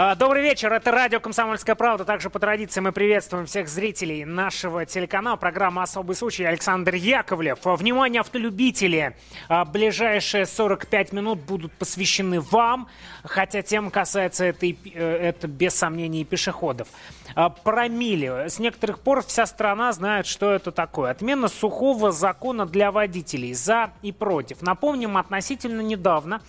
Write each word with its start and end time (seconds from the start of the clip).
А, 0.00 0.14
Добрый 0.14 0.44
вечер, 0.44 0.72
это 0.72 0.92
радио 0.92 1.18
«Комсомольская 1.18 1.74
правда». 1.74 2.04
Также 2.04 2.30
по 2.30 2.38
традиции 2.38 2.78
мы 2.78 2.92
приветствуем 2.92 3.46
всех 3.46 3.68
зрителей 3.68 4.24
нашего 4.24 4.86
телеканала. 4.86 5.34
Программа 5.34 5.82
«Особый 5.82 6.14
случай». 6.14 6.44
Александр 6.44 6.94
Яковлев. 6.94 7.58
Внимание, 7.64 8.20
автолюбители. 8.20 9.16
А, 9.48 9.64
Ближайшие 9.64 10.46
45 10.46 11.12
минут 11.12 11.40
будут 11.40 11.72
посвящены 11.72 12.40
вам, 12.40 12.86
хотя 13.24 13.60
тем 13.62 13.90
касается 13.90 14.44
этой, 14.44 14.78
э, 14.84 15.30
это 15.30 15.48
без 15.48 15.74
сомнений 15.74 16.20
и 16.20 16.24
пешеходов. 16.24 16.86
А, 17.34 17.48
Промили. 17.48 18.48
С 18.48 18.60
некоторых 18.60 19.00
пор 19.00 19.24
вся 19.24 19.46
страна 19.46 19.92
знает, 19.92 20.26
что 20.26 20.52
это 20.52 20.70
такое. 20.70 21.10
Отмена 21.10 21.48
сухого 21.48 22.12
закона 22.12 22.66
для 22.66 22.92
водителей. 22.92 23.52
За 23.52 23.90
и 24.02 24.12
против. 24.12 24.62
Напомним, 24.62 25.16
относительно 25.16 25.80
недавно 25.80 26.40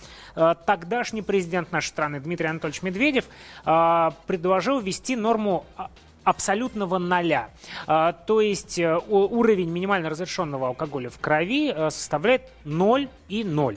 тогдашний 0.66 1.22
президент 1.22 1.72
нашей 1.72 1.88
страны 1.88 2.20
Дмитрий 2.20 2.48
Анатольевич 2.48 2.82
Медведев 2.82 3.24
э, 3.64 4.10
предложил 4.26 4.80
ввести 4.80 5.16
норму 5.16 5.64
а, 5.76 5.90
абсолютного 6.24 6.98
ноля. 6.98 7.50
А, 7.86 8.12
То 8.12 8.40
есть 8.40 8.78
э, 8.78 8.98
уровень 9.08 9.70
минимально 9.70 10.10
разрешенного 10.10 10.68
алкоголя 10.68 11.10
в 11.10 11.18
крови 11.18 11.72
э, 11.74 11.90
составляет 11.90 12.42
0 12.64 13.08
и 13.28 13.44
0. 13.44 13.76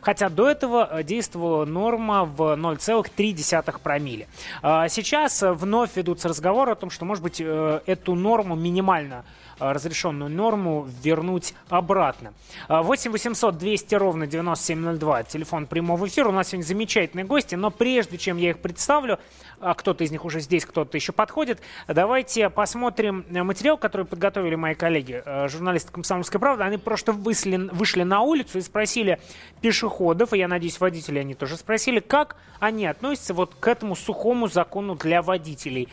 Хотя 0.00 0.28
до 0.28 0.48
этого 0.48 0.88
э, 0.90 1.02
действовала 1.02 1.64
норма 1.64 2.24
в 2.24 2.40
0,3 2.56 3.80
промилле. 3.82 4.28
Сейчас 4.62 5.42
э, 5.42 5.52
вновь 5.52 5.96
ведутся 5.96 6.28
разговоры 6.28 6.72
о 6.72 6.74
том, 6.74 6.90
что, 6.90 7.04
может 7.04 7.22
быть, 7.22 7.40
э, 7.40 7.80
эту 7.86 8.14
норму 8.14 8.54
минимально 8.54 9.24
э, 9.24 9.49
разрешенную 9.60 10.30
норму 10.30 10.88
вернуть 11.02 11.54
обратно. 11.68 12.32
А, 12.68 12.82
8 12.82 13.12
800 13.12 13.58
200 13.58 13.94
ровно 13.94 14.26
9702, 14.26 15.24
телефон 15.24 15.66
прямого 15.66 16.06
эфира. 16.08 16.28
У 16.28 16.32
нас 16.32 16.48
сегодня 16.48 16.66
замечательные 16.66 17.24
гости, 17.24 17.54
но 17.54 17.70
прежде 17.70 18.18
чем 18.18 18.36
я 18.38 18.50
их 18.50 18.58
представлю, 18.58 19.18
а 19.60 19.74
кто-то 19.74 20.04
из 20.04 20.10
них 20.10 20.24
уже 20.24 20.40
здесь, 20.40 20.64
кто-то 20.64 20.96
еще 20.96 21.12
подходит, 21.12 21.60
давайте 21.86 22.48
посмотрим 22.48 23.24
э, 23.30 23.42
материал, 23.42 23.76
который 23.76 24.06
подготовили 24.06 24.54
мои 24.54 24.74
коллеги, 24.74 25.22
э, 25.24 25.48
журналисты 25.48 25.92
«Комсомольской 25.92 26.40
правды». 26.40 26.64
Они 26.64 26.78
просто 26.78 27.12
вышли, 27.12 27.56
вышли 27.56 28.02
на 28.02 28.22
улицу 28.22 28.58
и 28.58 28.62
спросили 28.62 29.20
пешеходов, 29.60 30.32
и 30.32 30.38
я 30.38 30.48
надеюсь, 30.48 30.80
водители 30.80 31.18
они 31.18 31.34
тоже 31.34 31.56
спросили, 31.56 32.00
как 32.00 32.36
они 32.58 32.86
относятся 32.86 33.34
вот 33.34 33.54
к 33.54 33.68
этому 33.68 33.96
сухому 33.96 34.48
закону 34.48 34.94
для 34.94 35.22
водителей. 35.22 35.88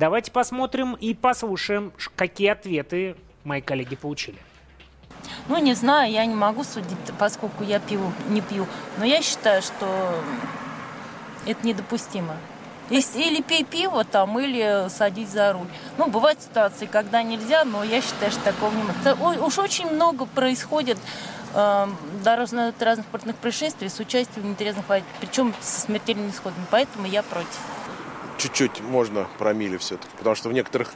Давайте 0.00 0.32
посмотрим 0.32 0.94
и 0.94 1.12
послушаем, 1.12 1.92
какие 2.16 2.48
ответы 2.48 3.16
мои 3.44 3.60
коллеги 3.60 3.96
получили. 3.96 4.38
Ну, 5.46 5.58
не 5.58 5.74
знаю, 5.74 6.10
я 6.10 6.24
не 6.24 6.34
могу 6.34 6.64
судить, 6.64 6.96
поскольку 7.18 7.64
я 7.64 7.80
пью, 7.80 8.10
не 8.30 8.40
пью. 8.40 8.66
Но 8.96 9.04
я 9.04 9.20
считаю, 9.20 9.60
что 9.60 10.14
это 11.44 11.66
недопустимо. 11.66 12.34
Или 12.88 13.42
пей 13.42 13.62
пиво 13.62 14.04
там, 14.04 14.38
или 14.38 14.88
садись 14.88 15.28
за 15.28 15.52
руль. 15.52 15.68
Ну, 15.98 16.06
бывают 16.08 16.40
ситуации, 16.40 16.86
когда 16.86 17.22
нельзя, 17.22 17.66
но 17.66 17.84
я 17.84 18.00
считаю, 18.00 18.32
что 18.32 18.42
такого 18.42 18.72
не 18.74 18.82
может. 18.82 19.42
Уж 19.42 19.58
очень 19.58 19.90
много 19.90 20.24
происходит 20.24 20.96
э, 21.54 21.86
дорожно-транспортных 22.24 23.36
происшествий 23.36 23.90
с 23.90 24.00
участием 24.00 24.48
нетрезвых 24.48 24.88
водителей, 24.88 25.14
причем 25.20 25.54
со 25.60 25.82
смертельными 25.82 26.30
исходами. 26.30 26.64
Поэтому 26.70 27.06
я 27.06 27.22
против. 27.22 27.60
Чуть-чуть 28.40 28.80
можно 28.80 29.28
промили 29.38 29.76
все-таки. 29.76 30.10
Потому 30.16 30.34
что 30.34 30.48
в 30.48 30.52
некоторых, 30.52 30.92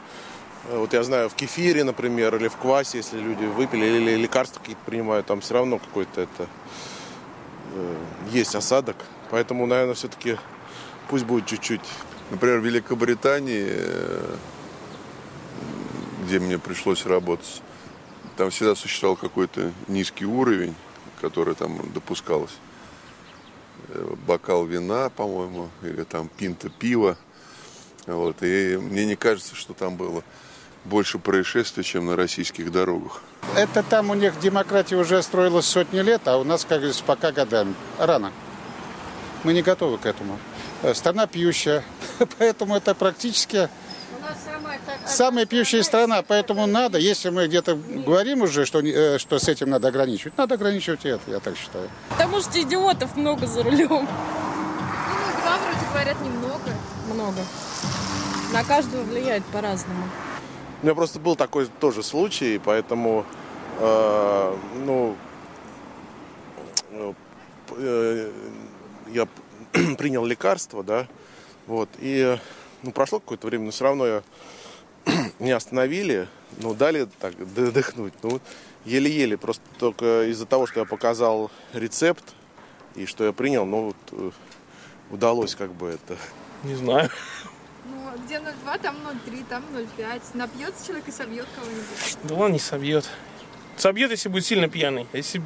э, 0.69 0.77
вот 0.77 0.93
я 0.93 1.03
знаю, 1.03 1.29
в 1.29 1.35
кефире, 1.35 1.85
например, 1.85 2.35
или 2.37 2.49
в 2.49 2.57
квасе, 2.57 2.99
если 2.99 3.19
люди 3.19 3.45
выпили, 3.45 3.85
или 3.87 4.17
лекарства 4.17 4.61
какие-то 4.61 4.83
принимают, 4.85 5.27
там 5.27 5.41
все 5.41 5.55
равно 5.55 5.79
какой-то 5.79 6.23
это 6.23 6.49
э, 7.75 7.97
есть 8.33 8.55
осадок. 8.55 8.97
Поэтому, 9.31 9.67
наверное, 9.67 9.95
все-таки 9.95 10.37
пусть 11.09 11.25
будет 11.25 11.47
чуть-чуть. 11.47 11.83
Например, 12.31 12.59
в 12.59 12.65
Великобритании, 12.65 13.67
э, 13.69 14.37
где 16.25 16.39
мне 16.39 16.59
пришлось 16.59 17.05
работать, 17.07 17.63
там 18.37 18.51
всегда 18.51 18.75
существовал 18.75 19.17
какой-то 19.17 19.73
низкий 19.89 20.25
уровень, 20.25 20.75
который 21.21 21.55
там 21.55 21.81
допускался. 21.93 22.55
Э, 23.89 24.15
Бокал 24.27 24.65
вина, 24.65 25.11
по-моему, 25.11 25.69
или 25.83 26.03
там 26.03 26.29
пинта 26.29 26.69
пива. 26.71 27.17
Вот. 28.07 28.43
И 28.43 28.77
мне 28.81 29.05
не 29.05 29.17
кажется, 29.17 29.55
что 29.55 29.75
там 29.75 29.97
было 29.97 30.23
больше 30.85 31.19
происшествий, 31.19 31.85
чем 31.85 32.07
на 32.07 32.17
российских 32.17 32.71
дорогах. 32.71 33.23
Это 33.57 33.83
там 33.83 34.11
у 34.11 34.15
них 34.15 34.39
демократия 34.41 34.97
уже 34.97 35.23
строилась 35.23 35.67
сотни 35.67 36.01
лет, 36.01 36.23
а 36.27 36.39
у 36.39 36.45
нас, 36.45 36.63
как 36.63 36.79
говорится, 36.79 37.05
пока 37.05 37.33
годами. 37.33 37.75
Рано. 37.99 38.33
Мы 39.43 39.53
не 39.53 39.63
готовы 39.63 39.99
к 39.99 40.07
этому. 40.07 40.39
Страна 40.95 41.27
пьющая, 41.27 41.85
поэтому 42.39 42.77
это 42.77 42.95
практически 42.95 43.69
самая 45.07 45.47
пьющая 45.47 45.83
страна. 45.83 46.23
Поэтому 46.23 46.67
надо, 46.67 46.99
если 46.99 47.31
мы 47.31 47.47
где-то 47.47 47.75
говорим 47.75 48.43
уже, 48.43 48.65
что, 48.67 48.81
э, 48.81 49.19
что 49.19 49.39
с 49.39 49.49
этим 49.49 49.71
надо 49.71 49.89
ограничивать, 49.89 50.37
надо 50.37 50.55
ограничивать 50.55 51.05
и 51.05 51.09
это, 51.09 51.31
я 51.31 51.41
так 51.41 51.57
считаю. 51.57 51.89
Потому 52.11 52.41
что 52.41 52.61
идиотов 52.61 53.17
много 53.17 53.47
за 53.47 53.63
рулем. 53.63 53.89
Ну, 53.89 54.07
два 55.43 55.59
вроде 55.59 55.87
говорят 55.93 56.21
немного. 56.21 56.71
Много. 57.13 57.39
На 58.55 58.63
каждого 58.63 59.03
влияет 59.03 59.45
по-разному. 59.47 60.05
У 60.81 60.87
меня 60.87 60.95
просто 60.95 61.19
был 61.19 61.35
такой 61.35 61.67
тоже 61.67 62.05
случай, 62.05 62.61
поэтому, 62.65 63.27
э, 63.81 64.57
ну, 64.87 65.17
э, 66.93 67.13
э, 67.77 68.33
я 69.09 69.27
принял 69.99 70.25
лекарство, 70.25 70.85
да, 70.85 71.09
вот, 71.67 71.89
и, 71.99 72.39
ну, 72.85 72.93
прошло 72.93 73.19
какое-то 73.19 73.49
время, 73.49 73.65
но 73.65 73.71
все 73.73 73.85
равно 73.85 74.07
я 74.07 74.23
не 75.41 75.51
остановили, 75.51 76.29
ну, 76.59 76.75
дали 76.75 77.09
так 77.19 77.35
д- 77.55 77.73
дыхнуть, 77.73 78.15
ну, 78.23 78.41
еле-еле, 78.85 79.37
просто 79.37 79.65
только 79.81 80.31
из-за 80.31 80.47
того, 80.47 80.69
что 80.69 80.79
я 80.79 80.87
показал 80.87 81.51
рецепт 81.73 82.23
и 82.95 83.07
что 83.07 83.25
я 83.25 83.33
принял, 83.33 83.67
ну, 83.67 83.87
вот, 83.87 83.97
э, 84.13 84.31
удалось 85.11 85.57
как 85.57 85.73
бы 85.73 85.89
это 85.89 86.17
Не 86.63 86.77
знаю. 86.77 87.11
Где 88.25 88.37
0,2, 88.37 88.81
там 88.81 88.97
0,3, 89.27 89.45
там 89.49 89.63
0,5. 89.75 90.23
Напьется 90.35 90.87
человек 90.87 91.09
и 91.09 91.11
собьет 91.11 91.47
кого-нибудь. 91.57 92.19
Да 92.23 92.35
он 92.35 92.53
не 92.53 92.59
собьет. 92.59 93.09
Собьет, 93.77 94.11
если 94.11 94.29
будет 94.29 94.45
сильно 94.47 94.69
пьяный. 94.69 95.07
А 95.13 95.17
если 95.17 95.43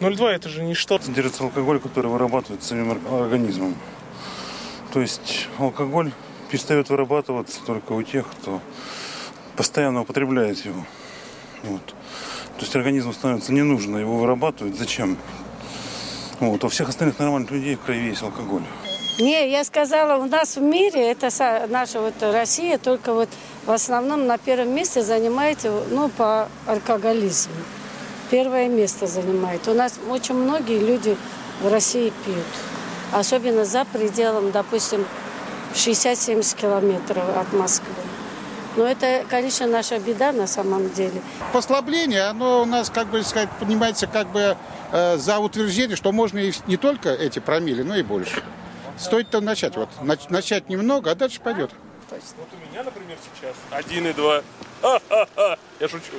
0,2 0.00 0.28
это 0.28 0.48
же 0.48 0.62
ничто. 0.62 0.98
содержится 0.98 1.44
алкоголь, 1.44 1.80
который 1.80 2.10
вырабатывается 2.10 2.68
самим 2.70 2.90
ор- 2.90 3.22
организмом. 3.22 3.76
То 4.92 5.00
есть 5.00 5.48
алкоголь 5.58 6.12
перестает 6.50 6.88
вырабатываться 6.88 7.60
только 7.64 7.92
у 7.92 8.02
тех, 8.02 8.26
кто 8.28 8.60
постоянно 9.56 10.00
употребляет 10.02 10.64
его. 10.64 10.84
Вот. 11.62 11.84
То 11.86 12.60
есть 12.60 12.74
организму 12.74 13.12
становится 13.12 13.52
не 13.52 13.62
нужно 13.62 13.98
его 13.98 14.16
вырабатывать. 14.18 14.76
Зачем? 14.76 15.18
Вот. 16.40 16.64
У 16.64 16.68
всех 16.68 16.88
остальных 16.88 17.18
нормальных 17.18 17.50
людей 17.50 17.76
в 17.76 17.80
крови 17.80 18.08
есть 18.08 18.22
алкоголь. 18.22 18.62
Не, 19.18 19.50
я 19.50 19.62
сказала, 19.62 20.22
у 20.22 20.26
нас 20.26 20.56
в 20.56 20.62
мире, 20.62 21.10
это 21.10 21.28
наша 21.68 22.00
вот 22.00 22.14
Россия, 22.20 22.78
только 22.78 23.12
вот 23.12 23.28
в 23.66 23.70
основном 23.70 24.26
на 24.26 24.38
первом 24.38 24.74
месте 24.74 25.02
занимает, 25.02 25.58
ну, 25.90 26.08
по 26.08 26.48
алкоголизму. 26.66 27.52
Первое 28.30 28.68
место 28.68 29.06
занимает. 29.06 29.68
У 29.68 29.74
нас 29.74 29.94
очень 30.08 30.34
многие 30.34 30.78
люди 30.78 31.16
в 31.60 31.70
России 31.70 32.10
пьют. 32.24 32.46
Особенно 33.12 33.66
за 33.66 33.84
пределом, 33.84 34.50
допустим, 34.50 35.04
60-70 35.74 36.56
километров 36.58 37.24
от 37.36 37.52
Москвы. 37.52 37.92
Но 38.76 38.86
это, 38.86 39.26
конечно, 39.28 39.66
наша 39.66 39.98
беда 39.98 40.32
на 40.32 40.46
самом 40.46 40.90
деле. 40.90 41.20
Послабление, 41.52 42.22
оно 42.22 42.62
у 42.62 42.64
нас, 42.64 42.88
как 42.88 43.08
бы 43.08 43.22
сказать, 43.22 43.50
поднимается 43.60 44.06
как 44.06 44.28
бы 44.28 44.56
э, 44.92 45.18
за 45.18 45.38
утверждение, 45.38 45.96
что 45.96 46.12
можно 46.12 46.38
и 46.38 46.52
не 46.66 46.78
только 46.78 47.10
эти 47.10 47.40
промили, 47.40 47.82
но 47.82 47.94
и 47.96 48.02
больше. 48.02 48.42
Стоит-то 48.98 49.40
начать, 49.40 49.76
вот, 49.76 49.88
нач- 50.00 50.26
начать 50.30 50.68
немного, 50.68 51.10
а 51.10 51.14
дальше 51.14 51.40
пойдет. 51.40 51.70
Вот 52.10 52.48
у 52.52 52.70
меня, 52.70 52.82
например, 52.84 53.16
сейчас 53.34 53.56
1,2. 53.70 54.44
Ха-ха-ха. 54.82 55.58
Я 55.80 55.88
шучу. 55.88 56.12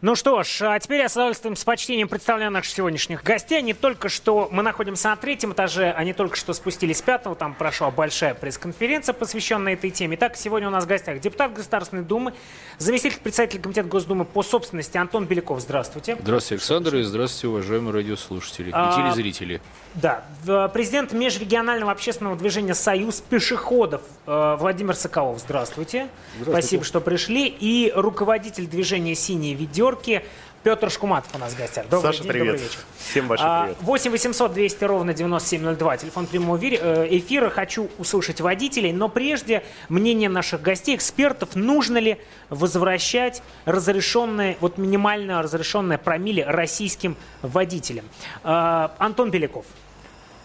Ну 0.00 0.14
что 0.14 0.44
ж, 0.44 0.62
а 0.62 0.78
теперь 0.78 1.00
я 1.00 1.08
с 1.08 1.14
удовольствием, 1.16 1.56
с 1.56 1.64
почтением 1.64 2.06
представляю 2.06 2.52
наших 2.52 2.72
сегодняшних 2.72 3.24
гостей. 3.24 3.60
Не 3.62 3.74
только 3.74 4.08
что 4.08 4.48
мы 4.52 4.62
находимся 4.62 5.08
на 5.08 5.16
третьем 5.16 5.54
этаже, 5.54 5.90
они 5.90 6.12
только 6.12 6.36
что 6.36 6.52
спустились 6.52 6.98
с 6.98 7.02
пятого, 7.02 7.34
там 7.34 7.52
прошла 7.52 7.90
большая 7.90 8.34
пресс-конференция, 8.34 9.12
посвященная 9.12 9.72
этой 9.72 9.90
теме. 9.90 10.14
Итак, 10.14 10.36
сегодня 10.36 10.68
у 10.68 10.70
нас 10.70 10.84
в 10.84 10.86
гостях 10.86 11.18
депутат 11.18 11.52
Государственной 11.52 12.04
Думы, 12.04 12.32
заместитель 12.78 13.18
председателя 13.18 13.60
Комитета 13.60 13.88
Госдумы 13.88 14.24
по 14.24 14.44
собственности 14.44 14.96
Антон 14.98 15.24
Беляков. 15.24 15.58
Здравствуйте. 15.60 16.16
Здравствуйте, 16.20 16.54
Александр, 16.60 16.94
и 16.94 17.02
здравствуйте, 17.02 17.48
уважаемые 17.48 17.92
радиослушатели 17.92 18.70
А, 18.72 18.92
и 18.92 19.02
телезрители. 19.02 19.60
Да, 19.94 20.22
в- 20.44 20.68
президент 20.68 21.12
межрегионального 21.12 21.90
общественного 21.90 22.36
движения 22.36 22.76
«Союз 22.76 23.20
пешеходов» 23.20 24.02
э, 24.28 24.56
Владимир 24.60 24.94
Соколов. 24.94 25.40
Здравствуйте. 25.40 26.06
Здравствуйте. 26.36 26.50
Спасибо, 26.52 26.84
что 26.84 27.00
пришли. 27.00 27.48
И 27.48 27.92
руководитель 27.96 28.68
движения 28.68 29.16
«Синие 29.16 29.54
ведерки» 29.88 30.22
Петр 30.64 30.90
Шкуматов 30.90 31.34
у 31.34 31.38
нас 31.38 31.52
в 31.54 31.56
гостях. 31.56 31.88
Добрый 31.88 32.12
Саша, 32.12 32.24
день, 32.24 32.32
привет. 32.32 32.46
добрый 32.46 32.62
вечер. 32.62 32.78
Всем 32.98 33.28
большой 33.28 33.46
А, 33.48 33.62
привет. 33.62 33.78
8 33.80 34.10
800 34.10 34.52
200 34.52 34.84
ровно 34.84 35.14
9702. 35.14 35.96
Телефон 35.98 36.26
прямого 36.26 36.58
э, 36.60 37.06
эфира. 37.16 37.48
Хочу 37.48 37.88
услышать 37.96 38.40
водителей. 38.40 38.92
Но 38.92 39.08
прежде 39.08 39.62
мнение 39.88 40.28
наших 40.28 40.60
гостей, 40.60 40.96
экспертов, 40.96 41.54
нужно 41.54 41.98
ли 41.98 42.18
возвращать 42.50 43.40
разрешенные, 43.66 44.56
вот 44.60 44.78
минимально 44.78 45.40
разрешенное 45.42 45.96
промилле 45.96 46.44
российским 46.44 47.16
водителям. 47.40 48.04
А, 48.42 48.94
Антон 48.98 49.30
Беляков. 49.30 49.64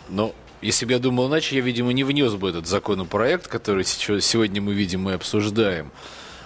Но 0.10 0.36
если 0.62 0.86
бы 0.86 0.92
я 0.92 1.00
думал 1.00 1.28
иначе, 1.28 1.56
я, 1.56 1.62
видимо, 1.62 1.92
не 1.92 2.04
внес 2.04 2.36
бы 2.36 2.50
этот 2.50 2.68
законопроект, 2.68 3.48
который 3.48 3.84
сегодня 3.84 4.62
мы 4.62 4.74
видим 4.74 5.10
и 5.10 5.13
обсуждаем, 5.13 5.92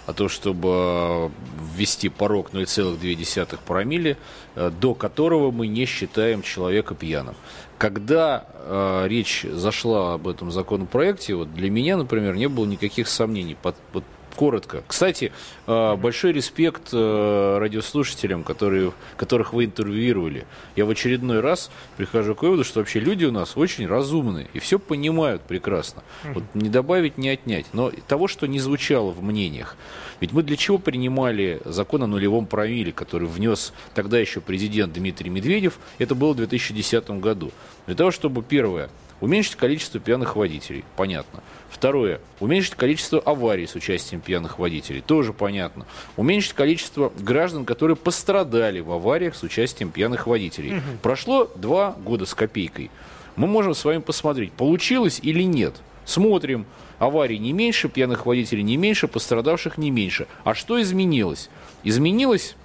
а 0.07 0.13
то, 0.13 0.30
чтобы 0.30 0.69
э, 0.71 1.30
ввести 1.75 2.07
порог 2.07 2.51
0,2 2.54 3.59
промилле, 3.68 4.18
э, 4.56 4.71
до 4.71 4.94
которого 4.94 5.51
мы 5.51 5.68
не 5.68 5.86
считаем 5.86 6.42
человека 6.42 6.95
пьяным. 6.95 7.36
Когда 7.77 8.45
э, 8.54 9.06
речь 9.07 9.45
зашла 9.51 10.13
об 10.13 10.30
этом 10.30 10.50
законопроекте, 10.50 11.36
вот 11.36 11.54
для 11.54 11.69
меня, 11.69 11.98
например, 11.98 12.36
не 12.36 12.48
было 12.48 12.65
никаких 12.65 13.09
сомнений. 13.09 13.57
Под- 13.62 13.75
вот 13.92 14.06
коротко. 14.38 14.84
Кстати, 14.88 15.31
э, 15.66 15.95
большой 15.95 16.31
респект 16.31 16.94
э, 16.94 17.57
радиослушателям, 17.60 18.44
которые, 18.44 18.94
которых 19.18 19.51
вы 19.51 19.66
интервьюировали. 19.66 20.45
Я 20.75 20.86
в 20.86 20.89
очередной 20.92 21.42
раз 21.42 21.72
прихожу 21.98 22.36
к 22.36 22.44
выводу, 22.44 22.63
что 22.63 22.80
вообще 22.80 23.00
люди 23.00 23.25
у 23.25 23.31
нас 23.31 23.57
очень 23.57 23.88
разумные 23.88 24.48
и 24.54 24.60
все 24.60 24.78
понимают 24.78 25.42
прекрасно. 25.42 26.04
Вот 26.24 26.44
не 26.54 26.69
добавить, 26.69 27.18
не 27.18 27.30
отнять. 27.30 27.66
Но 27.74 27.92
того, 28.07 28.28
что 28.28 28.48
не 28.48 28.60
звучало 28.60 29.12
в 29.12 29.24
мнениях. 29.24 29.75
Ведь 30.19 30.31
мы 30.31 30.44
для 30.44 30.56
чего 30.56 30.78
принимали 30.78 31.60
закон 31.66 32.04
о 32.04 32.07
нулевом 32.07 32.45
промилле, 32.45 32.92
который 32.92 33.28
внес 33.28 33.74
тогда 33.95 34.19
еще 34.19 34.40
президент 34.40 34.94
Дмитрий 34.94 35.30
Медведев, 35.30 35.80
это 35.98 36.13
было 36.13 36.33
в 36.33 36.38
2010 36.38 37.10
году. 37.19 37.51
Для 37.88 37.95
того, 37.95 38.12
чтобы, 38.12 38.44
первое, 38.44 38.90
уменьшить 39.22 39.56
количество 39.56 40.00
пьяных 40.00 40.36
водителей, 40.36 40.84
понятно. 40.96 41.42
Второе, 41.69 42.22
уменьшить 42.40 42.75
количество 42.75 43.19
аварий 43.19 43.68
с 43.68 43.75
участием 43.75 44.22
пьяных 44.22 44.60
водителей, 44.60 45.02
тоже 45.02 45.34
понятно. 45.34 45.86
Уменьшить 46.16 46.54
количество 46.54 47.12
граждан, 47.19 47.66
которые 47.66 47.96
пострадали 47.96 48.80
в 48.80 48.92
авариях 48.92 49.36
с 49.36 49.44
участием 49.44 49.92
пьяных 49.92 50.28
водителей. 50.28 50.74
Мгм. 50.74 50.98
Прошло 51.02 51.50
два 51.56 51.92
года 52.04 52.25
с 52.25 52.34
копейкой. 52.34 52.90
Мы 53.36 53.48
можем 53.48 53.75
с 53.75 53.86
вами 53.86 54.00
посмотреть, 54.00 54.52
получилось 54.54 55.19
или 55.22 55.44
нет. 55.44 55.75
Смотрим, 56.06 56.66
аварий 57.00 57.38
не 57.38 57.54
меньше, 57.54 57.90
пьяных 57.90 58.25
водителей 58.25 58.64
не 58.64 58.78
меньше, 58.78 59.08
пострадавших 59.08 59.78
не 59.78 59.92
меньше. 59.92 60.28
А 60.44 60.56
что 60.56 60.81
изменилось? 60.81 61.50
Изменилось 61.84 62.56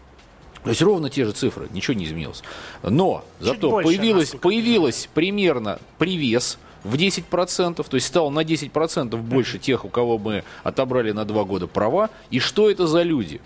то 0.65 0.71
есть 0.71 0.83
ровно 0.83 1.11
те 1.11 1.25
же 1.25 1.33
цифры, 1.33 1.69
ничего 1.73 1.95
не 1.95 2.05
изменилось. 2.05 2.43
Но 2.83 3.25
зато 3.41 3.71
больше, 3.71 3.89
появилось, 3.89 4.31
появилось 4.41 5.09
примерно 5.13 5.79
привес 5.99 6.59
в 6.85 6.95
10%, 6.95 7.85
то 7.89 7.95
есть 7.95 8.07
стало 8.07 8.31
на 8.31 8.41
10% 8.41 9.17
больше 9.17 9.59
тех, 9.59 9.85
у 9.85 9.89
кого 9.89 10.19
мы 10.19 10.45
отобрали 10.63 11.13
на 11.13 11.25
два 11.25 11.45
года 11.45 11.67
права. 11.67 12.11
И 12.31 12.39
что 12.39 12.71
это 12.71 12.87
за 12.87 13.03
люди? 13.03 13.41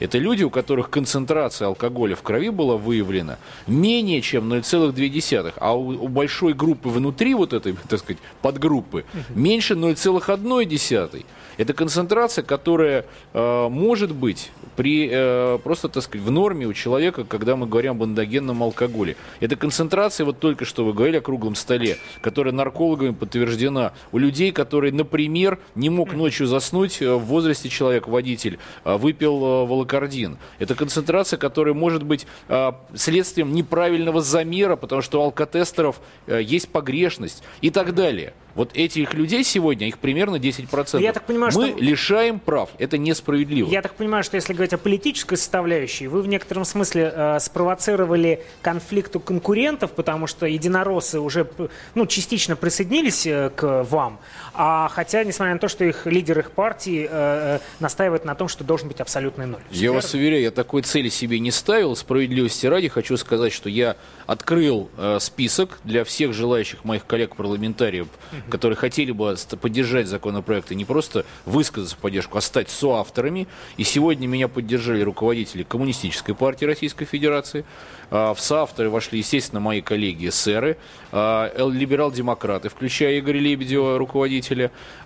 Это 0.00 0.16
люди, 0.16 0.42
у 0.42 0.50
которых 0.50 0.88
концентрация 0.88 1.68
алкоголя 1.68 2.16
в 2.16 2.22
крови 2.22 2.48
была 2.48 2.76
выявлена 2.76 3.38
менее 3.66 4.22
чем 4.22 4.50
0,2, 4.50 5.52
а 5.56 5.76
у, 5.76 5.88
у 5.88 6.08
большой 6.08 6.54
группы 6.54 6.88
внутри 6.88 7.34
вот 7.34 7.52
этой, 7.52 7.74
так 7.88 8.00
сказать, 8.00 8.20
подгруппы 8.40 9.04
меньше 9.28 9.74
0,1. 9.74 11.24
Это 11.58 11.74
концентрация, 11.74 12.42
которая 12.42 13.04
э, 13.34 13.68
может 13.68 14.14
быть 14.14 14.50
при 14.76 15.08
э, 15.10 15.58
просто, 15.62 15.88
так 15.88 16.02
сказать, 16.02 16.26
в 16.26 16.30
норме 16.30 16.66
у 16.66 16.72
человека, 16.72 17.24
когда 17.24 17.56
мы 17.56 17.66
говорим 17.66 17.92
об 17.92 18.04
эндогенном 18.04 18.62
алкоголе. 18.62 19.16
Это 19.40 19.56
концентрация, 19.56 20.24
вот 20.24 20.38
только 20.38 20.64
что 20.64 20.84
вы 20.84 20.92
говорили 20.92 21.18
о 21.18 21.20
круглом 21.20 21.54
столе, 21.54 21.98
которая 22.20 22.52
наркологами 22.52 23.12
подтверждена 23.12 23.92
у 24.12 24.18
людей, 24.18 24.52
которые, 24.52 24.92
например, 24.92 25.58
не 25.74 25.90
мог 25.90 26.12
ночью 26.12 26.46
заснуть 26.46 27.02
э, 27.02 27.14
в 27.14 27.24
возрасте 27.24 27.68
человек, 27.68 28.08
водитель, 28.08 28.58
э, 28.84 28.96
выпил 28.96 29.36
э, 29.36 29.66
волокордин. 29.66 30.38
Это 30.58 30.74
концентрация, 30.74 31.38
которая 31.38 31.74
может 31.74 32.02
быть 32.02 32.26
э, 32.48 32.72
следствием 32.94 33.54
неправильного 33.54 34.20
замера, 34.20 34.76
потому 34.76 35.02
что 35.02 35.20
у 35.20 35.24
алкотестеров 35.24 36.00
э, 36.26 36.40
есть 36.42 36.68
погрешность 36.70 37.42
и 37.60 37.70
так 37.70 37.94
далее. 37.94 38.34
Вот 38.60 38.72
этих 38.74 39.14
людей 39.14 39.42
сегодня, 39.42 39.88
их 39.88 39.98
примерно 39.98 40.36
10%. 40.36 41.00
Я 41.00 41.14
так 41.14 41.24
понимаю, 41.24 41.50
Мы 41.56 41.68
что- 41.68 41.78
лишаем 41.78 42.38
прав. 42.38 42.68
Это 42.76 42.98
несправедливо. 42.98 43.70
Я 43.70 43.80
так 43.80 43.94
понимаю, 43.94 44.22
что 44.22 44.36
если 44.36 44.52
говорить 44.52 44.74
о 44.74 44.76
политической 44.76 45.36
составляющей, 45.36 46.08
вы 46.08 46.20
в 46.20 46.28
некотором 46.28 46.66
смысле 46.66 47.10
э, 47.10 47.38
спровоцировали 47.40 48.42
конфликт 48.60 49.16
у 49.16 49.20
конкурентов, 49.20 49.92
потому 49.92 50.26
что 50.26 50.44
единороссы 50.44 51.20
уже 51.20 51.50
ну, 51.94 52.04
частично 52.04 52.54
присоединились 52.54 53.26
э, 53.26 53.48
к 53.56 53.84
вам, 53.84 54.20
а 54.62 54.88
хотя, 54.88 55.24
несмотря 55.24 55.54
на 55.54 55.58
то, 55.58 55.68
что 55.68 55.86
их 55.86 56.04
лидер 56.04 56.38
их 56.38 56.50
партии 56.50 57.08
э, 57.10 57.56
э, 57.56 57.58
настаивает 57.78 58.26
на 58.26 58.34
том, 58.34 58.46
что 58.46 58.62
должен 58.62 58.88
быть 58.88 59.00
абсолютный 59.00 59.46
ноль. 59.46 59.62
Я 59.70 59.90
вас 59.90 60.12
уверяю, 60.12 60.42
я 60.42 60.50
такой 60.50 60.82
цели 60.82 61.08
себе 61.08 61.38
не 61.38 61.50
ставил. 61.50 61.96
Справедливости 61.96 62.66
ради 62.66 62.88
хочу 62.88 63.16
сказать, 63.16 63.54
что 63.54 63.70
я 63.70 63.96
открыл 64.26 64.90
э, 64.98 65.16
список 65.18 65.78
для 65.82 66.04
всех 66.04 66.34
желающих 66.34 66.84
моих 66.84 67.06
коллег-парламентариев, 67.06 68.08
которые 68.50 68.76
хотели 68.76 69.12
бы 69.12 69.34
поддержать 69.58 70.08
законопроект 70.08 70.70
и 70.72 70.74
не 70.74 70.84
просто 70.84 71.24
высказаться 71.46 71.96
в 71.96 71.98
поддержку, 71.98 72.36
а 72.36 72.42
стать 72.42 72.68
соавторами. 72.68 73.48
И 73.78 73.84
сегодня 73.84 74.26
меня 74.26 74.46
поддержали 74.46 75.00
руководители 75.00 75.62
Коммунистической 75.62 76.34
партии 76.34 76.66
Российской 76.66 77.06
Федерации. 77.06 77.64
А, 78.10 78.34
В 78.34 78.40
соавторы 78.40 78.90
вошли, 78.90 79.18
естественно, 79.18 79.60
мои 79.60 79.80
коллеги 79.80 80.28
эсеры, 80.28 80.76
а, 81.12 81.50
либерал-демократы, 81.56 82.68
включая 82.68 83.18
Игоря 83.18 83.38
Лебедева, 83.38 83.98
руководителя, 83.98 84.49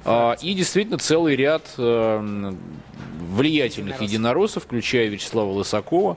а, 0.04 0.32
и 0.40 0.54
действительно 0.54 0.98
целый 0.98 1.36
ряд 1.36 1.62
э, 1.78 2.52
влиятельных 3.30 4.00
единороссов, 4.00 4.64
включая 4.64 5.08
Вячеслава 5.08 5.50
Лысакова, 5.52 6.16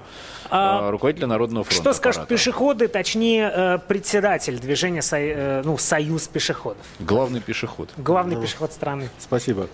А, 0.50 0.88
э, 0.88 0.90
руководителя 0.92 1.28
Народного 1.28 1.64
фронта. 1.66 1.82
Что 1.82 1.94
скажут 1.94 2.24
аппарата. 2.24 2.34
пешеходы, 2.36 2.88
точнее 2.88 3.52
э, 3.54 3.78
председатель 3.88 4.58
движения 4.60 5.02
Со- 5.02 5.62
ну, 5.66 5.78
Союз 5.78 6.28
пешеходов, 6.28 6.86
Главный 7.00 7.42
пешеход. 7.42 7.90
главный 7.98 8.36
Ну, 8.36 8.42
пешеход 8.42 8.72
страны? 8.72 9.10
Спасибо. 9.20 9.68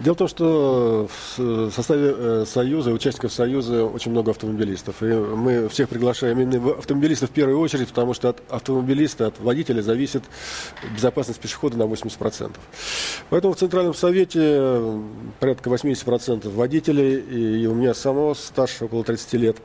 Дело 0.00 0.14
в 0.14 0.18
том, 0.18 0.28
что 0.28 1.10
в 1.36 1.70
составе 1.70 2.14
э, 2.16 2.44
Союза, 2.46 2.90
участников 2.90 3.34
Союза 3.34 3.84
очень 3.84 4.10
много 4.10 4.30
автомобилистов. 4.30 5.02
И 5.02 5.04
мы 5.04 5.68
всех 5.68 5.90
приглашаем 5.90 6.40
именно 6.40 6.70
автомобилистов 6.70 7.28
в 7.28 7.32
первую 7.34 7.60
очередь, 7.60 7.88
потому 7.88 8.14
что 8.14 8.30
от 8.30 8.42
автомобилиста, 8.48 9.26
от 9.26 9.38
водителя 9.40 9.82
зависит 9.82 10.22
безопасность 10.94 11.38
пешехода 11.38 11.76
на 11.76 11.82
80%. 11.82 12.50
Поэтому 13.28 13.52
в 13.52 13.58
Центральном 13.58 13.92
Совете 13.92 14.40
э, 14.42 15.02
порядка 15.38 15.68
80% 15.68 16.48
водителей, 16.48 17.20
и 17.20 17.66
у 17.66 17.74
меня 17.74 17.92
самого 17.92 18.32
старше 18.32 18.86
около 18.86 19.04
30 19.04 19.32
лет. 19.34 19.58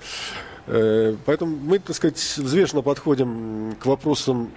Э, 0.68 1.16
Поэтому 1.26 1.56
мы, 1.56 1.80
так 1.80 1.96
сказать, 1.96 2.18
взвешенно 2.18 2.82
подходим 2.82 3.78
к 3.80 3.86
вопросам 3.86 4.52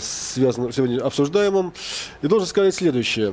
связанным 0.00 0.72
сегодня 0.72 0.98
обсуждаемым. 0.98 1.72
И 2.20 2.26
должен 2.26 2.48
сказать 2.48 2.74
следующее. 2.74 3.32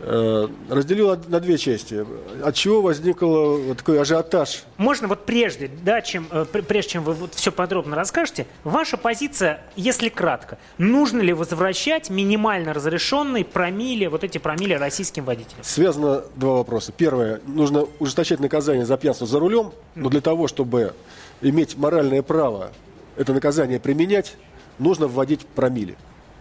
Э, 0.00 0.48
Разделил 0.68 1.16
на- 1.28 1.40
две 1.40 1.56
части. 1.56 2.04
От 2.42 2.54
чего 2.56 2.82
возникл 2.82 3.56
вот 3.58 3.78
такой 3.78 4.00
ажиотаж 4.00 4.64
Можно 4.76 5.06
вот 5.08 5.24
прежде, 5.24 5.70
да, 5.84 6.00
чем, 6.02 6.26
э, 6.32 6.44
пр- 6.50 6.64
прежде 6.64 6.92
чем 6.92 7.04
вы 7.04 7.12
вот 7.14 7.34
все 7.34 7.52
подробно 7.52 7.94
расскажете, 7.94 8.46
ваша 8.64 8.96
позиция, 8.96 9.62
если 9.76 10.08
кратко, 10.08 10.58
нужно 10.78 11.20
ли 11.20 11.32
возвращать 11.32 12.10
минимально 12.10 12.72
разрешенный 12.74 13.44
промилле, 13.44 14.08
вот 14.08 14.24
эти 14.24 14.38
промилле 14.38 14.76
российским 14.78 15.24
водителям? 15.24 15.62
Связано 15.62 16.24
два 16.34 16.54
вопроса. 16.54 16.92
Первое. 16.96 17.40
Нужно 17.46 17.86
ужесточать 18.00 18.40
наказание 18.40 18.84
за 18.84 18.96
пьянство 18.96 19.26
за 19.28 19.38
рулем, 19.38 19.72
но 19.94 20.08
для 20.10 20.20
того, 20.20 20.48
чтобы 20.48 20.92
иметь 21.40 21.76
моральное 21.76 22.22
право 22.22 22.70
это 23.16 23.32
наказание 23.32 23.78
применять, 23.78 24.36
нужно 24.80 25.06
вводить 25.06 25.46
промили. 25.46 25.96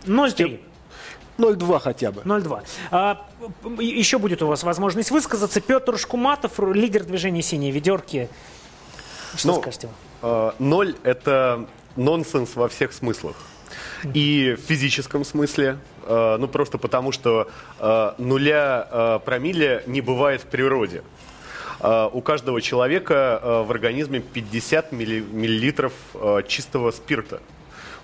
0,3. 0.05 0.59
0,2 1.43 1.79
хотя 1.79 2.11
бы. 2.11 2.21
0,2. 2.21 2.63
А, 2.91 3.25
еще 3.79 4.17
будет 4.17 4.41
у 4.41 4.47
вас 4.47 4.63
возможность 4.63 5.11
высказаться. 5.11 5.59
Петр 5.61 5.97
Шкуматов, 5.97 6.59
лидер 6.59 7.03
движения 7.03 7.41
«Синие 7.41 7.71
ведерки». 7.71 8.29
Что 9.35 9.47
Ну, 9.49 9.61
скажете? 9.61 9.89
э, 10.21 10.51
Ноль– 10.59 10.95
это 11.03 11.65
нонсенс 11.95 12.55
во 12.55 12.67
всех 12.67 12.93
смыслах. 12.93 13.35
И 14.13 14.55
в 14.57 14.61
физическом 14.67 15.25
смысле, 15.25 15.77
э, 16.05 16.37
ну 16.39 16.47
просто 16.47 16.77
потому, 16.77 17.11
что 17.11 17.49
э, 17.79 18.11
нуля 18.17 18.87
э, 18.91 19.19
промилле 19.25 19.83
не 19.87 20.01
бывает 20.01 20.41
в 20.41 20.45
природе. 20.45 21.03
Э, 21.79 22.09
У 22.13 22.21
каждого 22.21 22.61
человека 22.61 23.39
э, 23.41 23.63
в 23.63 23.71
организме 23.71 24.19
50 24.19 24.91
милли- 24.91 25.21
миллилитров 25.31 25.93
э, 26.13 26.41
чистого 26.47 26.91
спирта. 26.91 27.41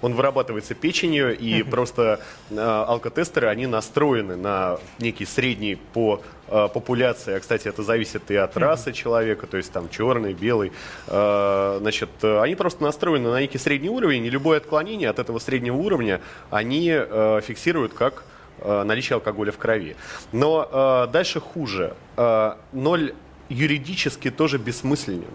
Он 0.02 0.14
вырабатывается 0.14 0.76
печенью, 0.76 1.38
и 1.38 1.64
просто 1.64 2.20
э, 2.50 2.60
алкотестеры, 2.60 3.48
они 3.48 3.68
настроены 3.68 4.36
на 4.36 4.78
некий 5.00 5.26
средний 5.26 5.76
по 5.76 6.22
э, 6.48 6.68
популяции. 6.74 7.36
А, 7.36 7.40
кстати, 7.40 7.68
это 7.68 7.84
зависит 7.84 8.32
и 8.32 8.36
от 8.36 8.56
расы 8.58 8.94
человека, 8.94 9.48
то 9.48 9.58
есть 9.58 9.72
там 9.72 9.90
черный, 9.90 10.34
белый. 10.34 10.72
Э, 11.08 11.78
значит, 11.82 12.10
э, 12.22 12.40
они 12.42 12.56
просто 12.56 12.84
настроены 12.84 13.30
на 13.30 13.40
некий 13.40 13.58
средний 13.58 13.90
уровень, 13.90 14.26
и 14.26 14.30
любое 14.30 14.58
отклонение 14.58 15.10
от 15.10 15.20
этого 15.20 15.40
среднего 15.40 15.76
уровня 15.76 16.22
они 16.50 16.90
э, 16.92 17.42
фиксируют 17.44 17.94
как 17.94 18.24
э, 18.60 18.84
наличие 18.84 19.16
алкоголя 19.16 19.52
в 19.52 19.58
крови. 19.58 19.96
Но 20.32 20.68
э, 20.72 21.12
дальше 21.12 21.40
хуже. 21.40 21.94
Э, 22.18 22.54
ноль 22.72 23.14
юридически 23.50 24.32
тоже 24.32 24.58
бессмысленен. 24.58 25.34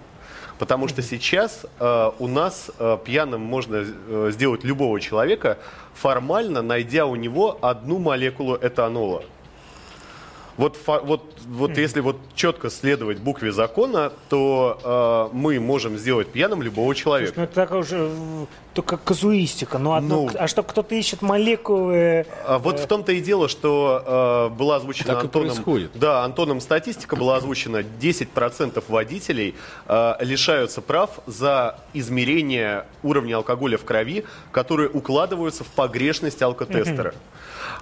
Потому 0.59 0.89
что 0.89 1.03
сейчас 1.03 1.67
э, 1.81 2.11
у 2.19 2.29
нас 2.29 2.71
э, 2.79 2.99
пьяным 3.05 3.41
можно 3.41 3.85
э, 3.85 4.31
сделать 4.33 4.63
любого 4.65 5.01
человека, 5.01 5.59
формально 5.95 6.63
найдя 6.63 7.07
у 7.07 7.17
него 7.17 7.59
одну 7.61 7.99
молекулу 7.99 8.57
этанола. 8.57 9.25
Вот, 10.57 10.77
фа- 10.77 11.01
вот, 11.01 11.23
вот 11.47 11.77
если 11.77 11.99
вот 12.01 12.17
четко 12.37 12.71
следовать 12.71 13.19
букве 13.19 13.51
закона, 13.51 14.13
то 14.29 15.31
э, 15.33 15.37
мы 15.37 15.59
можем 15.59 15.99
сделать 15.99 16.29
пьяным 16.29 16.63
любого 16.63 16.95
человека. 16.95 17.33
Ну, 17.37 17.43
это 17.43 17.55
такая 17.55 17.81
уже 17.81 18.09
э, 18.13 18.47
только 18.75 18.97
казуистика. 18.97 19.79
Ну, 19.79 19.95
одно, 19.95 20.23
Ну. 20.25 20.31
а 20.39 20.49
что 20.49 20.63
кто-то 20.63 20.95
ищет 20.95 21.23
молекулы... 21.23 22.27
А 22.47 22.59
вот 22.59 22.81
в 22.81 22.87
том-то 22.87 23.13
и 23.13 23.21
дело, 23.21 23.49
что 23.49 24.49
э, 24.53 24.55
была 24.57 24.77
озвучена 24.77 25.15
Так 25.15 25.23
и 25.23 25.27
Антоном, 25.27 25.49
происходит. 25.49 25.91
да, 25.95 26.25
Антоном 26.25 26.61
статистика 26.61 27.17
была 27.17 27.37
озвучена, 27.37 27.79
10% 28.01 28.83
водителей 28.89 29.55
э, 29.87 30.15
лишаются 30.21 30.83
прав 30.83 31.11
за 31.27 31.79
измерение 31.95 32.85
уровня 33.03 33.37
алкоголя 33.37 33.79
в 33.79 33.85
крови, 33.85 34.25
которые 34.51 34.89
укладываются 34.91 35.63
в 35.65 35.69
погрешность 35.69 36.43
алкотестера. 36.43 37.15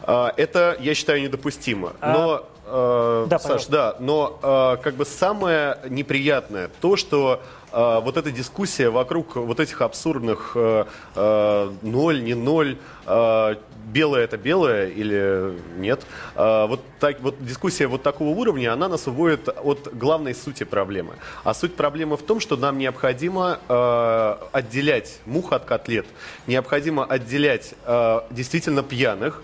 Э, 0.02 0.28
это, 0.36 0.76
я 0.78 0.94
считаю, 0.94 1.22
недопустимо. 1.22 1.94
А- 2.00 2.12
Но, 2.12 2.46
э, 2.66 3.26
Да, 3.30 3.38
Саш, 3.38 3.42
пожалуйста. 3.66 3.72
да, 3.72 3.96
но 3.98 4.38
э, 4.42 4.76
как 4.82 4.94
бы 4.96 5.06
самое 5.06 5.78
неприятное 5.88 6.68
то, 6.80 6.96
что 6.96 7.40
э, 7.72 8.00
вот 8.00 8.16
эта 8.16 8.30
дискуссия 8.30 8.90
вокруг 8.90 9.36
вот 9.36 9.60
этих 9.60 9.80
абсурдных 9.82 10.52
э, 10.54 10.84
э, 11.14 11.72
ноль, 11.82 12.22
не 12.22 12.34
ноль, 12.34 12.76
э, 13.06 13.54
белое 13.92 14.24
это 14.24 14.36
белое 14.36 14.88
или 14.88 15.58
нет, 15.76 16.00
э, 16.34 16.66
вот, 16.66 16.80
так, 17.00 17.20
вот 17.20 17.44
дискуссия 17.44 17.86
вот 17.86 18.02
такого 18.02 18.30
уровня, 18.30 18.72
она 18.72 18.88
нас 18.88 19.06
уводит 19.06 19.48
от 19.48 19.88
главной 19.96 20.34
сути 20.34 20.64
проблемы. 20.64 21.14
А 21.44 21.54
суть 21.54 21.74
проблемы 21.74 22.16
в 22.16 22.22
том, 22.22 22.40
что 22.40 22.56
нам 22.56 22.78
необходимо 22.78 23.58
э, 23.68 24.36
отделять 24.52 25.18
мух 25.26 25.52
от 25.52 25.64
котлет, 25.64 26.06
необходимо 26.46 27.04
отделять 27.04 27.74
э, 27.84 28.20
действительно 28.30 28.82
пьяных, 28.82 29.42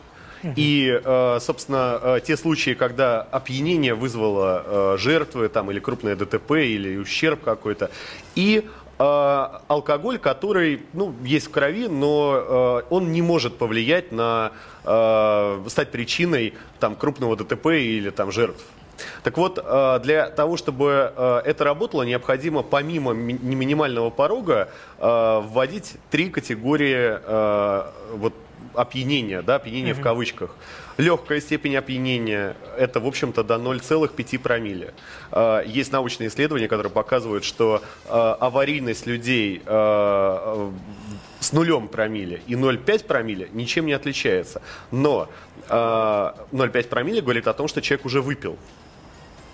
и, 0.57 1.01
э, 1.05 1.39
собственно, 1.41 1.99
э, 2.03 2.21
те 2.25 2.37
случаи, 2.37 2.75
когда 2.75 3.23
опьянение 3.23 3.95
вызвало 3.95 4.63
э, 4.65 4.97
жертвы 4.99 5.49
там, 5.49 5.71
или 5.71 5.81
крупное 5.81 6.17
ДТП, 6.17 6.53
или 6.53 6.97
ущерб 6.97 7.43
какой-то, 7.43 7.91
и 8.35 8.69
алкоголь, 8.99 10.19
который 10.19 10.83
ну, 10.93 11.15
есть 11.23 11.47
в 11.47 11.51
крови, 11.53 11.87
но 11.87 12.83
он 12.91 13.13
не 13.13 13.23
может 13.23 13.57
повлиять 13.57 14.11
на 14.11 14.51
стать 14.83 15.93
причиной 15.93 16.55
там, 16.81 16.97
крупного 16.97 17.37
ДТП 17.37 17.67
или 17.67 18.11
там, 18.11 18.33
жертв. 18.33 18.61
Так 19.23 19.39
вот, 19.39 19.55
для 20.03 20.31
того, 20.31 20.57
чтобы 20.57 21.13
это 21.45 21.63
работало, 21.63 22.03
необходимо 22.03 22.65
помимо 22.65 23.13
ми- 23.13 23.39
минимального 23.41 24.11
порога 24.11 24.69
вводить 24.99 25.95
три 26.11 26.29
категории 26.29 28.17
вот, 28.17 28.35
опьянения, 28.81 29.43
да, 29.43 29.57
опьянения 29.57 29.93
в 29.95 29.99
Мгм. 29.99 30.05
кавычках. 30.05 30.55
Легкая 30.97 31.41
степень 31.41 31.77
опьянения– 31.77 32.57
это, 32.79 33.01
в 33.01 33.07
общем-то, 33.07 33.43
до 33.45 33.55
0,5 33.59 34.39
промилле. 34.39 34.95
Э, 35.33 35.63
Есть 35.67 35.93
научные 35.93 36.29
исследования, 36.29 36.69
которые 36.69 36.91
показывают, 36.93 37.45
что 37.45 37.83
э, 38.07 38.09
аварийность 38.41 39.07
людей 39.07 39.63
э, 39.65 40.71
с 41.41 41.53
нулем 41.53 41.89
промилле 41.89 42.41
и 42.47 42.55
0,5 42.55 43.05
промилле 43.07 43.49
ничем 43.53 43.87
не 43.87 43.93
отличается. 43.93 44.61
Но 44.91 45.29
э, 45.69 45.73
0,5 46.53 46.89
промилле 46.89 47.21
говорит 47.21 47.47
о 47.49 47.53
том, 47.53 47.69
что 47.69 47.81
человек 47.81 48.07
уже 48.07 48.21
выпил. 48.23 48.57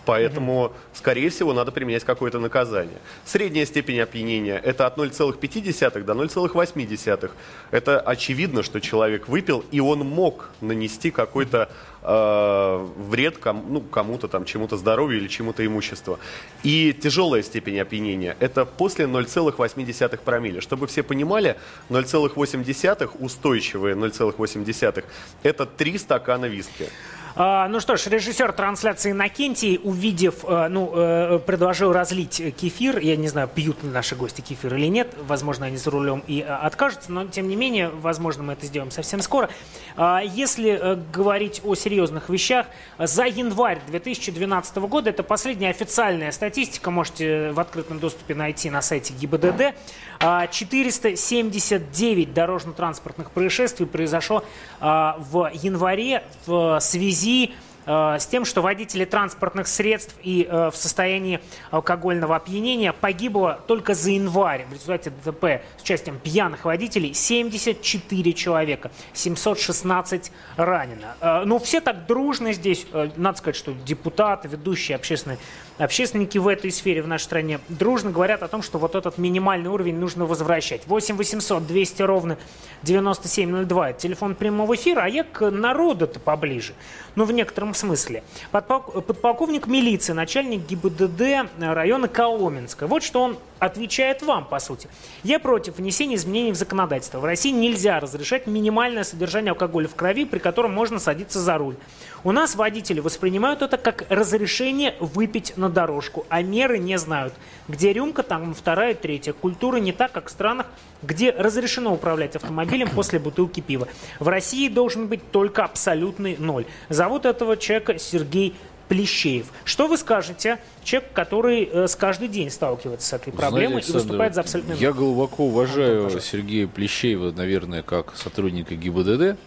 Поэтому, 0.05 0.73
скорее 0.93 1.31
всего, 1.31 1.53
надо 1.53 1.73
применять 1.73 2.05
какое-то 2.05 2.39
наказание. 2.39 2.99
Средняя 3.25 3.67
степень 3.67 4.01
опьянения– 4.01 4.61
это 4.65 4.87
от 4.87 4.99
0,5 4.99 6.05
до 6.05 6.13
0,8. 6.13 7.31
Это 7.71 8.01
очевидно, 8.01 8.63
что 8.63 8.81
человек 8.81 9.29
выпил, 9.29 9.65
и 9.71 9.81
он 9.81 10.01
мог 10.01 10.51
нанести 10.61 11.11
какой-то 11.11 11.71
э, 12.03 12.87
вред 13.09 13.39
ком- 13.39 13.65
ну, 13.69 13.81
кому-то, 13.81 14.29
там, 14.29 14.45
чему-то 14.45 14.77
здоровью 14.77 15.21
или 15.21 15.29
чему-то 15.29 15.65
имуществу. 15.65 16.19
И 16.63 16.93
тяжелая 16.93 17.43
степень 17.43 17.81
опьянения– 17.81 18.37
это 18.41 18.65
после 18.65 19.07
0,8 19.07 20.19
промилле. 20.19 20.61
Чтобы 20.61 20.87
все 20.87 21.03
понимали, 21.03 21.57
0,8 21.89 23.11
устойчивые 23.19 23.95
0,8– 23.95 25.05
это 25.43 25.67
3 25.67 25.99
стакана 25.99 26.47
виски. 26.47 26.89
А, 27.37 27.67
ну 27.67 27.81
что 27.81 27.97
ж, 27.97 28.07
режиссер 28.07 28.53
трансляции 28.53 29.11
Накентий, 29.11 29.81
увидев, 29.83 30.45
э, 30.45 30.69
ну, 30.69 30.93
э, 30.95 31.41
предложил 31.45 31.93
разлить 31.93 32.41
кефир. 32.57 32.99
Я 33.01 33.17
не 33.17 33.27
знаю, 33.27 33.49
пьют 33.49 33.83
ли 33.83 33.89
наши 33.89 34.15
гости 34.15 34.41
кефир 34.41 34.75
или 34.77 34.87
нет. 34.87 35.13
Возможно, 35.27 35.67
они 35.67 35.77
за 35.77 35.91
рулем 35.91 36.23
и 36.29 36.43
э, 36.43 36.45
откажутся, 36.45 37.11
но 37.11 37.27
тем 37.27 37.49
не 37.49 37.57
менее, 37.57 37.89
возможно, 37.89 38.45
мы 38.45 38.53
это 38.53 38.67
сделаем 38.67 38.93
совсем 38.93 39.21
скоро. 39.21 39.51
А, 39.97 40.23
Если 40.23 41.01
говорить 41.13 41.61
о 41.65 41.75
серьезных 41.75 42.29
вещах, 42.29 42.67
за 42.99 43.25
январь 43.25 43.81
2012 43.89 44.77
года, 44.77 45.11
это 45.11 45.25
последняя 45.25 45.71
официальная 45.71 46.31
статистика, 46.31 46.93
можете 46.93 47.51
в 47.51 47.59
открытом 47.59 47.99
доступе 47.99 48.37
найти 48.37 48.71
на 48.71 48.81
сайте 48.81 49.13
ГИБДД, 49.13 49.75
а, 50.21 50.47
479 50.47 52.33
дорожно-транспортных 52.33 53.33
происшествий 53.33 53.87
произошло 53.87 54.45
а, 54.79 55.17
в 55.19 55.51
январе 55.53 56.23
в 56.47 56.79
связи 56.81 57.24
э, 57.27 57.49
с 57.87 58.27
тем, 58.27 58.45
что 58.45 58.63
водители 58.63 59.05
транспортных 59.05 59.69
средств 59.69 60.15
и 60.23 60.47
э, 60.49 60.71
в 60.71 60.77
состоянии 60.77 61.41
алкогольного 61.71 62.37
опьянения 62.37 62.93
погибло 62.93 63.61
только 63.67 63.95
за 63.95 64.11
январь 64.11 64.65
в 64.69 64.73
результате 64.73 65.11
ДТП 65.11 65.63
с 65.77 65.83
участием 65.83 66.19
пьяных 66.19 66.65
водителей 66.65 67.15
74 67.15 68.33
человека, 68.33 68.91
716 69.13 70.33
ранено. 70.57 71.17
Э, 71.21 71.43
Ну, 71.45 71.59
все 71.59 71.81
так 71.81 72.07
дружно 72.07 72.53
здесь, 72.53 72.87
э, 72.93 73.11
надо 73.17 73.39
сказать, 73.39 73.57
что 73.57 73.73
депутаты, 73.73 74.49
ведущие 74.49 74.97
общественные 74.97 75.39
общественники 75.79 76.39
в 76.39 76.47
этой 76.49 76.71
сфере 76.71 77.03
в 77.03 77.09
нашей 77.09 77.25
стране 77.25 77.61
дружно 77.69 78.11
говорят 78.11 78.43
о 78.43 78.49
том, 78.49 78.63
что 78.63 78.79
вот 78.79 78.95
этот 78.95 79.19
минимальный 79.19 79.71
уровень 79.71 79.97
нужно 79.97 80.25
возвращать. 80.27 80.87
8 80.87 81.17
800 81.17 81.67
200 81.67 82.03
ровно 82.03 82.39
9702. 82.83 83.91
Это 83.91 84.01
телефон 84.01 84.35
прямого 84.35 84.75
эфира, 84.75 85.03
а 85.03 85.09
я 85.09 85.25
к 85.25 85.51
народу-то 85.51 86.21
поближе. 86.21 86.75
Ну, 87.17 87.25
в 87.25 87.33
некотором 87.33 87.74
смысле. 87.77 88.23
Подпол- 88.53 89.01
Подполковник 89.03 89.67
милиции, 89.67 90.13
начальник 90.13 90.67
ГИБДД 90.67 91.49
района 91.59 92.09
Коломенска. 92.09 92.87
Вот 92.87 93.03
что 93.03 93.23
он 93.23 93.37
отвечает 93.59 94.23
вам, 94.23 94.45
по 94.47 94.59
сути. 94.59 94.89
Я 95.23 95.39
против 95.39 95.79
внесения 95.79 96.17
изменений 96.17 96.53
в 96.53 96.57
законодательство. 96.57 97.19
В 97.19 97.25
России 97.25 97.51
нельзя 97.51 98.01
разрешать 98.01 98.47
минимальное 98.47 99.05
содержание 99.05 99.53
алкоголя 99.53 99.89
в 99.89 99.95
крови, 99.95 100.25
при 100.25 100.39
котором 100.39 100.73
можно 100.73 100.99
садиться 100.99 101.41
за 101.41 101.59
руль. 101.59 101.77
У 102.25 102.33
нас 102.33 102.55
водители 102.55 103.01
воспринимают 103.01 103.63
это 103.63 103.77
как 103.77 104.05
разрешение 104.09 104.95
выпить 104.99 105.57
на 105.57 105.69
дорожку, 105.69 106.27
а 106.29 106.43
меры 106.43 106.79
не 106.79 106.99
знают. 106.99 107.35
Где 107.69 107.93
рюмка, 107.93 108.23
там 108.23 108.55
вторая, 108.55 108.95
третья. 108.95 109.33
Культура 109.33 109.77
не 109.77 109.93
так, 109.93 110.13
как 110.13 110.29
в 110.29 110.31
странах, 110.31 110.67
где 111.03 111.31
разрешено 111.31 111.93
управлять 111.93 112.37
автомобилем 112.37 112.89
после 112.95 113.19
бутылки 113.19 113.61
пива. 113.61 113.89
В 114.21 114.29
России 114.29 114.69
должен 114.69 115.07
быть 115.07 115.31
только 115.31 115.65
абсолютный 115.65 116.37
ноль. 116.39 116.65
Зовут 116.89 117.27
этого 117.27 117.57
человека 117.57 117.99
Сергей 117.99 118.55
Плещеев. 118.89 119.47
Что 119.65 119.87
вы 119.89 119.97
скажете, 119.99 120.59
человек, 120.83 121.13
который 121.13 121.65
э, 121.65 121.89
с 121.89 121.97
каждый 121.97 122.29
день 122.29 122.51
сталкивается 122.51 123.09
с 123.09 123.13
этой 123.15 123.33
проблемой 123.33 123.83
Знаете, 123.83 123.91
и 123.91 123.95
выступает 123.95 124.21
Александр, 124.21 124.35
за 124.35 124.41
абсолютный 124.41 124.77
Я 124.77 124.93
глубоко 124.93 125.45
уважаю 125.47 126.11
Сергея 126.21 126.67
Плещеева, 126.67 127.31
наверное, 127.33 127.83
как 127.83 128.17
сотрудника 128.17 128.75
ГИБДД. 128.75 129.39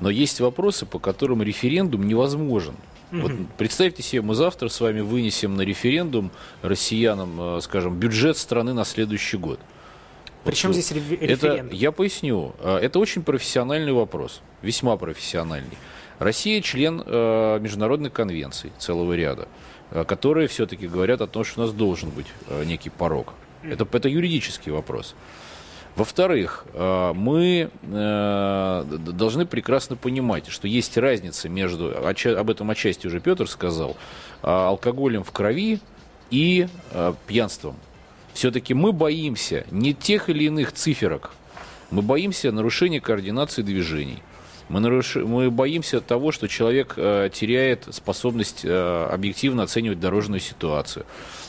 Но 0.00 0.08
есть 0.08 0.40
вопросы, 0.40 0.86
по 0.86 0.98
которым 0.98 1.42
референдум 1.42 2.06
невозможен. 2.06 2.74
Вот 3.12 3.32
представьте 3.58 4.04
себе, 4.04 4.22
мы 4.22 4.34
завтра 4.36 4.68
с 4.68 4.80
вами 4.80 5.00
вынесем 5.00 5.56
на 5.56 5.62
референдум 5.62 6.30
россиянам, 6.62 7.56
э, 7.56 7.60
скажем, 7.60 7.98
бюджет 7.98 8.36
страны 8.38 8.72
на 8.72 8.84
следующий 8.84 9.36
год. 9.36 9.58
Причем 10.44 10.68
Вот, 10.68 10.74
здесь 10.74 10.92
реф- 10.92 11.12
это, 11.20 11.26
референдум? 11.26 11.76
Я 11.76 11.90
поясню. 11.92 12.54
Э, 12.60 12.78
Это 12.80 12.98
очень 13.00 13.22
профессиональный 13.24 13.92
вопрос, 13.92 14.40
весьма 14.62 14.96
профессиональный. 14.96 15.76
Россия 16.20 16.60
член 16.60 17.02
э, 17.04 17.58
международных 17.60 18.12
конвенций 18.12 18.72
целого 18.78 19.14
ряда, 19.14 19.48
э, 19.90 20.04
которые 20.04 20.48
все-таки 20.48 20.86
говорят 20.86 21.22
о 21.22 21.26
том, 21.26 21.44
что 21.44 21.62
у 21.62 21.64
нас 21.64 21.72
должен 21.72 22.10
быть 22.10 22.26
э, 22.48 22.64
некий 22.64 22.90
порог. 22.90 23.32
Это, 23.62 23.88
это 23.90 24.08
юридический 24.08 24.70
вопрос. 24.70 25.14
Во-вторых, 25.96 26.66
э, 26.74 27.12
мы 27.14 27.70
э, 27.82 28.84
должны 28.98 29.46
прекрасно 29.46 29.96
понимать, 29.96 30.48
что 30.48 30.68
есть 30.68 30.98
разница 30.98 31.48
между, 31.48 31.90
об 31.96 32.50
этом 32.50 32.70
отчасти 32.70 33.06
уже 33.06 33.20
Петр 33.20 33.48
сказал, 33.48 33.96
алкоголем 34.42 35.24
в 35.24 35.32
крови 35.32 35.80
и 36.30 36.68
пьянством. 37.26 37.76
Все-таки 38.34 38.74
мы 38.74 38.92
боимся 38.92 39.64
не 39.70 39.94
тех 39.94 40.28
или 40.28 40.44
иных 40.44 40.72
циферок, 40.72 41.32
мы 41.90 42.02
боимся 42.02 42.52
нарушения 42.52 43.00
координации 43.00 43.62
движений. 43.62 44.22
Мы, 44.70 44.78
наруши- 44.78 45.26
мы 45.26 45.50
боимся 45.50 46.00
того, 46.00 46.30
что 46.30 46.46
человек 46.46 46.94
э, 46.96 47.28
теряет 47.32 47.88
способность 47.90 48.64
э, 48.64 49.08
объективно 49.10 49.64
оценивать 49.64 49.98
дорожную 49.98 50.38
ситуацию. 50.38 51.04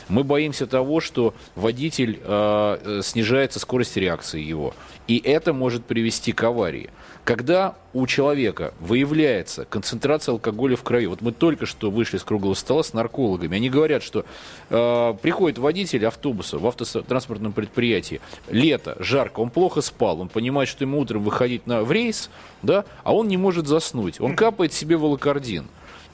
Мы 0.08 0.24
боимся 0.24 0.66
того, 0.66 1.00
что 1.00 1.34
водитель 1.54 2.20
э, 2.22 2.78
э, 2.84 3.00
снижается 3.02 3.58
скорость 3.58 3.96
реакции 3.96 4.40
его. 4.40 4.74
И 5.08 5.20
это 5.24 5.52
может 5.52 5.84
привести 5.84 6.32
к 6.32 6.42
аварии. 6.44 6.90
Когда 7.24 7.76
у 7.92 8.06
человека 8.08 8.74
выявляется 8.80 9.64
концентрация 9.64 10.32
алкоголя 10.32 10.76
в 10.76 10.82
крови, 10.82 11.06
вот 11.06 11.20
мы 11.20 11.30
только 11.30 11.66
что 11.66 11.90
вышли 11.90 12.18
с 12.18 12.24
круглого 12.24 12.54
стола 12.54 12.82
с 12.82 12.92
наркологами, 12.92 13.56
они 13.56 13.70
говорят, 13.70 14.02
что 14.02 14.24
э, 14.70 15.14
приходит 15.22 15.58
водитель 15.58 16.04
автобуса 16.04 16.58
в 16.58 16.66
автотранспортном 16.66 17.52
предприятии, 17.52 18.20
лето, 18.48 18.96
жарко, 18.98 19.38
он 19.38 19.50
плохо 19.50 19.82
спал, 19.82 20.20
он 20.20 20.28
понимает, 20.28 20.68
что 20.68 20.82
ему 20.82 20.98
утром 20.98 21.22
выходить 21.22 21.66
на, 21.66 21.84
в 21.84 21.92
рейс, 21.92 22.28
да, 22.62 22.84
а 23.04 23.14
он 23.14 23.28
не 23.28 23.36
может 23.36 23.68
заснуть, 23.68 24.20
он 24.20 24.34
капает 24.34 24.72
себе 24.72 24.96
волокордин. 24.96 25.66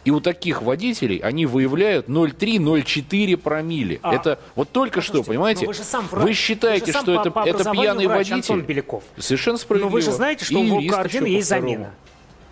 И 0.08 0.10
у 0.10 0.20
таких 0.20 0.62
водителей 0.62 1.18
они 1.18 1.44
выявляют 1.44 2.08
0,3-0,4 2.08 3.36
промили. 3.36 4.00
А, 4.02 4.14
это 4.14 4.38
вот 4.54 4.70
только 4.70 5.02
что, 5.02 5.22
понимаете? 5.22 5.66
но 5.66 5.66
вы 5.66 5.74
же 5.74 5.84
сам 5.84 6.06
врач. 6.10 6.24
Вы 6.24 6.32
считаете, 6.32 6.86
Вы 6.86 6.92
же 6.92 6.98
что 7.00 7.14
по- 7.14 7.20
это, 7.20 7.30
по 7.30 7.46
это 7.46 7.70
пьяный 7.72 8.06
врач, 8.06 8.30
водитель? 8.30 8.54
Антон 8.54 8.62
Беляков. 8.62 9.04
Совершенно 9.18 9.58
справедливо. 9.58 9.90
Но 9.90 9.92
вы 9.92 10.00
же 10.00 10.12
знаете, 10.12 10.46
что 10.46 10.54
И 10.54 10.70
у 10.70 10.80
еще 10.80 11.30
есть 11.30 11.46
замена. 11.46 11.92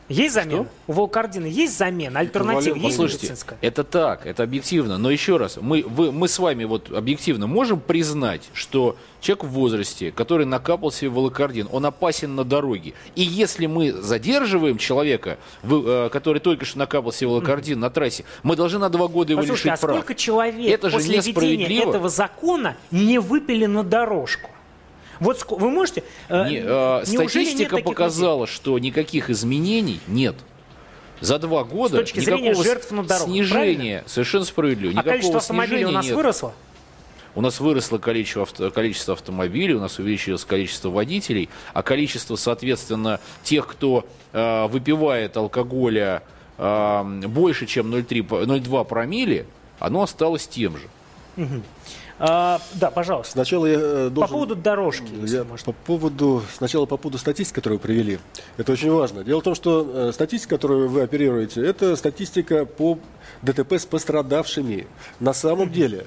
Есть 0.08 0.34
замена? 0.34 0.66
У 0.86 0.92
Волкардина 0.92 1.46
есть 1.46 1.76
замена? 1.76 2.20
Альтернатива 2.20 2.74
есть 2.76 2.84
Послушайте, 2.96 3.26
медицинская? 3.26 3.58
это 3.60 3.82
так, 3.82 4.24
это 4.26 4.44
объективно. 4.44 4.98
Но 4.98 5.10
еще 5.10 5.36
раз, 5.36 5.58
мы, 5.60 5.82
вы, 5.86 6.12
мы 6.12 6.28
с 6.28 6.38
вами 6.38 6.64
вот 6.64 6.92
объективно 6.92 7.46
можем 7.48 7.80
признать, 7.80 8.42
что 8.52 8.96
человек 9.20 9.44
в 9.44 9.48
возрасте, 9.48 10.12
который 10.12 10.46
накапал 10.46 10.92
себе 10.92 11.10
волокордин, 11.10 11.68
он 11.72 11.86
опасен 11.86 12.36
на 12.36 12.44
дороге. 12.44 12.94
И 13.16 13.22
если 13.22 13.66
мы 13.66 13.92
задерживаем 13.92 14.78
человека, 14.78 15.38
вы- 15.64 15.82
э, 15.84 16.08
который 16.10 16.38
только 16.38 16.64
что 16.64 16.78
накапал 16.78 17.10
себе 17.12 17.28
волокордин 17.28 17.80
на 17.80 17.90
трассе, 17.90 18.24
мы 18.44 18.54
должны 18.54 18.78
на 18.78 18.88
два 18.88 19.08
года 19.08 19.32
его 19.32 19.40
Послушайте, 19.42 19.70
лишить 19.70 19.82
а 19.82 19.86
прав. 19.86 19.96
сколько 19.98 20.14
человек 20.14 20.72
Это 20.72 20.88
же 20.90 20.96
после 20.98 21.20
введения 21.20 21.82
этого 21.82 22.08
закона 22.08 22.76
не 22.92 23.18
выпили 23.18 23.66
на 23.66 23.82
дорожку? 23.82 24.50
Вот 25.20 25.44
вы 25.50 25.70
можете... 25.70 26.02
э, 26.28 26.48
Не, 26.48 26.62
э, 26.64 27.02
статистика 27.04 27.78
показала, 27.78 28.46
что 28.46 28.78
никаких 28.78 29.30
изменений 29.30 30.00
нет. 30.06 30.36
За 31.20 31.38
два 31.38 31.64
года 31.64 31.96
С 31.96 32.00
точки 32.00 32.20
зрения 32.20 32.48
никакого 32.50 32.64
жертв 32.64 32.90
на 32.90 33.02
дорогах, 33.02 33.26
снижения, 33.28 34.04
совершенно 34.06 34.44
справедливо, 34.44 35.00
А 35.00 35.02
количество 35.02 35.38
автомобилей 35.38 35.84
у 35.86 35.90
нас 35.90 36.04
нет. 36.04 36.14
выросло? 36.14 36.52
У 37.34 37.40
нас 37.40 37.60
выросло 37.60 37.98
количество, 37.98 38.42
авто- 38.42 38.70
количество 38.70 39.12
автомобилей, 39.14 39.74
у 39.74 39.80
нас 39.80 39.98
увеличилось 39.98 40.44
количество 40.44 40.88
водителей, 40.90 41.48
а 41.74 41.82
количество, 41.82 42.36
соответственно, 42.36 43.20
тех, 43.42 43.66
кто 43.66 44.06
э, 44.32 44.66
выпивает 44.68 45.36
алкоголя 45.36 46.22
э, 46.58 47.02
больше, 47.26 47.66
чем 47.66 47.94
0,3, 47.94 48.22
по- 48.22 48.34
0,2 48.42 48.84
промили, 48.86 49.46
оно 49.78 50.02
осталось 50.02 50.46
тем 50.46 50.76
же. 50.78 50.84
Мгм. 51.36 51.62
А, 52.18 52.60
да, 52.74 52.90
пожалуйста. 52.90 53.32
Сначала 53.32 53.66
я 53.66 53.78
э, 53.78 54.04
По 54.08 54.10
должен... 54.10 54.32
поводу 54.32 54.56
дорожки, 54.56 55.08
если 55.20 55.38
Я 55.38 55.44
можно. 55.44 55.64
по 55.64 55.72
поводу, 55.72 56.42
сначала 56.54 56.86
по 56.86 56.96
поводу 56.96 57.18
статистики, 57.18 57.54
которую 57.54 57.78
вы 57.78 57.82
привели. 57.82 58.18
Это 58.56 58.72
очень 58.72 58.90
важно. 58.90 59.22
Дело 59.22 59.40
в 59.40 59.44
том, 59.44 59.54
что 59.54 60.08
э, 60.08 60.12
статистика, 60.12 60.56
которую 60.56 60.88
вы 60.88 61.02
оперируете, 61.02 61.64
это 61.64 61.94
статистика 61.96 62.64
по 62.64 62.98
ДТП 63.42 63.74
с 63.74 63.84
пострадавшими. 63.84 64.86
На 65.20 65.34
самом 65.34 65.70
деле 65.70 66.06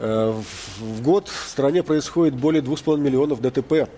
э, 0.00 0.34
в, 0.80 1.02
год 1.02 1.28
в 1.28 1.48
стране 1.48 1.84
происходит 1.84 2.34
более 2.34 2.62
2,5 2.62 2.98
миллионов 2.98 3.40
ДТП. 3.40 3.88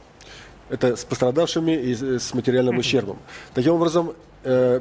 Это 0.68 0.96
с 0.96 1.04
пострадавшими 1.04 1.72
и 1.72 2.18
с 2.18 2.34
материальным 2.34 2.76
ущербом. 2.76 3.18
Таким 3.54 3.72
образом, 3.72 4.12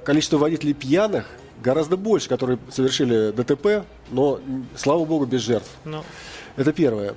количество 0.04 0.38
водителей 0.38 0.74
пьяных 0.74 1.28
гораздо 1.64 1.98
больше, 1.98 2.30
которые 2.30 2.60
совершили 2.70 3.32
ДТП, 3.32 3.86
но, 4.12 4.40
слава 4.76 5.06
богу, 5.06 5.26
без 5.26 5.42
жертв. 5.42 5.70
Ну. 5.86 6.04
Это 6.58 6.74
первое. 6.74 7.16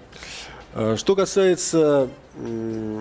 Э, 0.74 0.96
Что 0.96 1.16
касается... 1.16 2.08
э, 2.36 3.00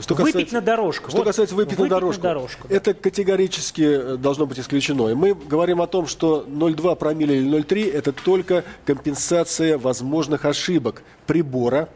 Что 0.00 0.14
Выпить 0.14 0.32
касается- 0.32 0.54
на 0.54 0.60
дорожку. 0.60 1.08
Что 1.08 1.18
Вот 1.18 1.26
касается 1.26 1.54
выпить, 1.54 1.78
на 1.78 1.84
выпить 1.84 1.90
на 1.92 1.96
дорожку, 2.00 2.22
дорожку, 2.22 2.68
это 2.68 2.92
категорически 2.92 3.82
э, 3.82 4.16
должно 4.16 4.46
быть 4.46 4.58
исключено. 4.58 5.08
И 5.08 5.14
мы 5.14 5.34
говорим 5.34 5.80
о 5.80 5.86
том, 5.86 6.06
что 6.06 6.44
0,2 6.46 6.96
промилле 6.96 7.38
или 7.38 7.58
0,3 7.60 7.92
это 7.92 8.12
только 8.12 8.64
компенсация 8.84 9.78
возможных 9.78 10.44
ошибок 10.44 11.02
прибора, 11.26 11.88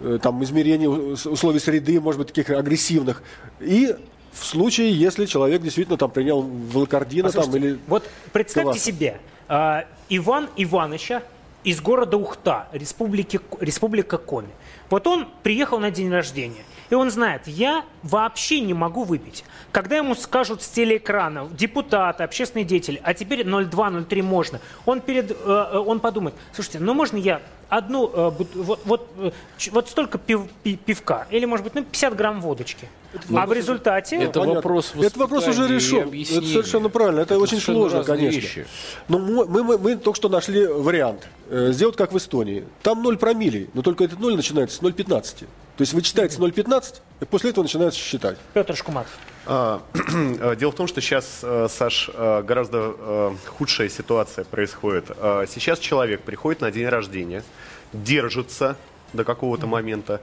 э, 0.00 0.18
там 0.22 0.42
измерение 0.42 0.88
ус- 0.88 1.26
условий 1.26 1.60
среды, 1.60 2.00
может 2.00 2.18
быть, 2.18 2.28
таких 2.28 2.50
агрессивных. 2.50 3.22
И 3.60 3.94
в 4.32 4.44
случае, 4.44 4.92
если 4.92 5.26
человек 5.26 5.62
действительно 5.62 5.98
там 5.98 6.10
принял 6.10 6.42
волокордина 6.42 7.30
там, 7.30 7.42
Послушайте, 7.44 7.68
или... 7.68 7.78
Вот 7.86 8.04
представьте 8.32 8.70
кваса. 8.72 8.80
себе, 8.84 9.20
а, 9.48 9.84
Иван 10.08 10.48
Ивановича 10.56 11.22
из 11.68 11.82
города 11.82 12.16
Ухта, 12.16 12.66
республики, 12.72 13.38
республика 13.60 14.16
Коми. 14.16 14.48
Вот 14.88 15.06
он 15.06 15.28
приехал 15.42 15.78
на 15.78 15.90
день 15.90 16.10
рождения, 16.10 16.64
и 16.90 16.94
он 16.94 17.10
знает, 17.10 17.42
я 17.46 17.84
вообще 18.02 18.60
не 18.60 18.74
могу 18.74 19.04
выпить. 19.04 19.44
Когда 19.72 19.96
ему 19.96 20.14
скажут 20.14 20.62
с 20.62 20.68
телеэкрана, 20.68 21.48
депутаты, 21.52 22.22
общественный 22.24 22.64
деятель, 22.64 23.00
а 23.04 23.14
теперь 23.14 23.42
0,2-0,3 23.46 24.22
можно, 24.22 24.60
он, 24.86 25.00
перед, 25.00 25.30
э, 25.30 25.34
э, 25.72 25.78
он 25.78 26.00
подумает, 26.00 26.34
слушайте, 26.54 26.78
ну 26.80 26.94
можно 26.94 27.16
я 27.18 27.42
одну, 27.68 28.08
э, 28.08 28.30
вот, 28.54 28.80
вот, 28.86 29.08
э, 29.18 29.30
вот 29.72 29.88
столько 29.90 30.16
пив- 30.18 30.48
пи- 30.62 30.76
пивка, 30.76 31.26
или 31.30 31.44
может 31.44 31.64
быть 31.64 31.74
ну, 31.74 31.84
50 31.84 32.16
грамм 32.16 32.40
водочки. 32.40 32.88
а 33.34 33.46
в 33.46 33.52
результате... 33.52 34.16
Это 34.16 34.40
Понятно. 34.40 34.54
вопрос 34.54 34.92
Это 34.94 35.18
вопрос 35.18 35.46
уже 35.48 35.68
решен. 35.68 36.08
Это 36.10 36.46
совершенно 36.46 36.88
правильно. 36.88 37.20
Это, 37.20 37.34
Это 37.34 37.42
очень 37.42 37.60
сложно, 37.60 38.04
конечно. 38.04 38.40
вещи. 38.40 38.66
Но 39.08 39.18
мы, 39.18 39.44
мы, 39.46 39.62
мы- 39.64 39.78
мы 39.78 39.96
только 39.96 40.16
что 40.16 40.28
нашли 40.30 40.66
вариант. 40.66 41.28
э, 41.50 41.72
сделать 41.72 41.96
как 41.96 42.12
в 42.12 42.16
Эстонии. 42.16 42.64
Там 42.82 43.02
0 43.02 43.16
промиллей, 43.18 43.68
но 43.74 43.82
только 43.82 44.04
этот 44.04 44.18
0 44.20 44.34
начинается 44.36 44.76
с 44.76 44.80
0,15. 44.82 45.46
То 45.78 45.82
есть 45.82 45.92
вычитается 45.92 46.40
0,15, 46.40 46.96
и 47.20 47.24
после 47.24 47.50
этого 47.50 47.62
начинается 47.62 48.00
считать. 48.00 48.36
Петр 48.52 48.74
Шкуматов. 48.74 49.12
А, 49.46 49.80
э, 49.94 50.56
Дело 50.56 50.72
в 50.72 50.74
том, 50.74 50.88
что 50.88 51.00
сейчас, 51.00 51.38
э, 51.44 51.68
Саш, 51.70 52.10
э, 52.12 52.42
гораздо 52.42 53.32
худшая 53.46 53.88
ситуация 53.88 54.44
происходит. 54.44 55.06
Сейчас 55.48 55.78
человек 55.78 56.22
приходит 56.22 56.62
на 56.62 56.72
день 56.72 56.88
рождения, 56.88 57.44
держится 57.92 58.76
до 59.12 59.22
какого-то 59.22 59.68
момента, 59.68 60.20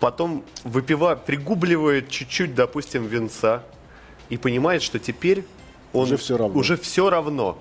потом 0.00 0.44
выпивает, 0.64 1.24
пригубливает 1.24 2.10
чуть-чуть, 2.10 2.54
допустим, 2.54 3.06
венца 3.06 3.62
и 4.28 4.36
понимает, 4.36 4.82
что 4.82 4.98
теперь 4.98 5.46
он 5.94 6.02
Уже 6.02 6.18
всё 6.18 6.36
равно. 6.36 6.60
уже 6.60 6.76
все 6.76 7.08
равно. 7.08 7.58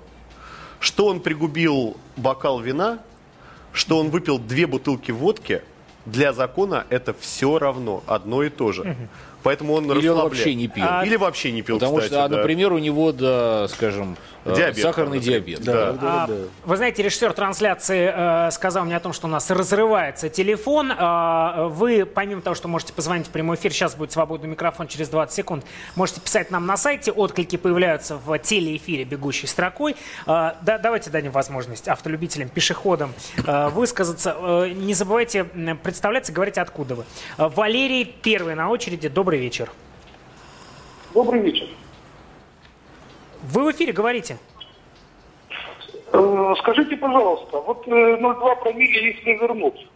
Что 0.82 1.06
он 1.06 1.22
пригубил 1.22 1.96
бокал 2.18 2.60
вина, 2.60 3.00
что 3.72 3.98
он 3.98 4.10
выпил 4.10 4.40
две 4.40 4.68
бутылки 4.68 5.12
водки, 5.12 5.62
для 6.06 6.34
закона 6.34 6.86
это 6.90 7.14
все 7.14 7.60
равно, 7.60 8.04
одно 8.08 8.44
и 8.44 8.50
то 8.50 8.72
же. 8.72 8.96
Поэтому 9.44 9.74
он 9.74 9.92
Или 9.92 10.08
он 10.08 10.20
вообще 10.20 10.56
не 10.56 10.68
пил. 10.68 10.86
Или 11.04 11.18
вообще 11.18 11.52
не 11.52 11.62
пил, 11.62 11.78
Потому 11.78 11.98
кстати, 11.98 12.14
что, 12.14 12.24
а, 12.24 12.30
да. 12.30 12.38
например, 12.38 12.72
у 12.72 12.78
него, 12.78 13.12
да, 13.12 13.68
скажем, 13.68 14.18
Диабет, 14.46 14.78
сахарный 14.78 15.20
диабет. 15.20 15.62
Да. 15.62 15.96
А, 16.02 16.30
Вы 16.66 16.78
знаете, 16.78 17.02
режиссер 17.02 17.32
трансляции 17.32 18.12
э, 18.14 18.52
сказал 18.52 18.84
мне 18.84 18.98
о 18.98 19.00
том, 19.00 19.14
что 19.14 19.28
у 19.28 19.30
нас 19.30 19.50
разрывается 19.50 20.28
телефон. 20.28 20.92
А, 20.96 21.68
вы, 21.70 22.06
помимо 22.06 22.42
того, 22.42 22.54
что 22.54 22.68
можете 22.68 22.92
позвонить 22.92 23.28
в 23.28 23.30
прямой 23.30 23.56
эфир, 23.56 23.72
сейчас 23.72 23.96
будет 23.96 24.12
свободный 24.12 24.50
микрофон 24.50 24.88
через 24.88 25.08
20 25.10 25.34
секунд, 25.34 25.66
можете 25.96 26.20
писать 26.20 26.52
нам 26.52 26.66
на 26.66 26.76
сайте, 26.76 27.12
отклики 27.12 27.56
появляются 27.56 28.18
в 28.18 28.38
телеэфире 28.38 29.06
бегущей 29.06 29.48
строкой. 29.48 29.96
А, 30.26 30.58
да, 30.62 30.78
давайте 30.78 31.10
дадим 31.10 31.32
возможность 31.32 31.88
автолюбителям, 31.88 32.50
пешеходам 32.50 33.14
э, 33.46 33.70
высказаться. 33.70 34.36
Э, 34.38 34.70
не 34.70 34.94
забывайте 34.94 35.46
представляться, 35.84 36.34
говорить, 36.34 36.58
откуда 36.58 36.96
вы. 36.96 37.06
Э, 37.38 37.48
Валерий 37.48 38.04
первый 38.06 38.56
на 38.56 38.70
очереди. 38.70 39.08
Добрый 39.08 39.40
вечер. 39.40 39.72
Добрый 41.14 41.42
вечер. 41.42 41.68
Вы 43.44 43.66
в 43.66 43.72
эфире 43.76 43.92
говорите. 43.92 44.38
Э, 46.14 46.54
Скажите, 46.60 46.96
пожалуйста, 46.96 47.60
вот 47.60 47.86
э, 47.88 47.92
0,2 47.92 48.62
промилле, 48.62 49.14
если 49.14 49.32
вернуть, 49.34 49.88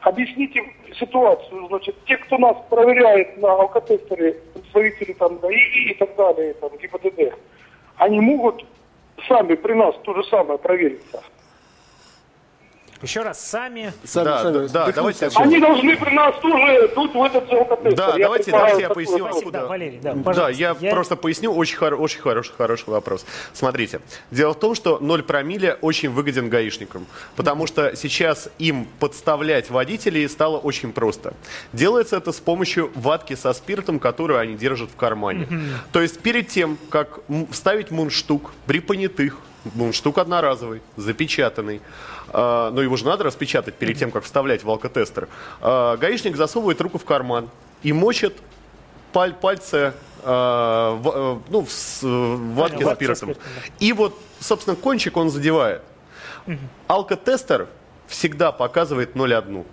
объясните 0.00 0.62
ситуацию. 0.98 1.68
Значит, 1.68 1.96
те, 2.06 2.16
кто 2.16 2.38
нас 2.38 2.56
проверяет 2.68 3.36
на 3.38 3.52
алкотестере, 3.52 4.32
представители 4.52 5.12
там 5.12 5.38
ДАИ 5.38 5.90
и 5.90 5.94
так 5.94 6.16
далее, 6.16 6.54
там, 6.54 6.70
ГИБДД, 6.76 7.34
они 7.96 8.20
могут 8.20 8.64
сами 9.28 9.54
при 9.54 9.74
нас 9.74 9.94
то 10.02 10.14
же 10.14 10.24
самое 10.24 10.58
провериться. 10.58 11.22
Еще 13.02 13.22
раз, 13.22 13.44
сами... 13.44 13.92
Да, 14.14 14.42
да, 14.50 14.68
да, 14.68 14.92
давайте 14.92 15.28
Они 15.36 15.58
должны 15.60 15.96
при 15.96 16.14
нас 16.14 16.34
тоже 16.40 16.88
тут 16.94 17.14
в 17.14 17.22
этот 17.22 17.50
алкотестер. 17.52 17.94
Да, 17.96 18.16
Я 18.16 18.24
давайте, 18.24 18.50
давайте 18.50 18.82
я 18.82 18.88
поясню, 18.90 19.18
тоже. 19.18 19.36
откуда. 19.38 19.60
Да, 19.60 19.66
Валерий, 19.66 19.98
да, 20.02 20.14
Да, 20.14 20.48
я, 20.48 20.76
Я- 20.80 20.90
просто 20.90 21.16
поясню, 21.16 21.52
очень, 21.52 21.76
хор- 21.76 22.00
очень 22.00 22.20
хороший, 22.20 22.52
хороший 22.56 22.88
вопрос. 22.88 23.26
Смотрите, 23.52 24.00
дело 24.30 24.54
в 24.54 24.58
том, 24.58 24.74
что 24.74 24.98
0 25.00 25.22
промилле 25.22 25.74
очень 25.80 26.08
выгоден 26.10 26.48
гаишникам, 26.48 27.06
потому 27.36 27.66
что 27.66 27.94
сейчас 27.96 28.48
им 28.58 28.86
подставлять 29.00 29.70
водителей 29.70 30.28
стало 30.28 30.58
очень 30.58 30.92
просто. 30.92 31.34
Делается 31.72 32.16
это 32.16 32.32
с 32.32 32.40
помощью 32.40 32.90
ватки 32.94 33.34
со 33.34 33.52
спиртом, 33.52 33.98
которую 33.98 34.38
они 34.38 34.54
держат 34.54 34.90
в 34.90 34.96
кармане. 34.96 35.48
То 35.92 36.00
есть 36.00 36.20
перед 36.20 36.48
тем, 36.48 36.78
как 36.90 37.20
вставить 37.50 37.90
мундштук 37.90 38.52
при 38.66 38.80
понятых, 38.80 39.38
мундштук 39.74 40.18
одноразовый, 40.18 40.82
запечатанный, 40.96 41.80
а, 42.28 42.70
но 42.70 42.82
его 42.82 42.96
же 42.96 43.04
надо 43.06 43.24
распечатать 43.24 43.74
перед 43.74 43.96
тем, 43.98 44.10
как 44.10 44.24
вставлять 44.24 44.64
в 44.64 44.70
алкотестер, 44.70 45.28
а, 45.60 45.96
гаишник 45.96 46.36
засовывает 46.36 46.80
руку 46.80 46.98
в 46.98 47.04
карман 47.04 47.48
и 47.82 47.92
мочит 47.92 48.34
паль- 49.12 49.34
пальцы 49.34 49.92
э, 50.22 50.26
в, 50.26 51.12
э, 51.14 51.38
ну, 51.50 51.60
в, 51.64 51.70
с- 51.70 52.02
в 52.02 52.54
ватке 52.54 52.78
с 52.78 52.94
спиртом, 52.94 53.28
И 53.78 53.92
вот, 53.92 54.18
собственно, 54.40 54.74
кончик 54.74 55.16
он 55.18 55.28
задевает. 55.30 55.82
Алкотестер 56.86 57.68
всегда 58.06 58.52
показывает 58.52 59.14
0,1. 59.16 59.64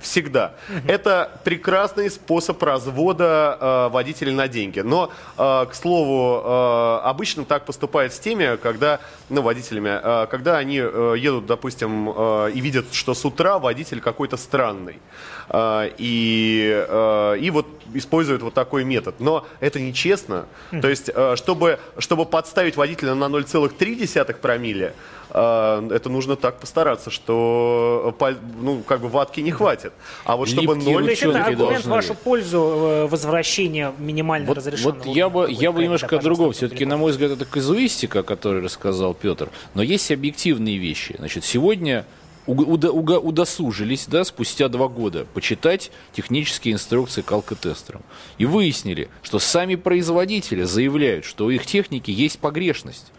Всегда. 0.00 0.54
Это 0.86 1.30
прекрасный 1.44 2.10
способ 2.10 2.62
развода 2.62 3.58
э, 3.60 3.88
водителей 3.92 4.32
на 4.32 4.46
деньги. 4.46 4.80
Но, 4.80 5.10
э, 5.38 5.66
к 5.70 5.74
слову, 5.74 6.42
э, 6.44 7.00
обычно 7.04 7.44
так 7.44 7.64
поступает 7.64 8.12
с 8.12 8.18
теми, 8.18 8.56
когда, 8.56 9.00
ну, 9.30 9.42
водителями, 9.42 9.98
э, 10.02 10.26
когда 10.30 10.58
они 10.58 10.78
э, 10.78 11.14
едут, 11.18 11.46
допустим, 11.46 12.10
э, 12.14 12.50
и 12.54 12.60
видят, 12.60 12.92
что 12.92 13.14
с 13.14 13.24
утра 13.24 13.58
водитель 13.58 14.00
какой-то 14.00 14.36
странный. 14.36 15.00
Э, 15.48 15.90
и, 15.98 16.84
э, 16.88 17.38
и 17.40 17.50
вот 17.50 17.66
используют 17.94 18.42
вот 18.42 18.54
такой 18.54 18.84
метод. 18.84 19.16
Но 19.18 19.46
это 19.60 19.80
нечестно. 19.80 20.46
То 20.70 20.88
есть, 20.88 21.10
э, 21.12 21.36
чтобы, 21.36 21.78
чтобы 21.98 22.26
подставить 22.26 22.76
водителя 22.76 23.14
на 23.14 23.28
0,3 23.28 24.34
промилле, 24.40 24.94
это 25.28 26.02
нужно 26.04 26.36
так 26.36 26.60
постараться, 26.60 27.10
что 27.10 28.14
ну, 28.60 28.82
как 28.86 29.00
бы 29.00 29.08
ватки 29.08 29.40
не 29.40 29.50
хватит. 29.50 29.92
А 30.24 30.36
вот 30.36 30.48
чтобы 30.48 30.76
Липкие 30.76 30.94
ноль... 30.94 31.12
Это 31.12 31.44
аргумент 31.44 31.84
в 31.84 31.88
вашу 31.88 32.14
пользу 32.14 32.58
э, 32.58 33.06
возвращения 33.06 33.92
минимально 33.98 34.46
Вот, 34.46 34.56
разрешенного. 34.56 35.02
вот 35.02 35.16
я 35.16 35.28
бы, 35.28 35.46
я 35.50 35.72
бы 35.72 35.82
немножко 35.82 36.16
о 36.16 36.20
другом. 36.20 36.52
Все-таки, 36.52 36.86
на 36.86 36.96
мой 36.96 37.10
взгляд, 37.10 37.32
это 37.32 37.44
казуистика, 37.44 38.20
о 38.20 38.22
которой 38.22 38.62
рассказал 38.62 39.14
Петр. 39.14 39.50
Но 39.74 39.82
есть 39.82 40.10
объективные 40.10 40.78
вещи. 40.78 41.16
Значит, 41.18 41.44
сегодня 41.44 42.06
удосужились, 42.46 44.06
да, 44.06 44.24
спустя 44.24 44.68
два 44.68 44.88
года, 44.88 45.26
почитать 45.34 45.90
технические 46.12 46.74
инструкции 46.74 47.22
к 47.22 47.32
алкотестерам. 47.32 48.02
И 48.38 48.46
выяснили, 48.46 49.08
что 49.22 49.38
сами 49.38 49.74
производители 49.74 50.62
заявляют, 50.62 51.24
что 51.24 51.46
у 51.46 51.50
их 51.50 51.66
техники 51.66 52.10
есть 52.10 52.38
погрешность. 52.38 53.12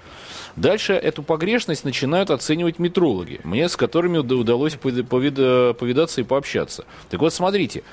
Дальше 0.56 0.94
эту 0.94 1.22
погрешность 1.22 1.84
начинают 1.84 2.32
оценивать 2.32 2.80
метрологи, 2.80 3.40
мне 3.44 3.70
с 3.70 3.76
которыми 3.76 4.18
уда- 4.18 4.36
удалось 4.36 4.74
повид- 4.74 5.08
повида- 5.08 5.74
повидаться 5.76 6.22
и 6.22 6.24
пообщаться. 6.24 6.86
Так 7.10 7.22
вот, 7.22 7.32
смотрите, 7.34 7.84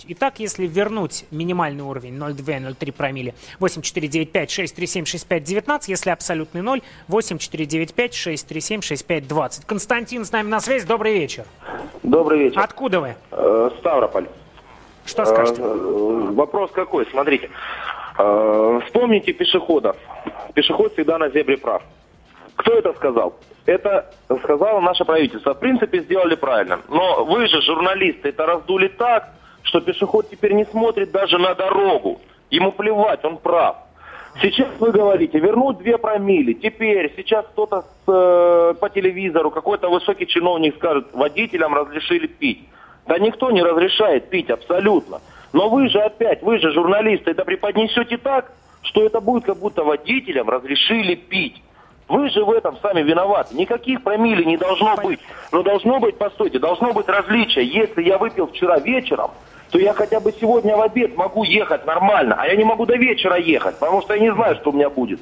Итак, 0.10 0.40
если 0.40 0.66
вернуть 0.68 1.26
минимальный 1.32 1.84
уровень 1.84 2.18
0,2-0,3 2.18 2.92
промилле 2.92 3.34
8495-637-6519, 3.60 5.82
если 5.88 6.10
абсолютный 6.10 6.62
ноль 6.62 6.82
8495-637-6520. 7.10 9.66
Константин 9.66 10.26
с 10.26 10.32
нами 10.32 10.48
на 10.50 10.60
связи. 10.60 10.86
Добрый 10.88 11.14
вечер. 11.14 11.46
Добрый 12.04 12.40
вечер. 12.40 12.60
Откуда 12.60 13.00
вы? 13.02 13.16
Э, 13.32 13.70
Ставрополь. 13.80 14.28
Что 15.06 15.26
скажете? 15.26 15.62
Э, 15.62 16.32
Вопрос 16.34 16.72
какой? 16.72 17.06
Смотрите. 17.12 17.50
Э, 18.18 18.80
Вспомните 18.86 19.34
пешеходов. 19.34 19.96
Пешеход 20.54 20.94
всегда 20.94 21.18
на 21.18 21.30
зебре 21.30 21.58
прав. 21.58 21.82
Кто 22.66 22.80
это 22.80 22.94
сказал? 22.94 23.36
Это 23.68 24.12
сказало 24.44 24.80
наше 24.80 25.06
правительство. 25.06 25.54
В 25.54 25.60
принципе, 25.60 26.00
сделали 26.00 26.34
правильно. 26.34 26.80
Но 26.90 27.24
вы 27.24 27.48
же, 27.48 27.62
журналисты, 27.62 28.30
это 28.30 28.48
раздули 28.48 28.88
так, 28.88 29.30
что 29.62 29.82
пешеход 29.82 30.32
теперь 30.32 30.54
не 30.54 30.66
смотрит 30.66 31.12
даже 31.12 31.38
на 31.38 31.54
дорогу. 31.54 32.22
Ему 32.50 32.72
плевать, 32.72 33.24
он 33.24 33.38
прав. 33.38 33.76
Сейчас 34.42 34.70
вы 34.80 34.92
говорите, 34.92 35.38
вернуть 35.38 35.78
две 35.78 36.00
промили. 36.00 36.54
Теперь, 36.54 37.14
сейчас 37.16 37.46
кто-то 37.46 37.86
э, 38.08 38.74
по 38.80 38.90
телевизору, 38.90 39.52
какой-то 39.52 39.88
высокий 39.90 40.26
чиновник 40.26 40.76
скажет, 40.78 41.14
водителям 41.14 41.76
разрешили 41.76 42.26
пить. 42.26 42.68
Да 43.06 43.20
никто 43.20 43.52
не 43.52 43.62
разрешает 43.62 44.32
пить, 44.32 44.50
абсолютно. 44.50 45.22
Но 45.54 45.70
вы 45.70 45.88
же 45.90 46.00
опять, 46.00 46.42
вы 46.42 46.58
же 46.58 46.72
журналисты, 46.72 47.30
это 47.30 47.46
преподнесете 47.46 48.18
так, 48.18 48.52
что 48.82 49.06
это 49.06 49.22
будет 49.22 49.46
как 49.46 49.58
будто 49.58 49.84
водителям 49.84 50.50
разрешили 50.50 51.14
пить. 51.14 51.62
Вы 52.08 52.30
же 52.30 52.44
в 52.44 52.52
этом 52.52 52.78
сами 52.82 53.02
виноваты. 53.02 53.56
Никаких 53.56 54.04
промилле 54.04 54.46
не 54.46 54.58
должно 54.58 54.96
быть. 54.98 55.20
Но 55.52 55.64
должно 55.64 56.00
быть, 56.00 56.18
постойте, 56.18 56.60
должно 56.60 56.94
быть 56.94 57.08
различие. 57.08 57.66
Если 57.66 58.04
я 58.04 58.18
выпил 58.18 58.48
вчера 58.48 58.78
вечером, 58.80 59.32
то 59.72 59.80
я 59.80 59.94
хотя 59.94 60.20
бы 60.20 60.32
сегодня 60.40 60.78
в 60.78 60.82
обед 60.82 61.18
могу 61.18 61.44
ехать 61.44 61.86
нормально. 61.86 62.36
А 62.38 62.48
я 62.48 62.56
не 62.56 62.64
могу 62.64 62.86
до 62.86 62.96
вечера 62.96 63.38
ехать, 63.38 63.80
потому 63.80 64.02
что 64.02 64.14
я 64.14 64.20
не 64.20 64.34
знаю, 64.34 64.56
что 64.58 64.70
у 64.70 64.74
меня 64.74 64.90
будет. 64.90 65.20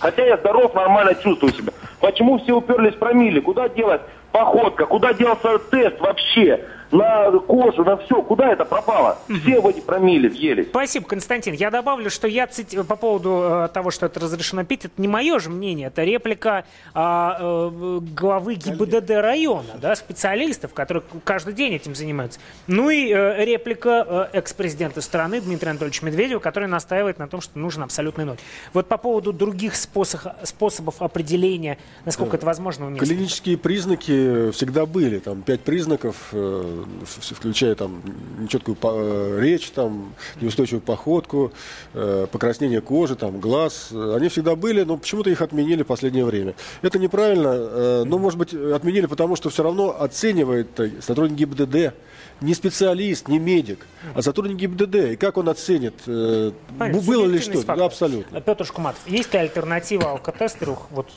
Хотя 0.00 0.26
я 0.26 0.36
здоров, 0.36 0.74
нормально 0.74 1.14
чувствую 1.14 1.52
себя. 1.52 1.72
Почему 2.00 2.38
все 2.38 2.52
уперлись 2.56 2.94
в 2.94 2.98
промилле? 2.98 3.40
Куда 3.40 3.68
делась 3.68 4.02
походка? 4.32 4.86
Куда 4.86 5.12
делся 5.12 5.58
тест 5.70 6.00
вообще? 6.00 6.64
На 6.94 7.38
кожу, 7.40 7.84
на 7.84 7.96
все. 7.96 8.22
Куда 8.22 8.52
это 8.52 8.64
пропало? 8.64 9.18
Все 9.42 9.60
в 9.60 9.66
эти 9.66 9.80
промили 9.80 10.28
въелись. 10.28 10.68
Спасибо, 10.68 11.06
Константин. 11.06 11.54
Я 11.54 11.70
добавлю, 11.70 12.10
что 12.10 12.28
я 12.28 12.46
цити... 12.46 12.82
по 12.82 12.96
поводу 12.96 13.64
э, 13.64 13.68
того, 13.72 13.90
что 13.90 14.06
это 14.06 14.20
разрешено 14.20 14.64
пить, 14.64 14.84
это 14.84 14.94
не 15.00 15.08
мое 15.08 15.38
же 15.38 15.50
мнение, 15.50 15.88
это 15.88 16.04
реплика 16.04 16.64
а, 16.94 17.36
э, 17.40 18.00
главы 18.14 18.54
ГИБДД 18.54 19.10
района, 19.10 19.74
да, 19.80 19.94
специалистов, 19.96 20.72
которые 20.72 21.02
каждый 21.24 21.54
день 21.54 21.74
этим 21.74 21.94
занимаются. 21.94 22.38
Ну 22.66 22.90
и 22.90 23.12
э, 23.12 23.44
реплика 23.44 24.30
э, 24.32 24.38
экс-президента 24.38 25.00
страны 25.00 25.40
Дмитрия 25.40 25.70
Анатольевича 25.70 26.04
Медведева, 26.06 26.38
который 26.38 26.68
настаивает 26.68 27.18
на 27.18 27.28
том, 27.28 27.40
что 27.40 27.58
нужен 27.58 27.82
абсолютный 27.82 28.24
ноль. 28.24 28.38
Вот 28.72 28.86
по 28.86 28.98
поводу 28.98 29.32
других 29.32 29.74
способ, 29.74 30.20
способов 30.44 31.02
определения, 31.02 31.78
насколько 32.04 32.36
это 32.36 32.46
возможно. 32.46 32.96
Клинические 32.96 33.58
признаки 33.58 34.50
всегда 34.52 34.86
были. 34.86 35.18
Там 35.18 35.42
пять 35.42 35.60
признаков, 35.60 36.16
э, 36.32 36.83
включая 37.04 37.74
там 37.74 38.02
нечеткую 38.38 38.76
э, 38.82 39.38
речь, 39.40 39.70
там 39.70 40.14
неустойчивую 40.40 40.80
походку, 40.80 41.52
э, 41.94 42.26
покраснение 42.30 42.80
кожи, 42.80 43.16
там 43.16 43.40
глаз. 43.40 43.90
Они 43.92 44.28
всегда 44.28 44.56
были, 44.56 44.82
но 44.82 44.96
почему-то 44.96 45.30
их 45.30 45.40
отменили 45.40 45.82
в 45.82 45.86
последнее 45.86 46.24
время. 46.24 46.54
Это 46.82 46.98
неправильно, 46.98 47.48
э, 47.48 48.04
но, 48.06 48.18
может 48.18 48.38
быть, 48.38 48.54
отменили, 48.54 49.06
потому 49.06 49.36
что 49.36 49.50
все 49.50 49.62
равно 49.62 50.00
оценивает 50.00 50.68
сотрудник 51.00 51.38
ГИБДД 51.38 51.94
не 52.40 52.54
специалист, 52.54 53.28
не 53.28 53.38
медик, 53.38 53.86
а 54.14 54.22
сотрудник 54.22 54.56
ГИБДД. 54.56 54.94
И 55.12 55.16
как 55.16 55.36
он 55.36 55.48
оценит, 55.48 55.94
Понятно, 56.04 57.02
было 57.02 57.26
ли 57.26 57.38
что? 57.38 57.52
фактор. 57.52 57.76
Да, 57.76 57.84
абсолютно. 57.84 58.40
Петр 58.40 58.66
Шкуматов, 58.66 59.00
есть 59.06 59.32
ли 59.32 59.38
альтернатива 59.38 60.10
алкотестеру? 60.10 60.78
Вот 60.90 61.08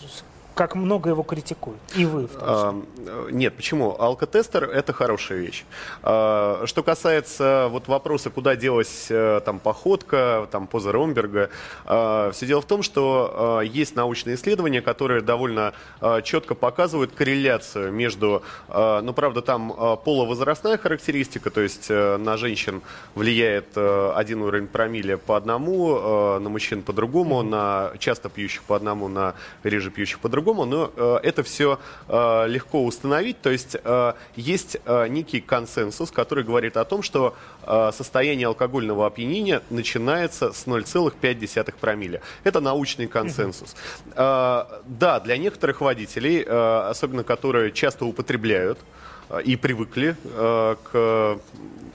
как 0.58 0.76
много 0.76 1.10
его 1.10 1.24
критикуют. 1.24 1.80
И 1.96 2.06
вы 2.06 2.28
в 2.28 2.32
том 2.32 2.42
числе. 2.42 3.12
А, 3.14 3.32
Нет, 3.32 3.56
почему? 3.56 3.96
Алкотестер– 4.00 4.64
это 4.74 4.92
хорошая 4.92 5.38
вещь. 5.38 5.66
А, 6.02 6.64
Что 6.66 6.84
касается 6.84 7.68
вот 7.70 7.88
вопроса, 7.88 8.30
куда 8.30 8.56
делась 8.56 9.08
э, 9.10 9.42
там 9.46 9.60
походка, 9.60 10.48
там 10.52 10.66
поза 10.68 10.92
Ромберга, 10.92 11.50
а, 11.86 12.32
все 12.32 12.48
дело 12.48 12.62
в 12.62 12.66
том, 12.66 12.82
что 12.82 13.32
а, 13.34 13.62
есть 13.62 13.96
научные 13.96 14.36
исследования, 14.36 14.82
которые 14.82 15.22
довольно 15.22 15.74
а, 16.02 16.22
четко 16.22 16.56
показывают 16.56 17.12
корреляцию 17.12 17.92
между, 17.92 18.42
а, 18.68 19.02
ну, 19.02 19.14
правда, 19.14 19.42
там 19.42 19.74
а, 19.78 19.96
половозрастная 19.96 20.78
характеристика, 20.78 21.52
то 21.52 21.62
есть 21.62 21.88
э, 21.90 22.18
на 22.18 22.38
женщин 22.38 22.82
влияет 23.14 23.68
э, 23.76 24.12
один 24.16 24.42
уровень 24.42 24.68
промилле 24.68 25.18
по 25.18 25.38
одному, 25.38 25.98
э, 25.98 26.40
на 26.40 26.50
мужчин 26.50 26.82
по 26.82 26.94
другому, 26.94 27.44
на 27.44 27.92
часто 28.00 28.30
пьющих 28.30 28.64
по 28.64 28.76
одному, 28.76 29.08
на 29.08 29.36
реже 29.64 29.92
пьющих 29.92 30.20
по 30.20 30.30
другому, 30.30 30.47
но 30.66 30.92
э, 30.96 31.20
это 31.24 31.44
все 31.44 31.80
э, 32.08 32.48
легко 32.48 32.84
установить, 32.86 33.42
то 33.42 33.50
есть 33.50 33.76
э, 33.84 34.14
есть 34.36 34.78
э, 34.86 35.08
некий 35.08 35.42
консенсус, 35.42 36.12
который 36.12 36.44
говорит 36.44 36.78
о 36.78 36.86
том, 36.86 37.04
что 37.04 37.36
э, 37.64 37.92
состояние 37.94 38.48
алкогольного 38.48 39.06
опьянения 39.06 39.62
начинается 39.70 40.52
с 40.52 40.68
0,5 40.68 41.74
промилле. 41.80 42.22
Это 42.44 42.60
научный 42.60 43.08
консенсус. 43.08 43.76
Э, 44.16 44.66
Да, 44.86 45.20
для 45.20 45.38
некоторых 45.38 45.82
водителей, 45.82 46.44
э, 46.44 46.90
особенно 46.90 47.24
которые 47.24 47.72
часто 47.72 48.06
употребляют, 48.06 48.80
и 49.44 49.56
привыкли 49.56 50.16
э, 50.24 50.76
к 50.84 51.40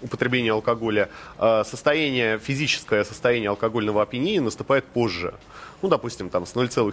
употреблению 0.02 0.54
алкоголя, 0.54 1.08
э, 1.38 1.62
состояние, 1.64 2.38
физическое 2.38 3.04
состояние 3.04 3.50
алкогольного 3.50 4.02
опьянения 4.02 4.40
наступает 4.40 4.84
позже. 4.84 5.34
Ну, 5.80 5.88
допустим, 5.88 6.28
там 6.28 6.46
с 6.46 6.54
0,7, 6.54 6.92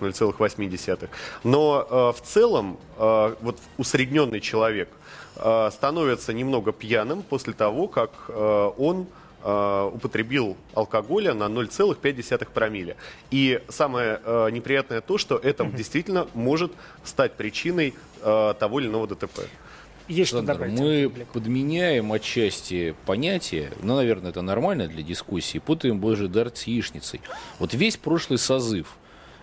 0,8. 0.00 1.08
Но 1.44 1.86
э, 1.88 2.18
в 2.18 2.22
целом 2.22 2.78
э, 2.96 3.34
вот 3.40 3.58
усредненный 3.76 4.40
человек 4.40 4.88
э, 5.36 5.70
становится 5.72 6.32
немного 6.32 6.72
пьяным 6.72 7.22
после 7.22 7.52
того, 7.52 7.88
как 7.88 8.10
э, 8.28 8.70
он 8.78 9.06
э, 9.42 9.90
употребил 9.92 10.56
алкоголя 10.74 11.34
на 11.34 11.44
0,5 11.44 12.48
промилле. 12.52 12.96
И 13.30 13.60
самое 13.68 14.20
э, 14.24 14.50
неприятное 14.50 15.00
то, 15.00 15.18
что 15.18 15.36
это 15.36 15.64
действительно 15.64 16.28
может 16.34 16.72
стать 17.04 17.32
причиной 17.34 17.94
э, 18.22 18.54
того 18.58 18.80
или 18.80 18.88
иного 18.88 19.06
ДТП. 19.06 19.40
Есть 20.08 20.30
что 20.30 20.38
Александр, 20.38 20.68
добавить? 20.68 20.80
мы 20.80 21.24
подменяем 21.32 22.12
отчасти 22.12 22.96
понятие, 23.06 23.70
ну, 23.80 23.94
наверное, 23.94 24.30
это 24.30 24.42
нормально 24.42 24.88
для 24.88 25.04
дискуссии, 25.04 25.58
путаем 25.58 26.00
Божий 26.00 26.26
дар 26.26 26.50
с 26.52 26.64
яичницей. 26.64 27.20
Вот 27.60 27.74
весь 27.74 27.96
прошлый 27.96 28.38
созыв 28.40 28.96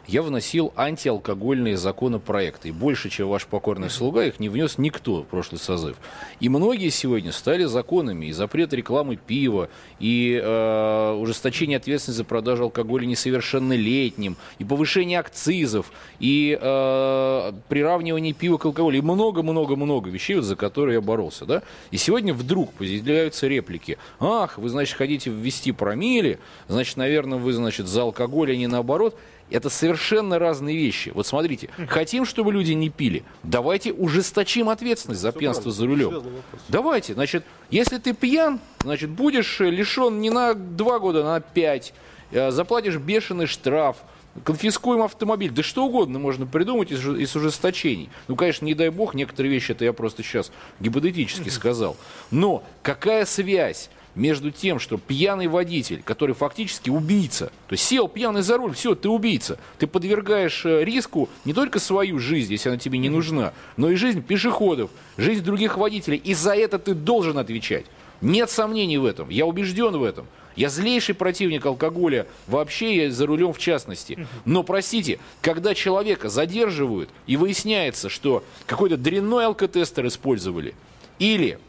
я 0.08 0.22
вносил 0.22 0.74
антиалкогольные 0.76 1.78
законопроекты. 1.78 2.70
И 2.70 2.72
больше, 2.72 3.10
чем 3.10 3.28
ваш 3.28 3.46
покорный 3.46 3.90
слуга, 3.90 4.24
их 4.24 4.40
не 4.40 4.50
внес 4.50 4.78
никто 4.78 5.24
в 5.24 5.26
прошлый 5.26 5.60
созыв. 5.60 5.98
И 6.40 6.50
многие 6.50 6.90
сегодня 6.90 7.32
стали 7.32 7.66
законами. 7.66 8.28
И 8.28 8.32
запрет 8.32 8.74
рекламы 8.74 9.18
пива, 9.18 9.70
и 10.00 10.40
э, 10.42 11.14
ужесточение 11.20 11.78
ответственности 11.78 12.18
за 12.18 12.24
продажу 12.24 12.64
алкоголя 12.64 13.06
несовершеннолетним, 13.06 14.38
и 14.60 14.64
повышение 14.64 15.20
акцизов, 15.20 15.92
и 16.20 16.58
э, 16.60 17.52
приравнивание 17.68 18.34
пива 18.34 18.58
к 18.58 18.66
алкоголю, 18.66 18.98
и 18.98 19.02
много-много-много 19.02 20.10
вещей, 20.10 20.36
вот, 20.36 20.46
за 20.46 20.56
которые 20.56 20.96
я 20.96 21.02
боролся. 21.02 21.46
Да? 21.46 21.64
И 21.92 21.98
сегодня 21.98 22.34
вдруг 22.34 22.72
появляются 22.74 23.48
реплики. 23.48 23.98
Ах, 24.20 24.58
вы, 24.58 24.70
значит, 24.70 24.96
хотите 24.96 25.30
ввести 25.30 25.72
промили, 25.72 26.40
значит, 26.68 26.98
наверное, 26.98 27.38
вы, 27.38 27.54
значит, 27.54 27.88
за 27.88 28.04
алкоголь, 28.04 28.54
а 28.54 28.56
не 28.56 28.68
наоборот. 28.68 29.18
Это 29.50 29.70
совершенно 29.70 30.40
разные 30.40 30.76
вещи. 30.76 31.12
Вот 31.14 31.26
смотрите, 31.26 31.70
хотим, 31.88 32.26
чтобы 32.26 32.52
люди 32.52 32.74
не 32.74 32.90
пили, 32.90 33.24
давайте 33.44 33.94
ужесточим 33.94 34.70
ответственность 34.70 35.22
за 35.22 35.32
пьянство 35.32 35.72
за 35.72 35.86
рулем. 35.86 36.24
Давайте, 36.68 37.14
значит, 37.14 37.46
если 37.70 37.98
ты 37.98 38.14
пьян, 38.14 38.60
значит, 38.84 39.10
будешь 39.10 39.60
лишен 39.60 40.20
не 40.20 40.30
на 40.30 40.54
два 40.54 41.00
года, 41.00 41.22
а 41.22 41.34
на 41.34 41.40
пять, 41.40 41.94
Э, 42.32 42.52
заплатишь 42.52 42.98
бешеный 42.98 43.46
штраф, 43.46 43.98
конфискуем 44.44 45.02
автомобиль, 45.02 45.52
да 45.52 45.64
что 45.64 45.86
угодно 45.86 46.20
можно 46.20 46.46
придумать 46.46 46.92
из, 46.92 47.06
из 47.06 47.36
ужесточений. 47.36 48.10
Ну, 48.28 48.36
конечно, 48.36 48.66
не 48.66 48.74
дай 48.74 48.90
бог, 48.90 49.14
некоторые 49.14 49.52
вещи 49.52 49.72
это 49.72 49.86
я 49.86 49.94
просто 49.94 50.24
сейчас 50.24 50.52
гипотетически 50.80 51.50
сказал. 51.50 51.96
Но 52.32 52.64
какая 52.84 53.26
связь 53.26 53.90
между 54.18 54.52
тем, 54.52 54.80
что 54.80 54.98
пьяный 54.98 55.48
водитель, 55.48 56.02
который 56.04 56.36
фактически 56.36 56.90
убийца, 56.90 57.46
то 57.68 57.74
есть 57.74 57.84
сел 57.84 58.08
пьяный 58.08 58.42
за 58.42 58.58
руль, 58.58 58.74
все, 58.74 58.96
ты 58.96 59.08
убийца, 59.08 59.60
ты 59.78 59.88
подвергаешь 59.88 60.66
э, 60.66 60.84
риску 60.84 61.30
не 61.46 61.54
только 61.54 61.80
свою 61.80 62.20
жизнь, 62.20 62.52
если 62.52 62.70
она 62.70 62.78
тебе 62.80 62.98
не 62.98 63.10
нужна, 63.10 63.54
но 63.78 63.90
и 63.90 63.96
жизнь 63.96 64.22
пешеходов, 64.24 64.90
жизнь 65.18 65.44
других 65.44 65.78
водителей, 65.78 66.18
и 66.18 66.34
за 66.34 66.56
это 66.56 66.80
ты 66.80 66.94
должен 66.94 67.38
отвечать. 67.38 67.86
Нет 68.20 68.50
сомнений 68.50 68.98
в 68.98 69.06
этом, 69.06 69.30
я 69.30 69.46
убежден 69.46 69.96
в 69.96 70.04
этом. 70.04 70.26
Я 70.56 70.70
злейший 70.70 71.14
противник 71.14 71.64
алкоголя 71.68 72.26
вообще, 72.48 73.06
и 73.06 73.10
за 73.10 73.28
рулем 73.28 73.54
в 73.54 73.60
частности. 73.60 74.28
Но, 74.44 74.64
простите, 74.64 75.20
когда 75.42 75.76
человека 75.76 76.30
задерживают 76.30 77.12
и 77.28 77.38
выясняется, 77.38 78.10
что 78.10 78.44
какой-то 78.66 78.98
дрянной 78.98 79.46
алкотестер 79.46 80.08
использовали, 80.08 80.74
или 81.20 81.60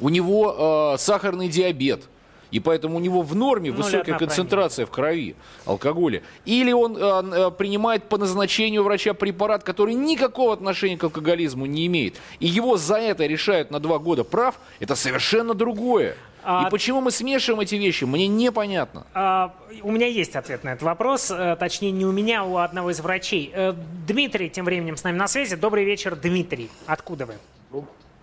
у 0.00 0.08
него 0.08 0.92
э, 0.94 0.98
сахарный 0.98 1.48
диабет, 1.48 2.02
и 2.50 2.60
поэтому 2.60 2.96
у 2.96 3.00
него 3.00 3.22
в 3.22 3.34
норме 3.34 3.70
Ну, 3.70 3.78
высокая 3.78 4.16
концентрация 4.18 4.86
в 4.86 4.90
крови 4.90 5.34
алкоголя. 5.64 6.22
Или 6.44 6.72
он 6.72 6.96
э, 6.96 7.00
э, 7.00 7.50
принимает 7.50 8.08
по 8.08 8.18
назначению 8.18 8.84
врача 8.84 9.14
препарат, 9.14 9.64
который 9.64 9.94
никакого 9.94 10.52
отношения 10.52 10.96
к 10.96 11.04
алкоголизму 11.04 11.66
не 11.66 11.86
имеет. 11.86 12.14
И 12.38 12.46
его 12.46 12.76
за 12.76 12.96
это 12.96 13.26
решают 13.26 13.70
на 13.70 13.80
два 13.80 13.98
года 13.98 14.22
прав, 14.24 14.58
это 14.80 14.94
совершенно 14.94 15.54
другое. 15.54 16.16
А- 16.48 16.66
И 16.66 16.70
почему 16.70 17.00
мы 17.00 17.10
смешиваем 17.10 17.60
эти 17.60 17.74
вещи, 17.74 18.04
мне 18.04 18.28
непонятно. 18.28 19.04
А, 19.14 19.52
у 19.82 19.90
меня 19.90 20.06
есть 20.06 20.36
ответ 20.36 20.62
на 20.62 20.68
этот 20.74 20.84
вопрос, 20.84 21.32
э, 21.32 21.56
точнее 21.58 21.90
не 21.90 22.04
у 22.06 22.12
меня, 22.12 22.42
а 22.42 22.44
у 22.44 22.58
одного 22.58 22.90
из 22.92 23.00
врачей. 23.00 23.50
Э, 23.52 23.74
Дмитрий 24.06 24.48
тем 24.48 24.64
временем 24.64 24.96
с 24.96 25.02
нами 25.02 25.16
на 25.16 25.26
связи. 25.26 25.56
Добрый 25.56 25.84
вечер, 25.84 26.14
Дмитрий. 26.14 26.70
Откуда 26.86 27.26
вы? 27.26 27.34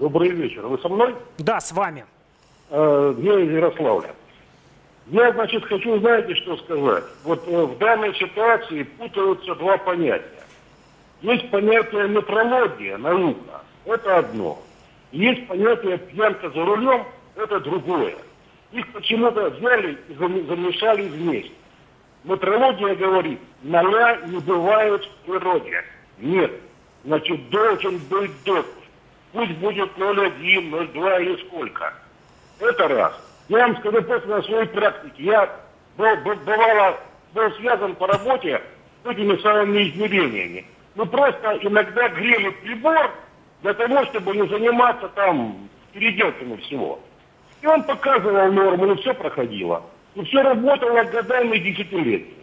Добрый 0.04 0.32
вечер. 0.32 0.68
Вы 0.68 0.78
со 0.80 0.90
мной? 0.90 1.16
Да, 1.38 1.62
с 1.62 1.72
вами. 1.72 2.04
Э, 2.70 3.16
Я 3.20 3.40
из 3.40 3.50
Ярославля. 3.52 4.14
Я, 5.08 5.32
значит, 5.32 5.64
хочу, 5.64 5.98
знаете, 6.00 6.36
что 6.36 6.58
сказать. 6.58 7.06
Вот 7.24 7.48
э, 7.48 7.64
в 7.66 7.78
данной 7.78 8.14
ситуации 8.16 8.84
путаются 8.84 9.56
два 9.56 9.78
понятия. 9.78 10.44
Есть 11.22 11.50
понятие 11.52 12.10
метрология, 12.10 12.98
наука. 12.98 13.62
Это 13.86 14.18
одно. 14.18 14.60
Есть 15.14 15.48
понятие 15.48 15.98
пьянка 16.00 16.50
за 16.50 16.66
рулем, 16.66 17.06
это 17.38 17.62
другое. 17.62 18.16
Их 18.74 18.92
почему-то 18.92 19.52
взяли 19.52 19.98
и 20.10 20.14
зам- 20.16 20.46
замешали 20.48 21.08
вместе. 21.08 21.54
Метрология 22.26 22.94
говорит, 22.96 23.40
ноля 23.62 24.18
не 24.28 24.40
бывает 24.40 25.06
в 25.06 25.32
природе. 25.32 25.82
Нет. 26.20 26.52
Значит, 27.06 27.50
должен 27.52 28.00
быть 28.10 28.32
допуск. 28.44 28.83
Пусть 29.34 29.52
будет 29.54 29.98
0,1, 29.98 30.70
0,2 30.70 31.22
или 31.24 31.48
сколько. 31.48 31.94
Это 32.60 32.88
раз. 32.88 33.14
Я 33.50 33.68
вам 33.68 33.78
скажу 33.78 34.02
просто 34.04 34.28
на 34.30 34.42
своей 34.44 34.68
практике. 34.68 35.24
Я 35.24 35.50
был, 35.98 36.16
бывало, 36.18 37.00
был 37.34 37.52
связан 37.54 37.96
по 37.96 38.08
работе 38.08 38.62
с 39.04 39.10
этими 39.10 39.36
самыми 39.42 39.90
измерениями. 39.90 40.66
Мы 40.96 41.08
просто 41.08 41.58
иногда 41.62 42.10
грели 42.10 42.50
прибор 42.50 43.12
для 43.64 43.74
того, 43.74 44.06
чтобы 44.06 44.36
не 44.36 44.48
заниматься 44.48 45.10
там 45.10 45.68
переделками 45.94 46.56
всего. 46.58 47.00
И 47.62 47.66
он 47.66 47.84
показывал 47.84 48.52
норму, 48.52 48.86
ну 48.86 48.96
все 48.98 49.16
проходило. 49.16 49.84
И 50.14 50.24
все 50.26 50.44
работало 50.44 51.04
годами 51.06 51.58
и 51.58 51.72
десятилетиями. 51.72 52.34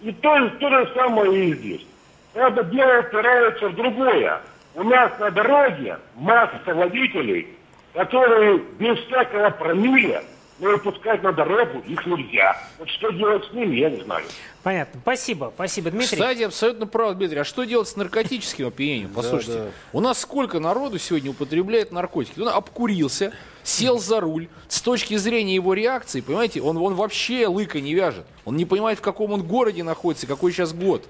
И 0.00 0.12
то, 0.12 0.48
то 0.60 0.70
же 0.70 0.92
самое 0.94 1.44
и 1.44 1.54
здесь. 1.54 1.86
Правда, 2.34 2.62
дело 2.62 3.00
упирается 3.00 3.68
в 3.68 3.74
другое. 3.74 4.40
У 4.78 4.84
нас 4.84 5.10
на 5.18 5.32
дороге 5.32 5.98
масса 6.14 6.72
водителей, 6.72 7.48
которые 7.94 8.58
без 8.78 8.96
всякого 9.06 9.50
промиля 9.50 10.22
но 10.60 10.70
выпускать 10.70 11.22
на 11.22 11.32
дорогу 11.32 11.78
их 11.86 12.04
нельзя. 12.06 12.56
Вот 12.78 12.88
что 12.88 13.10
делать 13.10 13.44
с 13.44 13.52
ними, 13.52 13.76
я 13.76 13.90
не 13.90 14.02
знаю. 14.02 14.24
Понятно. 14.62 15.00
Спасибо. 15.00 15.52
Спасибо, 15.54 15.90
Дмитрий. 15.90 16.16
Кстати, 16.16 16.42
абсолютно 16.42 16.86
прав, 16.86 17.14
Дмитрий. 17.16 17.38
А 17.38 17.44
что 17.44 17.64
делать 17.64 17.88
с 17.88 17.96
наркотическим 17.96 18.66
опьянением? 18.66 19.10
Послушайте, 19.14 19.52
Да, 19.52 19.64
да. 19.66 19.70
у 19.92 20.00
нас 20.00 20.18
сколько 20.20 20.58
народу 20.58 20.98
сегодня 20.98 21.30
употребляет 21.30 21.92
наркотики? 21.92 22.40
Он 22.40 22.48
обкурился, 22.48 23.32
сел 23.62 23.98
за 24.00 24.20
руль. 24.20 24.48
С 24.66 24.82
точки 24.82 25.16
зрения 25.16 25.54
его 25.54 25.74
реакции, 25.74 26.20
понимаете, 26.20 26.60
он, 26.60 26.76
он 26.76 26.94
вообще 26.94 27.46
лыка 27.46 27.80
не 27.80 27.94
вяжет. 27.94 28.26
Он 28.44 28.56
не 28.56 28.64
понимает, 28.64 28.98
в 28.98 29.02
каком 29.02 29.32
он 29.32 29.44
городе 29.44 29.84
находится, 29.84 30.26
какой 30.26 30.52
сейчас 30.52 30.72
год. 30.72 31.06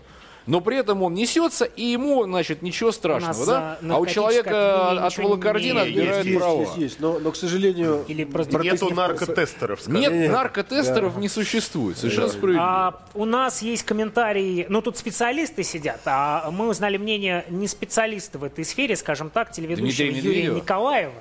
Но 0.48 0.62
при 0.62 0.78
этом 0.78 1.02
он 1.02 1.12
несется, 1.12 1.66
и 1.66 1.84
ему, 1.84 2.24
значит, 2.24 2.62
ничего 2.62 2.90
страшного, 2.90 3.46
да? 3.46 3.78
а, 3.82 3.94
А 3.94 3.98
у 3.98 4.06
человека 4.06 5.06
от 5.06 5.18
волокордина 5.18 5.82
отбирают 5.82 6.26
есть, 6.26 6.38
права. 6.38 6.60
есть, 6.62 6.76
есть. 6.78 7.00
Но, 7.00 7.18
но, 7.18 7.32
к 7.32 7.36
сожалению, 7.36 8.02
Или 8.08 8.24
просто 8.24 8.58
Нету 8.58 8.88
наркотестеров, 8.94 9.82
скажем. 9.82 10.00
Нет, 10.00 10.10
Нет. 10.12 10.32
наркотестеров 10.32 11.18
не 11.18 11.28
существует. 11.28 11.98
Совершенно 11.98 12.28
справедливо. 12.28 12.64
А, 12.64 13.00
у 13.12 13.26
нас 13.26 13.60
есть 13.60 13.82
комментарии, 13.84 14.64
ну 14.70 14.80
тут 14.80 14.96
специалисты 14.96 15.62
сидят, 15.62 16.00
а 16.06 16.50
мы 16.50 16.68
узнали 16.68 16.96
мнение 16.96 17.44
не 17.50 17.68
специалиста 17.68 18.38
в 18.38 18.44
этой 18.44 18.64
сфере, 18.64 18.96
скажем 18.96 19.28
так, 19.28 19.52
телеведущего 19.52 20.06
Юрия 20.06 20.16
Медведева. 20.16 20.56
Николаева. 20.56 21.12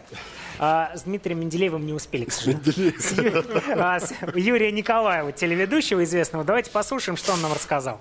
А, 0.60 0.92
с 0.96 1.04
Дмитрием 1.04 1.42
Менделеевым 1.42 1.86
не 1.86 1.92
успели, 1.94 2.24
к 2.26 2.32
сожалению. 2.32 2.94
Ю- 3.18 3.44
а, 3.78 4.00
Юрия 4.36 4.72
Николаева, 4.72 5.34
телеведущего 5.34 6.04
известного. 6.06 6.46
Давайте 6.46 6.72
послушаем, 6.72 7.18
что 7.18 7.34
он 7.34 7.42
нам 7.42 7.52
рассказал. 7.54 8.00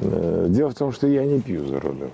Э, 0.00 0.46
Дело 0.48 0.70
в 0.70 0.74
том, 0.74 0.92
что 0.92 1.06
я 1.06 1.24
не 1.24 1.40
пью 1.40 1.66
за 1.66 1.80
рулем. 1.80 2.10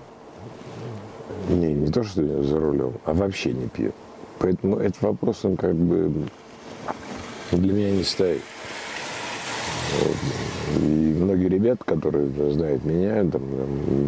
Не, 1.49 1.73
не 1.73 1.91
то, 1.91 2.03
что 2.03 2.21
я 2.21 2.41
за 2.43 2.59
рулем, 2.59 2.93
а 3.05 3.13
вообще 3.13 3.53
не 3.53 3.67
пью. 3.67 3.91
Поэтому 4.39 4.77
этот 4.77 5.01
вопрос, 5.01 5.45
он 5.45 5.57
как 5.57 5.75
бы 5.75 6.11
для 7.51 7.73
меня 7.73 7.91
не 7.91 8.03
стоит. 8.03 8.41
Вот. 10.01 10.15
И 10.81 11.15
многие 11.21 11.47
ребята, 11.47 11.83
которые 11.85 12.27
знают 12.51 12.83
меня, 12.83 13.23
там, 13.31 13.41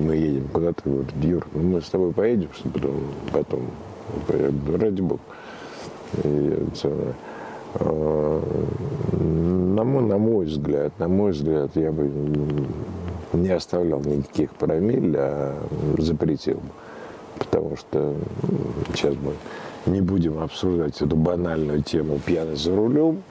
мы 0.05 0.15
едем 0.15 0.47
куда-то, 0.49 0.81
говорят, 0.83 1.13
Юр, 1.21 1.47
ну 1.53 1.61
мы 1.61 1.81
с 1.81 1.89
тобой 1.89 2.11
поедем, 2.11 2.49
что 2.53 2.69
потом, 2.69 3.01
потом, 3.31 3.61
говорю, 4.27 4.53
ради 4.77 5.01
бога. 5.01 5.21
А, 7.75 8.41
На 9.13 9.83
мой, 9.83 10.03
на 10.03 10.17
мой 10.17 10.45
взгляд, 10.45 10.97
на 10.97 11.07
мой 11.07 11.31
взгляд, 11.31 11.71
я 11.75 11.91
бы 11.91 12.11
не 13.41 13.49
оставлял 13.49 14.01
никаких 14.01 14.51
промилль, 14.51 15.15
а 15.17 15.55
запретил. 15.97 16.61
Потому 17.37 17.77
что 17.77 18.15
сейчас 18.93 19.15
мы 19.15 19.33
не 19.91 20.01
будем 20.01 20.39
обсуждать 20.39 21.01
эту 21.01 21.15
банальную 21.15 21.83
тему 21.83 22.19
пьяный 22.23 22.55
за 22.55 22.75
рулем, 22.75 23.23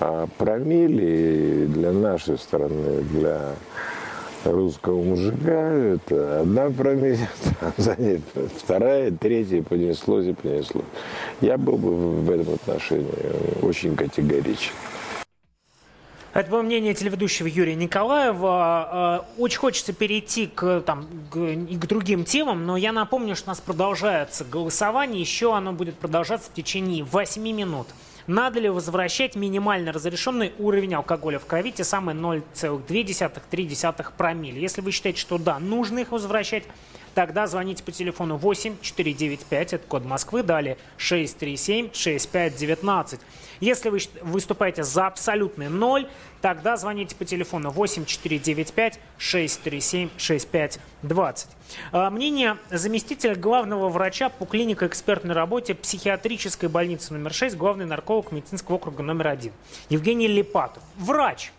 а 0.00 0.26
промили 0.38 1.66
для 1.66 1.92
нашей 1.92 2.38
страны, 2.38 3.02
для 3.12 3.52
русского 4.44 5.02
мужика, 5.02 5.70
это 5.72 6.40
одна 6.40 6.70
промилле, 6.70 7.28
за 7.76 7.96
ней 7.96 8.20
вторая, 8.56 9.10
третья, 9.10 9.62
понеслось 9.62 10.26
и 10.26 10.32
понеслось. 10.32 10.84
Я 11.40 11.56
был 11.56 11.76
бы 11.76 11.94
в 11.94 12.30
этом 12.30 12.54
отношении 12.54 13.08
очень 13.62 13.96
категоричен. 13.96 14.72
Это 16.34 16.50
было 16.50 16.62
мнение 16.62 16.94
телеведущего 16.94 17.46
Юрия 17.46 17.76
Николаева. 17.76 19.24
Э, 19.38 19.40
Очень 19.40 19.58
хочется 19.60 19.92
перейти 19.92 20.48
к, 20.48 20.80
там, 20.80 21.06
к, 21.30 21.36
к 21.36 21.86
другим 21.86 22.24
темам, 22.24 22.66
но 22.66 22.76
я 22.76 22.90
напомню, 22.90 23.36
что 23.36 23.50
у 23.50 23.52
нас 23.52 23.60
продолжается 23.60 24.44
голосование. 24.44 25.20
Еще 25.20 25.54
оно 25.54 25.72
будет 25.72 25.96
продолжаться 25.96 26.50
в 26.50 26.54
течение 26.54 27.04
8 27.04 27.40
минут. 27.40 27.86
Надо 28.26 28.58
ли 28.58 28.68
возвращать 28.68 29.36
минимально 29.36 29.92
разрешенный 29.92 30.52
уровень 30.58 30.94
алкоголя 30.94 31.38
в 31.38 31.46
крови, 31.46 31.70
те 31.70 31.84
самые 31.84 32.16
0,2-3 32.16 34.06
промилле? 34.16 34.60
Если 34.60 34.80
вы 34.80 34.90
считаете, 34.90 35.20
что 35.20 35.38
да, 35.38 35.60
нужно 35.60 36.00
их 36.00 36.10
возвращать, 36.10 36.64
тогда 37.14 37.46
звоните 37.46 37.82
по 37.82 37.92
телефону 37.92 38.36
8 38.36 38.76
495, 38.80 39.72
это 39.72 39.86
код 39.86 40.04
Москвы, 40.04 40.42
далее 40.42 40.76
637 40.96 41.90
6519. 41.92 43.20
Если 43.60 43.88
вы 43.88 43.98
выступаете 44.22 44.82
за 44.82 45.06
абсолютный 45.06 45.68
ноль, 45.68 46.08
тогда 46.40 46.76
звоните 46.76 47.16
по 47.16 47.24
телефону 47.24 47.70
8 47.70 48.04
495 48.04 49.00
637 49.18 50.10
6520. 50.16 51.48
А, 51.92 52.10
Мнение 52.10 52.58
заместителя 52.70 53.34
главного 53.34 53.88
врача 53.88 54.28
по 54.28 54.44
клинико-экспертной 54.44 55.34
работе 55.34 55.74
психиатрической 55.74 56.68
больницы 56.68 57.12
номер 57.14 57.32
6, 57.32 57.56
главный 57.56 57.86
нарколог 57.86 58.32
медицинского 58.32 58.76
округа 58.76 59.02
номер 59.02 59.28
1. 59.28 59.52
Евгений 59.88 60.28
Липатов. 60.28 60.82
Врач. 60.96 61.52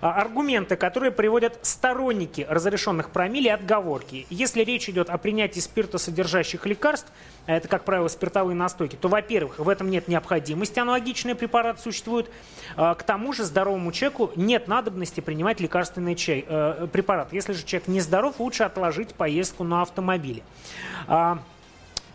А, 0.00 0.12
Аргументы, 0.20 0.76
которые 0.76 1.10
приводят 1.10 1.58
сторонники 1.62 2.46
разрешенных 2.48 3.10
промилле, 3.10 3.54
отговорки. 3.54 4.26
Если 4.30 4.62
речь 4.62 4.88
идет 4.88 5.10
о 5.10 5.18
принятии 5.18 5.60
спиртосодержащих 5.60 6.66
лекарств, 6.66 7.10
а 7.46 7.52
это, 7.52 7.68
как 7.68 7.84
правило, 7.84 8.08
спиртовые 8.08 8.56
настойки, 8.56 8.96
то, 8.96 9.08
во-первых, 9.08 9.58
в 9.58 9.68
этом 9.68 9.90
нет 9.90 10.08
необходимости, 10.08 10.78
аналогичные 10.78 11.34
препараты 11.34 11.80
существуют. 11.80 12.30
А, 12.76 12.94
К 12.94 13.02
тому 13.02 13.32
же 13.32 13.44
здоровому 13.44 13.92
человеку 13.92 14.30
нет 14.36 14.68
надобности 14.68 15.20
принимать 15.20 15.60
лекарственный 15.60 16.14
чай, 16.14 16.44
э, 16.46 16.86
препарат. 16.92 17.32
Если 17.32 17.52
же 17.52 17.64
человек 17.64 17.88
нездоров, 17.88 18.40
лучше 18.40 18.64
отложить 18.64 19.14
поездку 19.14 19.64
на 19.64 19.82
автомобиле. 19.82 20.42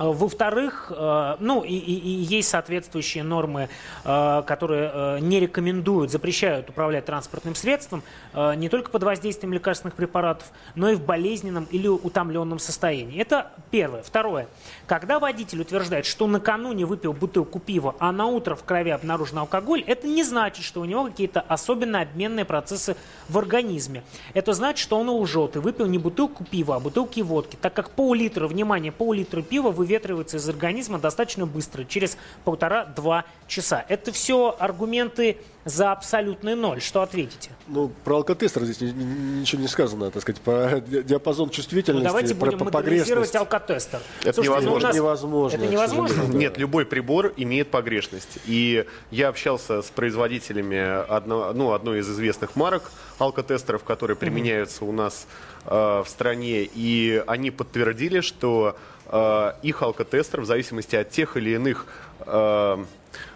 А, 0.02 0.06
во-вторых, 0.12 0.92
э, 0.96 1.36
ну 1.40 1.62
и, 1.64 1.76
и- 1.76 2.00
и 2.00 2.10
есть 2.10 2.50
соответствующие 2.50 3.24
нормы, 3.24 3.70
э, 4.04 4.44
которые 4.48 4.92
э, 4.92 5.20
не 5.20 5.40
рекомендуют, 5.40 6.10
запрещают 6.10 6.70
управлять 6.72 7.06
транспортным 7.06 7.54
средством 7.54 8.02
не 8.34 8.70
только 8.70 8.90
под 8.90 9.04
воздействием 9.04 9.54
лекарственных 9.54 9.96
препаратов, 9.96 10.48
но 10.76 10.90
и 10.90 10.96
в 10.96 11.04
болезненном 11.04 11.66
или 11.70 11.88
утомленном 11.88 12.60
состоянии. 12.60 13.20
Это 13.20 13.52
первое. 13.72 14.02
Второе. 14.04 14.48
Когда 14.88 15.20
водитель 15.20 15.62
утверждает, 15.62 16.06
что 16.06 16.28
накануне 16.28 16.86
выпил 16.86 17.14
бутылку 17.14 17.60
пива, 17.60 17.96
а 18.00 18.12
на 18.12 18.26
утро 18.28 18.56
в 18.56 18.64
крови 18.64 18.90
обнаружен 18.92 19.40
алкоголь, 19.40 19.84
это 19.86 20.08
не 20.08 20.24
значит, 20.24 20.64
что 20.64 20.82
у 20.82 20.86
него 20.86 21.06
какие-то 21.06 21.42
особенно 21.42 22.02
обменные 22.02 22.46
процессы 22.46 22.96
в 23.28 23.38
организме. 23.38 24.04
Это 24.34 24.54
значит, 24.54 24.80
что 24.82 24.98
он 24.98 25.10
лжет 25.10 25.58
и 25.58 25.60
выпил 25.60 25.86
не 25.88 25.98
бутылку 25.98 26.44
пива, 26.46 26.78
а 26.78 26.80
бутылки 26.80 27.20
водки, 27.20 27.58
так 27.62 27.74
как 27.74 27.92
пол-литра, 27.92 28.48
внимание, 28.48 28.92
пол-литра 28.92 29.42
пива 29.42 29.72
выветривается 29.96 30.38
из 30.38 30.48
организма 30.48 31.00
достаточно 31.00 31.46
быстро, 31.46 31.84
через 31.84 32.18
полтора-два 32.46 33.26
часа. 33.48 33.84
Это 33.90 34.12
все 34.14 34.56
аргументы 34.58 35.38
за 35.66 35.92
абсолютный 35.92 36.56
ноль. 36.56 36.82
Что 36.82 37.02
ответите? 37.02 37.50
Ну, 37.68 37.92
про 38.06 38.16
алкотестер 38.18 38.64
здесь 38.64 38.80
ни- 38.82 38.92
ни- 38.92 39.40
ничего 39.42 39.62
не 39.62 39.68
сказано, 39.68 40.10
так 40.10 40.22
сказать, 40.22 40.42
про 40.42 40.80
ди- 40.80 41.04
диапазон 41.04 41.48
Ну, 41.48 41.54
чувствительности, 41.54 42.08
давайте 42.08 42.36
про, 42.36 42.52
будем 42.52 42.72
погрешность. 42.72 43.36
алкотестер. 43.36 44.00
Это 44.22 44.34
Слушайте, 44.34 44.50
ну, 44.50 44.56
невозможно. 44.62 44.88
нас- 44.88 44.96
Невозможно, 44.96 45.58
Это 45.58 45.68
невозможно? 45.68 46.24
Нет, 46.34 46.58
любой 46.58 46.86
прибор 46.86 47.34
имеет 47.38 47.70
погрешность. 47.70 48.40
И 48.46 48.86
я 49.12 49.28
общался 49.28 49.82
с 49.82 49.90
производителями 49.92 51.04
одно, 51.14 51.52
ну, 51.54 51.74
одной 51.74 52.00
из 52.00 52.10
известных 52.10 52.56
марок 52.56 52.92
алкотестеров, 53.20 53.84
которые 53.84 54.16
применяются 54.18 54.86
у 54.86 54.92
нас 54.92 55.28
в 55.66 56.06
стране, 56.08 56.64
и 56.64 57.24
они 57.28 57.52
подтвердили, 57.52 58.22
что 58.22 58.76
э, 59.12 59.54
их 59.62 59.82
алкотестер 59.82 60.42
в 60.42 60.46
зависимости 60.46 60.96
от 60.96 61.10
тех 61.10 61.38
или 61.38 61.52
иных 61.52 61.86
э, 62.26 62.86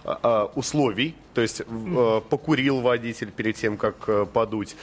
э, 0.06 0.48
условий, 0.56 1.16
то 1.34 1.42
есть 1.42 1.62
э, 1.62 2.22
покурил 2.30 2.82
водитель 2.82 3.32
перед 3.32 3.56
тем, 3.56 3.78
как 3.78 3.96
э, 4.08 4.26
подуть, 4.26 4.76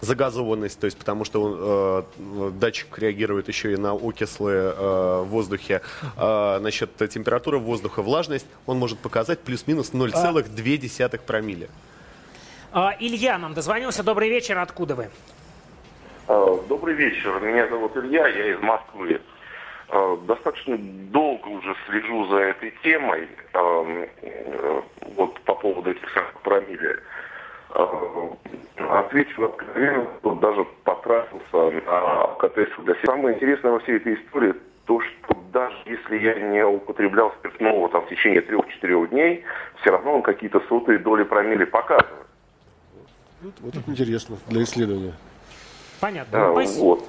загазованность, 0.00 0.78
то 0.78 0.84
есть 0.86 0.98
потому 0.98 1.24
что 1.24 1.42
он, 1.42 1.56
э, 1.58 2.50
датчик 2.52 2.98
реагирует 2.98 3.48
еще 3.48 3.72
и 3.72 3.76
на 3.76 3.92
окислы 3.92 4.52
э, 4.52 5.22
в 5.22 5.28
воздухе. 5.28 5.82
Э, 6.16 6.58
насчет 6.60 6.96
температуры 6.96 7.58
воздуха, 7.58 8.02
влажность, 8.02 8.46
он 8.66 8.78
может 8.78 8.98
показать 8.98 9.40
плюс-минус 9.40 9.92
0,2 9.92 11.20
промилле. 11.26 11.68
А, 12.72 12.94
Илья 12.98 13.38
нам 13.38 13.54
дозвонился. 13.54 14.02
Добрый 14.02 14.28
вечер. 14.28 14.58
Откуда 14.58 14.96
вы? 14.96 15.10
А, 16.26 16.58
Добрый 16.68 16.94
вечер. 16.94 17.38
Меня 17.40 17.68
зовут 17.68 17.96
Илья, 17.96 18.26
я 18.28 18.54
из 18.54 18.60
Москвы. 18.60 19.20
А, 19.88 20.16
Достаточно 20.26 20.76
долго 20.78 21.48
уже 21.48 21.74
слежу 21.86 22.26
за 22.28 22.36
этой 22.36 22.72
темой, 22.82 23.28
а, 23.52 24.06
э, 24.22 24.82
вот 25.16 25.38
по 25.42 25.54
поводу 25.54 25.90
этих 25.90 26.08
самых 26.10 26.40
промилле. 26.40 26.98
Отвечу 28.76 29.44
откровенно, 29.44 30.06
что 30.20 30.34
даже 30.36 30.64
потратился 30.84 31.84
на 31.86 32.22
алкотестер 32.22 32.82
для. 32.84 32.94
Самое 33.04 33.34
интересное 33.34 33.72
во 33.72 33.80
всей 33.80 33.96
этой 33.96 34.14
истории 34.14 34.54
то, 34.86 35.00
что 35.00 35.34
даже 35.52 35.76
если 35.86 36.18
я 36.18 36.34
не 36.34 36.64
употреблял 36.64 37.32
спиртного 37.38 37.88
там, 37.88 38.06
в 38.06 38.08
течение 38.08 38.42
трех-четырех 38.42 39.10
дней, 39.10 39.44
все 39.80 39.90
равно 39.90 40.14
он 40.14 40.22
какие-то 40.22 40.60
сотые 40.68 40.98
доли 40.98 41.24
промили 41.24 41.64
показывает. 41.64 42.26
Вот, 43.42 43.54
вот 43.60 43.76
это 43.76 43.90
интересно 43.90 44.36
для 44.48 44.62
исследования. 44.62 45.14
Понятно. 46.00 46.38
Да, 46.38 46.52
Спасибо. 46.52 46.80
вот. 46.82 47.08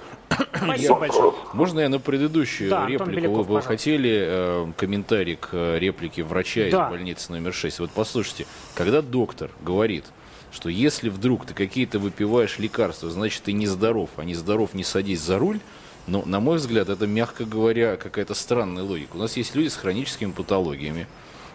Спасибо 0.55 0.95
большое. 0.95 1.33
Можно 1.53 1.79
я 1.81 1.89
на 1.89 1.99
предыдущую 1.99 2.69
Да, 2.69 2.87
реплику? 2.87 3.11
Беляков, 3.11 3.29
вы, 3.29 3.37
вы 3.37 3.43
пожалуйста. 3.45 3.67
хотели 3.69 4.23
э, 4.27 4.71
комментарий 4.77 5.35
к 5.35 5.49
э, 5.53 5.79
реплике 5.79 6.23
врача 6.23 6.69
Да. 6.71 6.85
из 6.87 6.91
больницы 6.91 7.31
номер 7.31 7.53
6. 7.53 7.79
Вот 7.79 7.91
послушайте, 7.91 8.45
когда 8.73 9.01
доктор 9.01 9.51
говорит, 9.61 10.05
что 10.51 10.69
если 10.69 11.09
вдруг 11.09 11.45
ты 11.45 11.53
какие-то 11.53 11.99
выпиваешь 11.99 12.57
лекарства, 12.59 13.09
значит 13.09 13.43
ты 13.43 13.53
нездоров, 13.53 14.09
а 14.17 14.23
нездоров 14.23 14.73
не 14.73 14.83
садись 14.83 15.19
за 15.21 15.37
руль, 15.37 15.59
но, 16.07 16.23
на 16.25 16.39
мой 16.39 16.57
взгляд, 16.57 16.89
это, 16.89 17.07
мягко 17.07 17.45
говоря, 17.45 17.95
какая-то 17.97 18.33
странная 18.33 18.83
логика. 18.83 19.15
У 19.15 19.19
нас 19.19 19.37
есть 19.37 19.55
люди 19.55 19.67
с 19.69 19.75
хроническими 19.75 20.31
патологиями, 20.31 21.07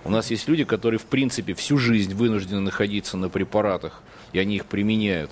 у 0.05 0.11
нас 0.11 0.31
есть 0.31 0.49
люди, 0.49 0.64
которые, 0.64 0.99
в 0.99 1.05
принципе, 1.05 1.55
всю 1.55 1.76
жизнь 1.76 2.14
вынуждены 2.14 2.61
находиться 2.61 3.16
на 3.16 3.28
препаратах, 3.28 4.03
и 4.33 4.39
они 4.39 4.57
их 4.57 4.66
применяют. 4.66 5.31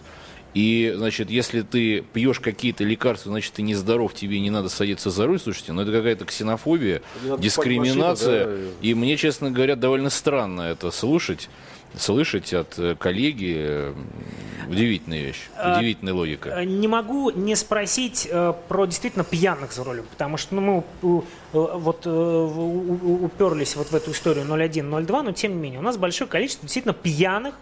И, 0.59 0.93
значит, 0.97 1.31
если 1.31 1.61
ты 1.61 2.01
пьешь 2.01 2.41
какие-то 2.41 2.83
лекарства, 2.83 3.31
значит, 3.31 3.53
ты 3.53 3.63
нездоров, 3.63 4.13
тебе 4.13 4.41
не 4.41 4.51
надо 4.51 4.69
садиться 4.69 5.09
за 5.09 5.25
руль. 5.25 5.39
Слушайте, 5.39 5.73
ну 5.73 5.83
это 5.83 5.93
какая-то 5.93 6.25
ксенофобия, 6.25 7.01
надо 7.23 7.41
дискриминация. 7.41 8.45
машину, 8.45 8.71
И 8.83 8.95
мне, 8.95 9.17
честно 9.17 9.53
говоря, 9.53 9.77
довольно 9.77 10.11
странно 10.11 10.63
это 10.63 10.91
слушать. 10.91 11.49
Слышать 11.97 12.53
от 12.53 12.77
э, 12.77 12.97
коллеги 12.99 13.55
э, 13.57 13.95
удивительная 14.69 15.23
вещь, 15.23 15.49
А, 15.57 15.79
удивительная 15.79 16.13
логика. 16.13 16.49
Э, 16.51 16.65
Не 16.65 16.89
могу 16.89 17.31
не 17.31 17.55
спросить 17.55 18.29
про 18.69 18.87
действительно 18.87 19.25
пьяных 19.25 19.73
за 19.73 19.85
рулем, 19.85 20.07
потому 20.11 20.39
что 20.39 20.57
ну, 20.57 20.85
мы 21.03 21.23
вот 21.53 22.05
уперлись 22.05 23.77
вот 23.77 23.93
в 23.93 23.95
эту 23.95 24.11
историю 24.11 24.45
01-02, 24.45 25.23
но 25.23 25.31
тем 25.31 25.53
не 25.53 25.59
менее 25.59 25.79
у 25.79 25.85
нас 25.85 25.97
большое 25.97 26.29
количество 26.29 26.65
действительно 26.65 26.95
пьяных 26.95 27.55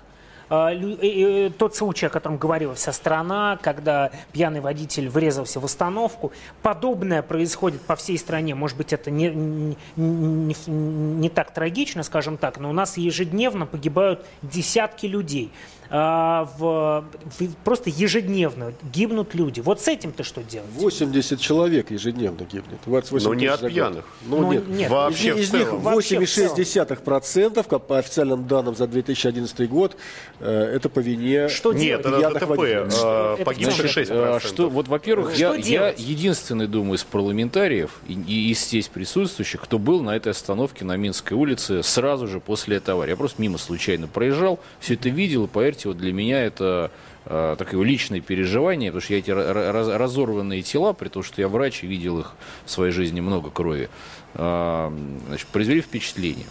тот 0.49 1.75
случай, 1.75 2.07
о 2.07 2.09
котором 2.09 2.39
говорила 2.39 2.75
вся 2.75 2.93
страна, 2.93 3.59
когда 3.63 4.11
пьяный 4.33 4.61
водитель 4.61 5.09
врезался 5.09 5.61
в 5.61 5.65
остановку, 5.65 6.33
подобное 6.63 7.23
происходит 7.23 7.83
по 7.83 7.97
всей 7.97 8.19
стране. 8.19 8.55
Может 8.55 8.77
быть, 8.77 8.93
это 8.93 9.11
не, 9.11 9.29
не, 9.29 9.77
не- 9.97 10.71
не 10.71 11.29
так 11.29 11.53
трагично, 11.53 12.03
скажем 12.03 12.37
так, 12.37 12.59
но 12.59 12.71
у 12.71 12.73
нас 12.73 12.97
ежедневно 12.97 13.67
погибают 13.67 14.25
десятки 14.43 15.07
людей. 15.07 15.51
А, 15.91 16.49
в- 16.59 17.05
в- 17.39 17.55
просто 17.65 17.91
ежедневно 17.91 18.73
гибнут 18.93 19.35
люди. 19.35 19.61
Вот 19.61 19.81
с 19.81 19.89
этим 19.89 20.13
ты 20.13 20.23
что 20.23 20.43
делать? 20.43 20.69
80 20.75 21.41
человек 21.41 21.91
ежедневно 21.91 22.45
гибнет. 22.45 22.79
28 22.87 23.29
Но 23.29 23.35
не 23.35 23.47
от 23.47 23.61
пьяных. 23.67 24.05
Ну, 24.27 24.39
Ну, 24.41 24.53
нет. 24.53 24.69
нет. 24.69 24.91
Вообще 24.91 25.29
из, 25.31 25.35
в 25.35 25.39
из 25.41 25.53
них 25.53 25.63
целом. 25.69 25.81
Вообще 25.83 26.19
в 26.19 26.23
8,6% 26.23 27.67
как 27.69 27.87
по 27.87 27.99
официальным 27.99 28.47
данным 28.47 28.75
за 28.77 28.87
2011 28.87 29.69
год 29.69 29.97
э, 30.41 30.73
это 30.75 30.89
по 30.89 31.01
вине 31.01 31.49
Что 31.49 31.73
Нет, 31.73 31.83
делать? 32.03 32.07
это 32.07 32.19
пьяных 32.19 32.39
ДТП. 32.41 32.49
водителей. 32.49 32.73
э, 33.03 33.35
Это 33.35 33.45
Погибших 33.45 33.77
значит, 33.93 34.11
6%. 34.11 34.37
А, 34.37 34.41
Что, 34.41 34.69
вот, 34.69 34.89
во-первых, 34.89 35.35
Что 35.35 35.55
я, 35.55 35.89
я 35.89 35.89
единственный, 35.97 36.67
думаю, 36.67 36.95
из 36.97 37.05
парламентариев 37.05 37.91
и, 38.09 38.13
и 38.15 38.51
из 38.51 38.65
здесь 38.67 38.89
присутствующих, 38.89 39.61
кто 39.61 39.79
был 39.79 40.03
на 40.03 40.17
этой 40.17 40.33
остановке 40.33 40.85
на 40.85 40.97
Минской 40.97 41.37
улице 41.37 41.83
сразу 41.83 42.27
же 42.27 42.41
после 42.41 42.81
аварии. 42.87 43.11
Я 43.11 43.17
просто 43.17 43.41
мимо 43.43 43.59
случайно 43.59 44.07
проезжал, 44.07 44.59
все 44.81 44.95
это 44.95 45.09
видел, 45.09 45.45
и 45.45 45.49
поверьте, 45.49 45.76
вот 45.85 45.99
для 45.99 46.13
меня 46.13 46.43
это 46.43 46.91
э, 47.27 47.57
такое 47.59 47.85
личное 47.85 48.21
переживание, 48.21 48.91
потому 48.91 49.03
что 49.03 49.13
я 49.13 49.19
эти 49.19 49.31
ра- 49.31 49.73
раз- 49.73 49.89
разорванные 49.89 50.63
тела, 50.63 50.93
при 50.93 51.09
том, 51.09 51.23
что 51.23 51.41
я 51.41 51.49
врач 51.49 51.85
и 51.85 51.87
видел 51.87 52.21
их 52.21 52.35
в 52.65 52.71
своей 52.71 52.93
жизни 52.93 53.21
много 53.21 53.51
крови, 53.51 53.91
э, 54.35 54.91
значит, 55.29 55.47
произвели 55.49 55.81
впечатление. 55.81 56.47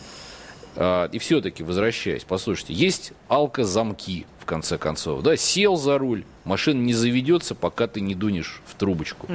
А, 0.75 1.09
И 1.11 1.19
все-таки, 1.19 1.63
возвращаясь, 1.63 2.23
послушайте, 2.23 2.73
есть 2.73 3.13
алкозамки, 3.27 4.25
в 4.45 4.47
конце 4.47 4.77
концов. 4.77 5.23
Да, 5.23 5.35
сел 5.35 5.75
за 5.75 5.97
руль, 5.97 6.23
машина 6.43 6.79
не 6.79 6.93
заведется, 6.93 7.55
пока 7.55 7.87
ты 7.87 7.99
не 7.99 8.13
дунешь 8.13 8.61
в 8.67 8.75
трубочку. 8.75 9.27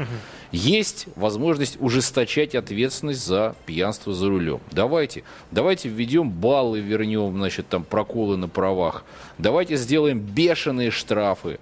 Есть 0.53 1.07
возможность 1.16 1.78
ужесточать 1.80 2.55
ответственность 2.55 3.26
за 3.26 3.57
пьянство 3.66 4.14
за 4.14 4.28
рулем. 4.28 4.61
Давайте, 4.70 5.24
давайте 5.51 5.88
введем 5.88 6.30
баллы, 6.30 6.78
вернем, 6.78 7.36
значит, 7.36 7.68
там 7.68 7.82
проколы 7.82 8.36
на 8.36 8.49
правах. 8.49 9.03
Давайте 9.36 9.74
сделаем 9.76 10.20
бешеные 10.20 10.93
штрафы. 10.93 11.59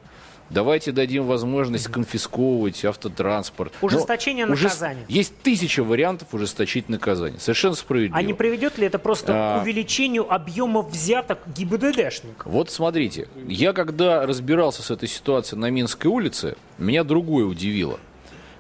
Давайте 0.51 0.93
дадим 0.93 1.27
возможность 1.27 1.89
конфисковывать 1.89 2.83
автотранспорт. 2.85 3.73
Но 3.83 3.87
Ужесточение 3.87 4.47
ужес- 4.47 4.63
наказания. 4.65 5.05
Есть 5.09 5.37
тысяча 5.43 5.85
вариантов 5.85 6.29
ужесточить 6.33 6.89
наказание. 6.89 7.39
Совершенно 7.39 7.75
справедливо. 7.75 8.17
А 8.17 8.23
не 8.23 8.33
приведет 8.33 8.79
ли 8.79 8.87
это 8.87 8.99
просто 8.99 9.33
А. 9.35 9.59
к 9.59 9.63
увеличению 9.63 10.33
объемов 10.33 10.91
взяток 10.91 11.39
ГИБДДшников? 11.55 12.47
Вот 12.51 12.71
смотрите, 12.71 13.29
я 13.47 13.73
когда 13.75 14.25
разбирался 14.27 14.83
с 14.83 14.91
этой 14.91 15.09
ситуацией 15.09 15.61
на 15.61 15.69
Минской 15.71 16.11
улице, 16.11 16.57
меня 16.79 17.05
другое 17.05 17.45
удивило. 17.45 18.01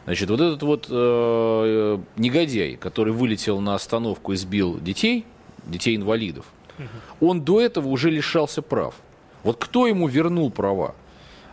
Значит, 0.04 0.28
вот 0.30 0.40
этот 0.40 0.62
вот 0.62 0.86
э, 0.90 1.98
негодяй, 2.16 2.76
который 2.76 3.12
вылетел 3.12 3.60
на 3.60 3.74
остановку 3.74 4.32
и 4.32 4.36
сбил 4.36 4.78
детей, 4.78 5.24
детей-инвалидов, 5.66 6.44
он 7.20 7.42
до 7.42 7.60
этого 7.60 7.88
уже 7.88 8.10
лишался 8.10 8.62
прав. 8.62 8.94
Вот 9.42 9.56
кто 9.58 9.86
ему 9.86 10.06
вернул 10.06 10.50
права? 10.50 10.94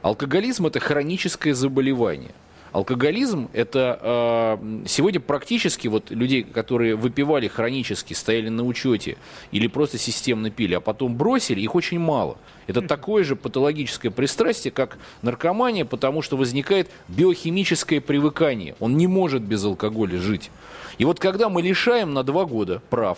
Алкоголизм– 0.06 0.68
это 0.68 0.80
хроническое 0.80 1.56
заболевание. 1.56 2.30
Алкоголизм– 2.74 3.50
это 3.54 4.60
э, 4.62 4.84
сегодня 4.86 5.20
практически 5.20 5.88
вот 5.88 6.12
людей, 6.12 6.44
которые 6.44 6.96
выпивали 6.96 7.48
хронически, 7.48 8.14
стояли 8.14 8.50
на 8.50 8.64
учете 8.64 9.18
или 9.50 9.66
просто 9.66 9.98
системно 9.98 10.52
пили, 10.52 10.76
а 10.76 10.80
потом 10.80 11.16
бросили, 11.16 11.60
их 11.60 11.74
очень 11.74 11.98
мало. 11.98 12.38
Это 12.68 12.84
такое 12.84 13.24
же 13.24 13.36
патологическое 13.36 14.12
пристрастие, 14.12 14.70
как 14.70 15.00
наркомания, 15.24 15.86
потому 15.86 16.22
что 16.22 16.38
возникает 16.38 16.92
биохимическое 17.08 18.00
привыкание. 18.00 18.76
Он 18.80 18.98
не 18.98 19.08
может 19.08 19.42
без 19.42 19.64
алкоголя 19.66 20.20
жить. 20.20 20.52
И 21.00 21.06
вот 21.06 21.20
когда 21.20 21.50
мы 21.50 21.64
лишаем 21.64 22.14
на 22.14 22.22
два 22.22 22.46
года 22.46 22.80
прав, 22.92 23.18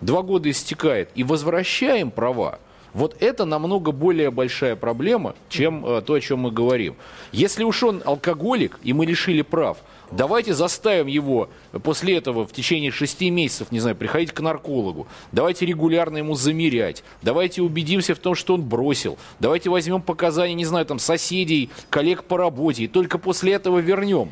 два 0.00 0.22
года 0.22 0.50
истекает, 0.50 1.10
и 1.14 1.22
возвращаем 1.22 2.10
права, 2.10 2.58
вот 2.98 3.16
это 3.20 3.44
намного 3.44 3.92
более 3.92 4.30
большая 4.30 4.74
проблема, 4.74 5.36
чем 5.48 5.86
э, 5.86 6.02
то, 6.02 6.14
о 6.14 6.20
чем 6.20 6.40
мы 6.40 6.50
говорим. 6.50 6.96
Если 7.30 7.62
уж 7.62 7.82
он 7.84 8.02
алкоголик, 8.04 8.80
и 8.82 8.92
мы 8.92 9.06
лишили 9.06 9.42
прав, 9.42 9.78
давайте 10.10 10.52
заставим 10.52 11.06
его 11.06 11.48
после 11.84 12.16
этого 12.16 12.44
в 12.44 12.52
течение 12.52 12.90
шести 12.90 13.30
месяцев, 13.30 13.70
не 13.70 13.78
знаю, 13.78 13.94
приходить 13.94 14.32
к 14.32 14.40
наркологу. 14.40 15.06
Давайте 15.30 15.64
регулярно 15.64 16.18
ему 16.18 16.34
замерять. 16.34 17.04
Давайте 17.22 17.62
убедимся 17.62 18.16
в 18.16 18.18
том, 18.18 18.34
что 18.34 18.54
он 18.54 18.62
бросил. 18.62 19.16
Давайте 19.38 19.70
возьмем 19.70 20.02
показания, 20.02 20.54
не 20.54 20.64
знаю, 20.64 20.84
там, 20.84 20.98
соседей, 20.98 21.70
коллег 21.90 22.24
по 22.24 22.36
работе, 22.36 22.84
и 22.84 22.88
только 22.88 23.18
после 23.18 23.52
этого 23.52 23.78
вернем. 23.78 24.30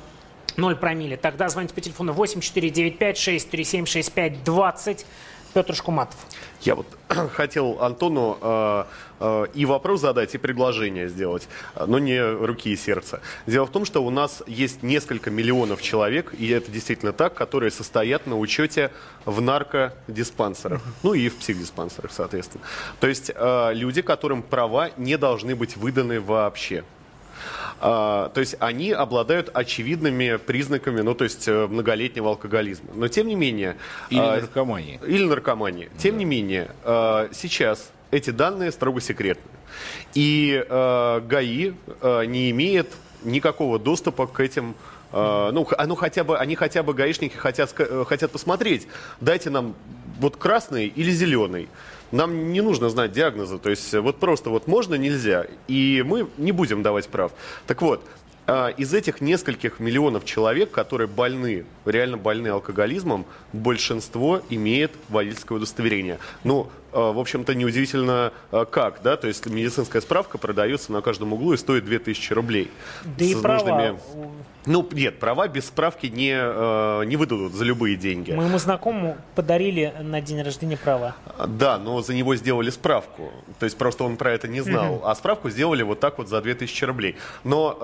0 0.58 0.76
промилле. 0.78 1.18
Тогда 1.18 1.49
звоните 1.49 1.74
по 1.74 1.82
телефону 1.82 2.14
8495-637-6520. 2.14 5.06
Петр 5.56 5.74
Шкуматов. 5.74 6.18
Я 6.64 6.76
вот 6.76 6.86
хотел 7.32 7.82
Антону 7.82 8.38
э, 8.41 8.84
э, 9.22 9.45
и 9.53 9.66
вопрос 9.66 10.01
задать, 10.01 10.36
и 10.36 10.38
предложение 10.38 11.08
сделать, 11.08 11.47
но 11.88 11.97
не 11.97 12.22
руки 12.22 12.72
и 12.72 12.76
сердца. 12.76 13.22
Дело 13.47 13.66
в 13.66 13.72
том, 13.72 13.86
что 13.86 14.03
у 14.03 14.10
нас 14.10 14.43
есть 14.47 14.84
несколько 14.84 15.32
миллионов 15.32 15.82
человек, 15.82 16.34
и 16.38 16.49
это 16.49 16.70
действительно 16.70 17.14
так, 17.14 17.36
которые 17.36 17.72
состоят 17.72 18.28
на 18.28 18.38
учете 18.38 18.91
в 19.24 19.39
наркодиспансерах, 19.39 20.82
ну 21.03 21.14
и 21.14 21.30
в 21.30 21.38
психдиспансерах, 21.38 22.12
соответственно. 22.12 22.66
То 22.99 23.08
есть 23.08 23.32
э, 23.34 23.74
люди, 23.74 24.01
которым 24.01 24.43
права 24.43 24.89
не 24.97 25.18
должны 25.18 25.56
быть 25.56 25.78
выданы 25.78 26.20
вообще. 26.20 26.84
А, 27.80 28.30
то 28.30 28.40
есть 28.40 28.56
они 28.60 28.92
обладают 28.92 29.50
очевидными 29.54 30.38
признаками, 30.38 31.02
ну, 31.02 31.14
то 31.14 31.24
есть 31.24 31.48
э, 31.48 31.68
многолетнего 31.68 32.30
алкоголизма. 32.30 32.92
Но 32.94 33.08
тем 33.08 33.28
не 33.28 33.36
менее... 33.36 33.78
Или 34.10 34.20
а, 34.20 34.42
наркомании. 34.42 35.00
Или 35.06 35.26
наркомании. 35.26 35.90
Тем 35.98 36.18
не 36.18 36.26
менее, 36.26 36.72
а, 36.84 37.30
сейчас 37.34 37.92
эти 38.12 38.30
данные 38.30 38.72
строго 38.72 39.02
секретны. 39.02 39.52
И 40.14 40.64
а, 40.70 41.20
ГАИ 41.22 41.74
а, 42.02 42.24
не 42.24 42.52
имеет 42.52 42.92
никакого 43.24 43.80
доступа 43.80 44.28
к 44.28 44.40
этим 44.40 44.76
а, 45.12 45.52
ну, 45.52 45.66
ну, 45.86 45.96
хотя 45.96 46.26
бы, 46.26 46.38
они 46.38 46.56
хотя 46.56 46.84
бы, 46.84 46.94
гаишники 46.94 47.38
хотят, 47.38 47.74
э, 47.78 48.04
хотят 48.06 48.32
посмотреть, 48.32 48.86
дайте 49.22 49.50
нам 49.50 49.74
вот 50.20 50.36
красный 50.36 50.88
или 50.88 51.10
зеленый. 51.12 51.70
Нам 52.12 52.51
не 52.51 52.62
нужно 52.62 52.89
знать 52.89 53.12
диагноза, 53.12 53.58
то 53.58 53.70
есть 53.70 53.93
э, 53.93 53.99
вот 53.99 54.18
просто 54.18 54.49
вот 54.49 54.68
можно, 54.68 54.95
нельзя, 54.95 55.45
и 55.68 56.03
мы 56.06 56.28
не 56.38 56.51
будем 56.51 56.84
давать 56.84 57.08
прав. 57.08 57.32
Так 57.68 57.82
вот, 57.82 58.03
а, 58.47 58.70
из 58.70 58.93
этих 58.93 59.22
нескольких 59.22 59.80
миллионов 59.80 60.24
человек, 60.24 60.70
которые 60.70 61.08
больны, 61.08 61.66
реально 61.86 62.18
больны 62.18 62.49
алкоголизмом, 62.49 63.26
большинство 63.53 64.41
имеет 64.49 64.91
водительское 65.10 65.58
удостоверение. 65.58 66.20
Ну, 66.43 66.70
а, 66.91 67.12
в 67.12 67.20
общем-то, 67.20 67.56
неудивительно 67.56 68.34
а, 68.51 68.66
как, 68.66 69.01
да, 69.01 69.18
то 69.18 69.28
есть 69.28 69.45
медицинская 69.47 70.01
справка 70.01 70.38
продается 70.38 70.91
на 70.91 71.01
каждом 71.01 71.34
углу 71.34 71.53
и 71.53 71.58
стоит 71.58 71.86
2000 71.86 72.34
рублей. 72.34 72.70
Да 73.03 73.26
и 73.26 73.34
С 73.34 73.41
права. 73.41 73.97
Ну, 74.66 74.88
нет, 74.91 75.20
права 75.20 75.47
без 75.47 75.68
справки 75.68 76.07
не, 76.07 76.34
э, 76.36 77.05
не 77.05 77.18
выдадут 77.18 77.53
за 77.53 77.63
любые 77.63 77.95
деньги. 77.95 78.32
Моему 78.32 78.57
знакомому 78.57 79.18
подарили 79.36 79.93
на 80.01 80.22
день 80.22 80.41
рождения 80.41 80.78
права. 80.78 81.16
Да, 81.47 81.78
но 81.78 82.01
за 82.01 82.13
него 82.13 82.36
сделали 82.36 82.70
справку. 82.70 83.32
То 83.59 83.66
есть 83.66 83.78
просто 83.78 84.03
он 84.03 84.18
про 84.18 84.32
это 84.32 84.47
не 84.47 84.61
знал. 84.61 84.95
Мгм. 84.95 85.05
А 85.05 85.16
справку 85.16 85.49
сделали 85.49 85.84
вот 85.84 85.99
так 85.99 86.18
вот 86.18 86.30
за 86.30 86.41
2000 86.41 86.84
рублей. 86.86 87.16
Но 87.43 87.78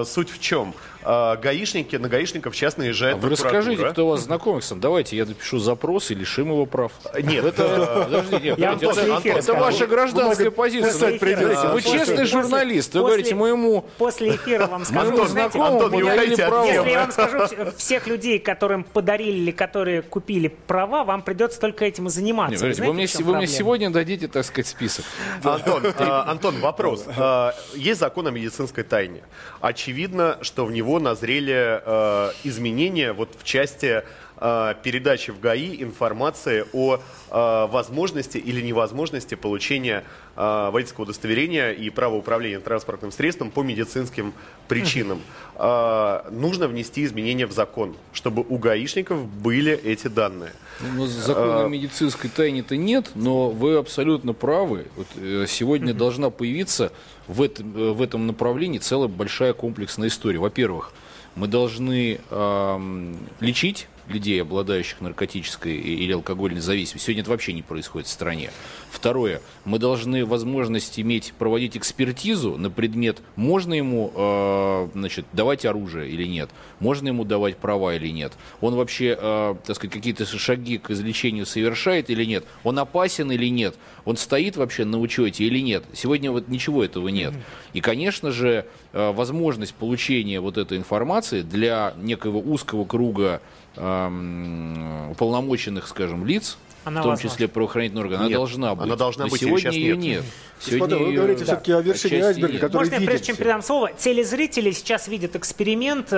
э, 0.00 0.04
суть 0.04 0.30
в 0.30 0.40
чем? 0.40 0.74
Э, 1.08 1.36
гаишники, 1.36 1.94
на 1.94 2.08
гаишников 2.08 2.56
сейчас 2.56 2.76
наезжает 2.76 3.14
А 3.14 3.18
Вы 3.18 3.30
расскажите, 3.30 3.90
кто 3.90 4.06
у 4.06 4.10
вас 4.10 4.22
знакомый 4.22 4.60
сам. 4.60 4.80
Давайте 4.80 5.16
я 5.16 5.24
напишу 5.24 5.58
запрос 5.60 6.10
и 6.10 6.16
лишим 6.16 6.48
его 6.48 6.66
прав. 6.66 6.90
Нет, 7.22 7.44
это, 7.44 8.08
нет, 8.42 8.58
Я 8.58 8.70
вам 8.70 8.80
подождите, 8.80 8.86
после 8.88 9.12
это, 9.12 9.20
эфира 9.20 9.38
это 9.38 9.54
ваша 9.54 9.86
гражданская 9.86 10.50
позиция. 10.50 10.90
Смотрите, 10.92 11.68
Вы 11.72 11.82
честный 11.82 12.24
журналист. 12.24 12.94
Вы 12.94 13.00
говорите, 13.02 13.34
моему 13.36 13.84
После 13.98 14.34
эфира 14.34 14.66
вам 14.66 14.84
скажу. 14.84 15.24
Знаете, 15.26 15.60
Антон, 15.60 15.92
если 15.92 16.42
права. 16.42 16.64
Если 16.66 16.90
я 16.90 17.00
вам 17.02 17.12
скажу 17.12 17.38
вс- 17.38 17.76
всех 17.76 18.06
людей, 18.08 18.40
которым 18.40 18.82
подарили 18.82 19.38
или 19.38 19.50
которые 19.52 20.02
купили 20.02 20.48
права, 20.48 21.04
вам 21.04 21.22
придется 21.22 21.60
только 21.60 21.84
этим 21.84 22.08
и 22.08 22.10
заниматься. 22.10 22.66
Вы 22.66 22.92
мне, 22.92 23.06
вы 23.06 23.46
сегодня 23.46 23.90
дадите, 23.90 24.26
так 24.26 24.44
сказать, 24.44 24.66
список. 24.66 25.04
Антон, 25.44 25.84
э, 25.86 25.92
Антон, 26.02 26.58
вопрос. 26.58 27.04
Э, 27.06 27.52
Есть 27.74 28.00
закон 28.00 28.26
о 28.26 28.30
медицинской 28.32 28.82
тайне. 28.82 29.22
Очевидно, 29.60 30.38
что 30.42 30.64
в 30.64 30.72
него 30.72 30.95
назрели 30.98 31.80
э, 31.84 32.30
изменения 32.44 33.12
вот 33.12 33.30
в 33.38 33.44
части 33.44 34.02
передачи 34.38 35.30
в 35.30 35.40
ГАИ 35.40 35.82
информации 35.82 36.64
о 36.72 36.96
э, 36.96 37.66
возможности 37.66 38.38
или 38.38 38.60
невозможности 38.60 39.34
получения 39.34 40.04
э, 40.36 40.70
водительского 40.70 41.04
удостоверения 41.04 41.70
и 41.70 41.88
права 41.90 42.16
управления 42.16 42.60
транспортным 42.60 43.12
средством 43.12 43.50
по 43.50 43.62
медицинским 43.62 44.34
причинам. 44.68 45.20
Э, 45.54 46.28
Нужно 46.30 46.68
внести 46.68 47.04
изменения 47.04 47.46
в 47.46 47.52
закон, 47.52 47.96
чтобы 48.12 48.44
у 48.46 48.58
гаишников 48.58 49.26
были 49.26 49.72
эти 49.72 50.08
данные. 50.08 50.52
Ну, 50.80 51.06
закона 51.06 51.62
о 51.62 51.66
Э, 51.66 51.68
медицинской 51.68 52.30
тайне-то 52.30 52.76
нет, 52.76 53.12
но 53.14 53.50
вы 53.50 53.76
абсолютно 53.76 54.32
правы. 54.32 54.86
Вот, 54.96 55.06
э, 55.16 55.46
сегодня 55.48 55.94
должна 55.94 56.30
появиться 56.30 56.92
в 57.26 57.42
этом, 57.42 57.76
э, 57.76 57.92
в 57.92 58.02
этом 58.02 58.26
направлении 58.26 58.78
целая 58.78 59.08
большая 59.08 59.52
комплексная 59.52 60.08
история. 60.08 60.38
Во-первых, 60.38 60.92
мы 61.34 61.48
должны 61.48 62.20
эм, 62.30 63.18
лечить 63.40 63.88
людей, 64.08 64.40
обладающих 64.40 65.00
наркотической 65.00 65.76
или 65.76 66.12
алкогольной 66.12 66.60
зависимостью. 66.60 67.00
Сегодня 67.06 67.22
это 67.22 67.30
вообще 67.30 67.52
не 67.52 67.62
происходит 67.62 68.08
в 68.08 68.10
стране. 68.10 68.50
Второе, 68.90 69.42
мы 69.64 69.78
должны 69.78 70.24
возможность 70.24 70.98
иметь, 70.98 71.34
проводить 71.38 71.76
экспертизу 71.76 72.56
на 72.56 72.70
предмет, 72.70 73.18
можно 73.36 73.74
ему 73.74 74.10
э, 74.14 74.88
значит, 74.94 75.26
давать 75.32 75.66
оружие 75.66 76.10
или 76.10 76.24
нет, 76.24 76.50
можно 76.80 77.08
ему 77.08 77.24
давать 77.24 77.58
права 77.58 77.94
или 77.94 78.08
нет, 78.08 78.32
он 78.60 78.74
вообще, 78.74 79.16
э, 79.20 79.54
так 79.66 79.76
сказать, 79.76 79.92
какие-то 79.92 80.24
шаги 80.24 80.78
к 80.78 80.90
излечению 80.90 81.46
совершает 81.46 82.08
или 82.08 82.24
нет, 82.24 82.44
он 82.64 82.78
опасен 82.78 83.30
или 83.30 83.48
нет, 83.50 83.76
он 84.06 84.16
стоит 84.16 84.56
вообще 84.56 84.84
на 84.84 84.98
учете 84.98 85.44
или 85.44 85.58
нет. 85.58 85.84
Сегодня 85.92 86.30
вот 86.30 86.48
ничего 86.48 86.84
этого 86.84 87.08
нет. 87.08 87.34
И, 87.72 87.80
конечно 87.80 88.30
же, 88.30 88.66
э, 88.92 89.12
возможность 89.12 89.74
получения 89.74 90.40
вот 90.40 90.56
этой 90.56 90.78
информации 90.78 91.42
для 91.42 91.92
некого 91.98 92.38
узкого 92.38 92.84
круга 92.84 93.42
эм, 93.76 95.10
уполномоченных, 95.10 95.86
скажем, 95.88 96.24
лиц, 96.26 96.58
Она 96.84 97.00
в 97.00 97.04
том 97.04 97.10
возможна. 97.12 97.30
числе 97.30 97.48
правоохранительные 97.48 98.04
органы, 98.04 98.18
она 98.20 98.28
Нет, 98.28 98.36
должна 98.36 98.74
быть. 98.74 98.84
она 98.84 98.96
должна 98.96 99.24
Но 99.24 99.30
быть, 99.30 99.40
сегодня 99.40 99.70
ее 99.70 99.96
нет. 99.96 100.22
нет. 100.22 100.24
Господа, 100.64 100.98
вы 100.98 101.12
говорите 101.12 101.44
всё-таки 101.44 101.72
о 101.72 101.80
вершине 101.82 102.24
айсберга, 102.24 102.52
нет. 102.52 102.60
который 102.62 102.76
Можно 102.82 102.92
я, 102.94 102.98
видит 103.00 103.10
прежде 103.10 103.26
чем 103.26 103.36
передам 103.36 103.62
слово, 103.62 103.92
телезрители 103.92 104.70
сейчас 104.70 105.08
видят 105.08 105.36
эксперимент. 105.36 106.12
Э, 106.12 106.16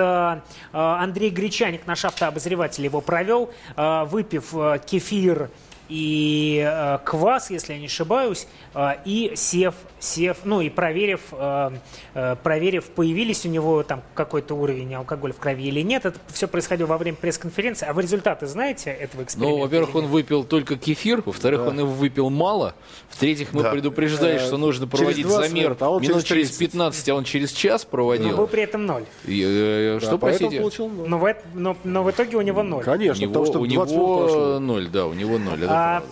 э, 0.71 0.77
Андрей 0.77 1.29
Гречаник, 1.29 1.85
наш 1.87 2.05
автообозреватель, 2.05 2.83
его 2.85 3.01
провел, 3.01 3.51
э, 3.75 4.03
выпив 4.05 4.53
э, 4.53 4.79
кефир 4.85 5.49
и 5.89 6.63
э, 6.65 6.99
квас, 7.03 7.49
если 7.49 7.73
я 7.73 7.79
не 7.79 7.87
ошибаюсь, 7.87 8.47
э, 8.75 8.89
и 9.05 9.33
сев, 9.35 9.73
сев, 9.99 10.37
ну 10.45 10.61
и 10.61 10.69
проверив, 10.69 11.21
э, 11.31 11.71
э, 12.13 12.35
проверив, 12.43 12.85
появились 12.85 13.45
у 13.45 13.49
него 13.49 13.83
там 13.83 14.01
какой-то 14.13 14.53
уровень 14.55 14.93
алкоголя 14.95 15.33
в 15.33 15.37
крови 15.37 15.63
или 15.67 15.81
нет. 15.81 16.05
Это 16.05 16.19
все 16.27 16.47
происходило 16.47 16.87
во 16.87 16.97
время 16.97 17.17
пресс-конференции. 17.17 17.87
А 17.89 17.93
вы 17.93 18.03
результаты 18.03 18.45
знаете 18.47 18.91
этого 18.91 19.23
эксперимента? 19.23 19.57
Ну, 19.57 19.63
во-первых, 19.63 19.95
он 19.95 20.05
выпил 20.07 20.43
только 20.43 20.77
кефир, 20.77 21.23
во-вторых, 21.25 21.61
он 21.65 21.79
его 21.79 21.89
выпил 21.91 22.29
мало, 22.29 22.75
в-третьих, 23.09 23.53
мы 23.53 23.63
Да. 23.63 23.71
предупреждали, 23.71 24.35
Э, 24.35 24.39
что 24.39 24.57
нужно 24.57 24.87
проводить 24.87 25.25
20 25.25 25.49
замер 25.49 25.63
минут, 25.65 25.81
а 25.81 25.89
он 25.89 26.01
минут 26.01 26.23
через 26.23 26.47
через 26.49 26.57
15, 26.57 27.09
а 27.09 27.15
он 27.15 27.23
через 27.23 27.51
час 27.51 27.83
проводил. 27.83 28.29
Но 28.29 28.37
был 28.37 28.47
при 28.47 28.61
этом 28.63 28.85
ноль. 28.85 29.03
И, 29.25 29.43
э, 29.43 29.97
Да, 29.99 30.05
что, 30.05 30.17
поэтому 30.19 30.49
простите? 30.51 30.57
получил 30.61 30.87
ноль. 30.87 31.09
Но 31.09 31.17
в, 31.17 31.35
но, 31.55 31.77
но 31.83 32.03
в 32.03 32.11
итоге 32.11 32.37
у 32.37 32.41
него 32.41 32.61
ноль. 32.63 32.81
У 32.81 32.85
Конечно, 32.85 33.21
него, 33.21 33.31
потому 33.33 33.45
что 33.47 33.59
у 33.59 33.65
20 33.65 33.71
минут 33.95 34.19
прошло. 34.19 34.45
него 34.49 34.59
ноль, 34.59 34.87
да, 34.87 35.07
у 35.07 35.13
него 35.13 35.37
ноль, 35.39 35.63
это 35.63 35.78
А. 35.79 36.03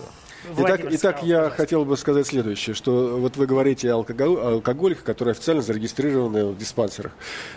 Итак, 0.50 0.56
Владимир 0.56 0.94
итак 0.94 0.98
сказал, 1.16 1.26
я 1.28 1.36
пожалуйста. 1.36 1.56
хотел 1.56 1.84
бы 1.84 1.96
сказать 1.98 2.26
следующее, 2.26 2.74
что 2.74 3.18
вот 3.18 3.36
вы 3.36 3.46
говорите 3.46 3.92
о 3.92 3.96
алкоголиках, 3.96 5.02
которые 5.04 5.32
официально 5.32 5.60
зарегистрированы 5.60 6.46
в 6.46 6.56
диспансерах. 6.56 7.12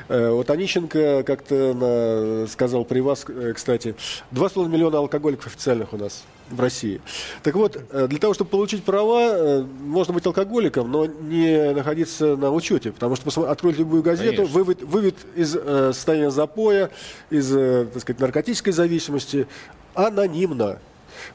Э, 0.10 0.32
Вот 0.32 0.50
Онищенко 0.50 1.24
как-то 1.24 2.48
сказал 2.52 2.84
при 2.84 3.00
вас, 3.00 3.24
э, 3.30 3.54
кстати, 3.56 3.96
2,5 4.32 4.68
миллиона 4.68 4.98
алкоголиков 4.98 5.46
официальных 5.48 5.94
у 5.94 5.98
нас 5.98 6.24
в 6.50 6.60
России. 6.60 7.00
Так 7.44 7.56
вот, 7.56 7.78
э, 7.92 8.08
для 8.10 8.20
того, 8.20 8.34
чтобы 8.34 8.50
получить 8.50 8.84
права, 8.84 9.64
можно 9.84 10.14
быть 10.14 10.26
алкоголиком, 10.26 10.92
но 10.92 11.06
не 11.06 11.74
находиться 11.74 12.36
на 12.36 12.52
учете, 12.52 12.92
потому 12.92 13.16
что 13.16 13.24
посмотри- 13.26 13.52
откройте 13.52 13.80
любую 13.80 14.02
газету, 14.04 14.38
Конечно. 14.38 14.54
вывод, 14.54 14.82
вывод 14.82 15.16
из 15.36 15.56
э, 15.56 15.92
состояния 15.94 16.32
запоя, 16.32 16.90
из, 17.30 17.56
э, 17.56 17.86
так 17.94 18.02
сказать, 18.02 18.20
наркотической 18.20 18.74
зависимости 18.74 19.48
анонимно. 19.94 20.80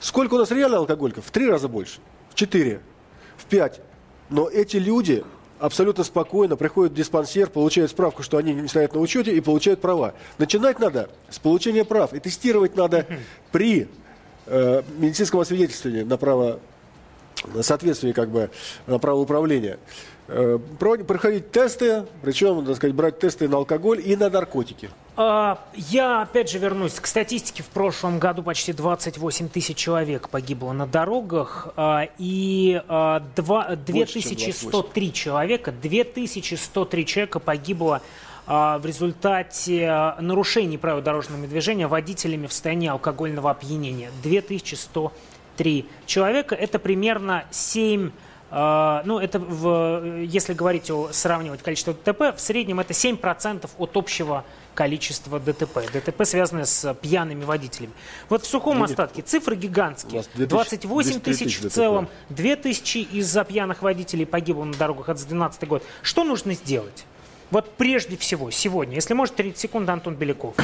Сколько 0.00 0.34
у 0.34 0.38
нас 0.38 0.50
реально 0.50 0.78
алкоголиков? 0.78 1.24
В 1.24 1.30
три 1.30 1.48
раза 1.48 1.68
больше, 1.68 2.00
в 2.30 2.34
четыре, 2.34 2.80
в 3.36 3.44
пять. 3.44 3.80
Но 4.30 4.48
эти 4.48 4.76
люди 4.76 5.24
абсолютно 5.58 6.04
спокойно 6.04 6.56
приходят 6.56 6.92
в 6.92 6.96
диспансер, 6.96 7.48
получают 7.48 7.90
справку, 7.90 8.22
что 8.22 8.36
они 8.36 8.54
не 8.54 8.68
стоят 8.68 8.94
на 8.94 9.00
учете 9.00 9.34
и 9.34 9.40
получают 9.40 9.80
права. 9.80 10.14
Начинать 10.38 10.78
надо 10.78 11.10
с 11.30 11.38
получения 11.38 11.84
прав. 11.84 12.12
И 12.12 12.20
тестировать 12.20 12.76
надо 12.76 13.06
при 13.52 13.88
э, 14.46 14.82
медицинском 14.98 15.40
освидетельствовании 15.40 16.02
на 16.02 16.16
право 16.16 16.60
на 17.54 17.62
соответствие 17.62 18.12
как 18.12 18.30
бы 18.30 18.50
на 18.86 18.98
право 18.98 19.20
управления. 19.20 19.78
Э, 20.28 20.58
проходить 20.78 21.50
тесты, 21.52 22.04
причем, 22.22 22.64
так 22.64 22.76
сказать, 22.76 22.94
брать 22.94 23.18
тесты 23.18 23.48
на 23.48 23.58
алкоголь 23.58 24.02
и 24.04 24.16
на 24.16 24.30
наркотики. 24.30 24.90
А, 25.16 25.58
Я 25.74 26.22
опять 26.22 26.50
же 26.50 26.58
вернусь 26.58 26.94
к 26.94 27.06
статистике. 27.06 27.62
В 27.62 27.68
прошлом 27.68 28.18
году 28.18 28.42
почти 28.42 28.72
28 28.72 29.48
тысяч 29.48 29.76
человек 29.76 30.28
погибло 30.28 30.72
на 30.72 30.86
дорогах. 30.86 31.68
а, 31.76 32.08
И 32.18 32.82
а, 32.88 33.22
два- 33.34 33.76
Больше, 33.76 34.20
чем 34.20 34.34
2103 34.34 35.12
человека, 35.12 35.72
2103 35.72 37.06
человека 37.06 37.40
погибло 37.40 38.02
а, 38.46 38.78
в 38.78 38.86
результате 38.86 39.86
а, 39.88 40.18
нарушений 40.20 40.76
правил 40.78 41.00
дорожного 41.02 41.46
движения 41.46 41.86
водителями 41.86 42.46
в 42.46 42.52
состоянии 42.52 42.88
алкогольного 42.88 43.50
опьянения. 43.50 44.10
2103 44.22 45.10
3 45.56 45.86
человека. 46.04 46.54
Это 46.54 46.78
примерно 46.78 47.44
7 47.50 48.10
э, 48.50 49.02
ну, 49.04 49.18
это 49.18 49.38
в, 49.38 50.22
если 50.22 50.52
говорить 50.52 50.90
о 50.90 51.08
сравнивать 51.12 51.62
количество 51.62 51.94
ДТП, 51.94 52.36
в 52.36 52.40
среднем 52.40 52.78
это 52.80 52.92
7% 52.92 53.68
от 53.78 53.96
общего 53.96 54.44
количества 54.44 54.65
ДТП. 55.40 55.90
ДТП 55.92 56.24
связаны 56.24 56.66
с 56.66 56.94
пьяными 56.94 57.44
водителями. 57.44 57.92
Вот 58.28 58.44
в 58.44 58.46
сухом 58.46 58.78
Нет, 58.80 58.90
остатке 58.90 59.22
цифры 59.22 59.56
гигантские. 59.56 60.22
2000, 60.34 60.48
28 60.48 61.20
тысяч 61.20 61.60
в 61.60 61.70
целом, 61.70 62.08
2 62.28 62.56
тысячи 62.56 62.98
из-за 62.98 63.44
пьяных 63.44 63.82
водителей 63.82 64.26
погибло 64.26 64.64
на 64.64 64.74
дорогах 64.74 65.08
от 65.08 65.16
2012 65.16 65.68
год. 65.68 65.82
Что 66.02 66.24
нужно 66.24 66.54
сделать? 66.54 67.04
Вот 67.50 67.72
прежде 67.76 68.16
всего, 68.16 68.50
сегодня, 68.50 68.96
если 68.96 69.14
может, 69.14 69.36
30 69.36 69.58
секунд, 69.58 69.88
Антон 69.88 70.14
Беляков. 70.16 70.54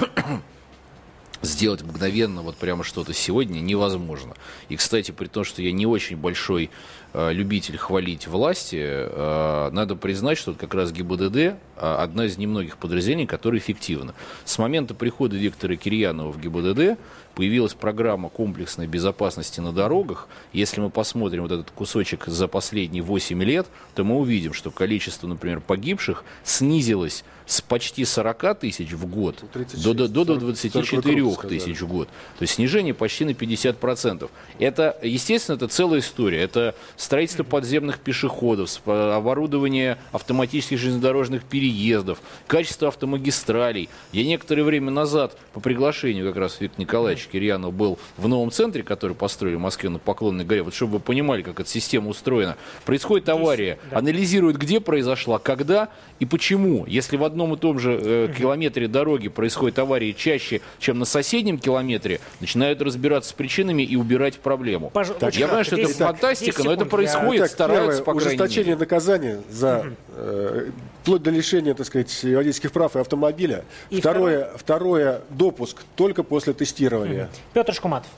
Сделать 1.43 1.83
мгновенно 1.83 2.43
вот 2.43 2.57
прямо 2.57 2.85
что-то 2.85 3.13
сегодня 3.13 3.61
невозможно. 3.61 4.35
И, 4.69 4.77
кстати, 4.77 5.11
при 5.11 5.27
том, 5.27 5.45
что 5.45 5.61
я 5.61 5.73
не 5.73 5.87
очень 5.87 6.17
большой 6.17 6.71
э, 7.13 7.33
любитель 7.33 7.77
хвалить 7.77 8.27
власти, 8.29 8.79
э, 8.81 9.71
надо 9.73 9.97
признать, 9.97 10.39
что 10.39 10.55
как 10.55 10.75
раз 10.75 10.93
ГИБДД 10.93 11.37
э, 11.37 11.57
одна 11.77 12.27
из 12.27 12.39
немногих 12.39 12.79
подразделений, 12.79 13.27
которая 13.27 13.61
эффективна. 13.61 14.15
С 14.45 14.59
момента 14.59 14.95
прихода 14.95 15.37
Виктора 15.37 15.77
Кирьянова 15.77 16.31
в 16.31 16.41
ГИБДД 16.41 16.99
появилась 17.35 17.75
программа 17.75 18.29
комплексной 18.29 18.87
безопасности 18.87 19.61
на 19.61 19.73
дорогах. 19.73 20.29
Если 20.53 20.81
мы 20.81 20.91
посмотрим 20.91 21.43
вот 21.43 21.53
этот 21.53 21.71
кусочек 21.71 22.27
за 22.27 22.47
последние 22.47 23.03
8 23.03 23.43
лет, 23.43 23.67
то 23.95 24.05
мы 24.05 24.17
увидим, 24.17 24.53
что 24.53 24.71
количество, 24.71 25.27
например, 25.27 25.61
погибших 25.61 26.25
снизилось 26.45 27.25
с 27.47 27.61
почти 27.61 28.05
40 28.05 28.59
тысяч 28.61 28.93
в 28.93 29.07
год 29.07 29.43
до, 29.83 29.95
до, 29.95 30.09
до, 30.09 30.25
до 30.25 30.37
24 30.37 31.13
тысяч 31.49 31.81
в 31.81 31.89
год. 31.89 32.09
То 32.39 32.43
есть 32.43 32.55
снижение 32.55 32.95
почти 32.95 33.25
на 33.25 33.31
50%. 33.31 34.31
Это, 34.59 34.99
естественно, 35.03 35.57
это 35.57 35.69
целая 35.69 36.01
история. 36.01 36.43
Это 36.43 36.75
строительство 36.97 37.45
подземных 37.45 37.99
пешеходов, 37.99 38.69
сп- 38.71 39.15
оборудование 39.15 39.99
автоматических 40.13 40.79
железнодорожных 40.79 41.45
переездов, 41.45 42.21
качество 42.47 42.89
автомагистралей. 42.89 43.89
Я 44.13 44.25
некоторое 44.25 44.63
время 44.63 44.91
назад 44.91 45.37
по 45.53 45.61
приглашению 45.61 46.27
как 46.29 46.37
раз 46.37 46.61
Виктора 46.61 46.83
Николаевича 46.83 47.29
Кирьянова 47.31 47.71
был 47.71 47.99
в 48.17 48.29
новом 48.29 48.51
центре, 48.51 48.83
который 48.83 49.15
построили 49.17 49.57
в 49.57 49.61
Москве 49.61 49.89
на 49.91 49.99
Поклонной 49.99 50.45
горе. 50.45 50.63
Вот 50.63 50.75
чтобы 50.75 50.95
вы 50.95 51.01
понимали, 51.01 51.43
как 51.43 51.61
эта 51.61 51.69
система 51.69 52.09
устроена. 52.09 52.57
Происходит 52.85 53.29
авария, 53.29 53.79
анализируют, 53.91 54.57
где 54.57 54.81
произошла, 54.81 55.39
когда 55.39 55.89
и 56.19 56.25
почему. 56.25 56.87
Если 56.87 57.17
в 57.17 57.25
одном 57.33 57.55
и 57.55 57.57
том 57.57 57.79
же 57.79 57.99
э, 58.01 58.29
километре 58.37 58.87
дороги 58.89 59.29
происходит 59.29 59.79
авария 59.79 60.13
чаще, 60.13 60.61
чем 60.79 60.99
на 60.99 61.05
соседнем 61.05 61.59
километре, 61.59 62.21
начинают 62.41 62.81
разбираться 62.83 63.31
с 63.31 63.33
причинами 63.33 63.83
и 63.83 63.97
убирать 63.97 64.39
проблему. 64.39 64.91
Пож- 64.95 65.17
Так, 65.19 65.35
Я 65.35 65.47
понимаю, 65.47 65.65
что 65.65 65.77
это 65.77 65.91
Итак, 65.93 66.09
фантастика, 66.09 66.63
но 66.65 66.73
это 66.73 66.85
10 66.85 66.87
секунд. 66.87 66.91
происходит, 66.91 67.41
Итак, 67.41 67.51
стараются, 67.51 68.03
первое, 68.03 68.05
по 68.05 68.13
крайней 68.21 68.29
ужесточение 68.37 68.67
мере. 68.75 68.79
наказания 68.81 69.41
за 69.51 69.87
э, 70.15 70.71
вплоть 71.03 71.23
до 71.23 71.31
лишения, 71.31 71.75
так 71.75 71.87
сказать, 71.87 72.23
водительских 72.23 72.71
прав 72.73 72.95
и 72.97 72.99
автомобиля. 73.01 73.65
И 73.91 74.01
второе, 74.01 74.51
второе, 74.57 75.23
допуск 75.31 75.83
только 75.97 76.23
после 76.23 76.53
тестирования. 76.53 77.29
Петр 77.55 77.73
Шкуматов. 77.75 78.11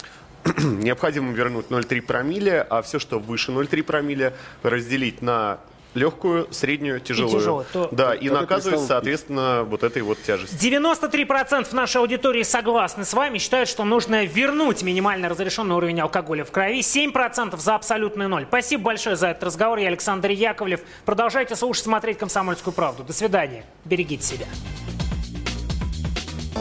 Необходимо 0.62 1.32
вернуть 1.32 1.66
0,3 1.70 2.02
промилле, 2.02 2.60
а 2.68 2.82
все, 2.82 2.98
что 2.98 3.18
выше 3.18 3.50
0,3 3.52 3.82
промилле, 3.82 4.34
разделить 4.62 5.22
на 5.22 5.58
легкую, 5.95 6.49
среднюю, 6.53 7.01
тяжелую. 7.01 7.38
тяжелую, 7.38 7.66
то- 7.72 7.88
Да, 7.92 8.14
и 8.14 8.28
Тогда 8.28 8.40
наказывать, 8.42 8.64
перестанут 8.64 8.88
соответственно, 8.88 9.64
вот 9.64 9.82
этой 9.82 10.03
вот 10.03 10.22
тяжестью. 10.22 10.59
93% 10.59 11.72
нашей 11.72 11.99
аудитории 11.99 12.42
согласны 12.42 13.05
с 13.05 13.14
вами, 13.14 13.38
считают, 13.38 13.68
что 13.68 13.84
нужно 13.84 14.24
вернуть 14.24 14.82
минимально 14.82 15.28
разрешенный 15.28 15.74
уровень 15.76 16.01
алкоголя 16.01 16.45
в 16.45 16.51
крови. 16.51 16.80
7% 16.82 17.61
за 17.61 17.74
абсолютный 17.74 18.28
ноль. 18.28 18.45
Спасибо 18.49 18.82
большое 18.84 19.16
за 19.16 19.28
этот 19.28 19.45
разговор. 19.45 19.78
Я 19.78 19.88
Александр 19.88 20.30
Яковлев. 20.30 20.80
Продолжайте 21.05 21.57
слушать, 21.57 21.84
смотреть 21.84 22.18
«Комсомольскую 22.18 22.72
правду». 22.74 23.05
До 23.05 23.12
свидания. 23.12 23.64
Берегите 23.84 24.22
себя. 24.24 24.47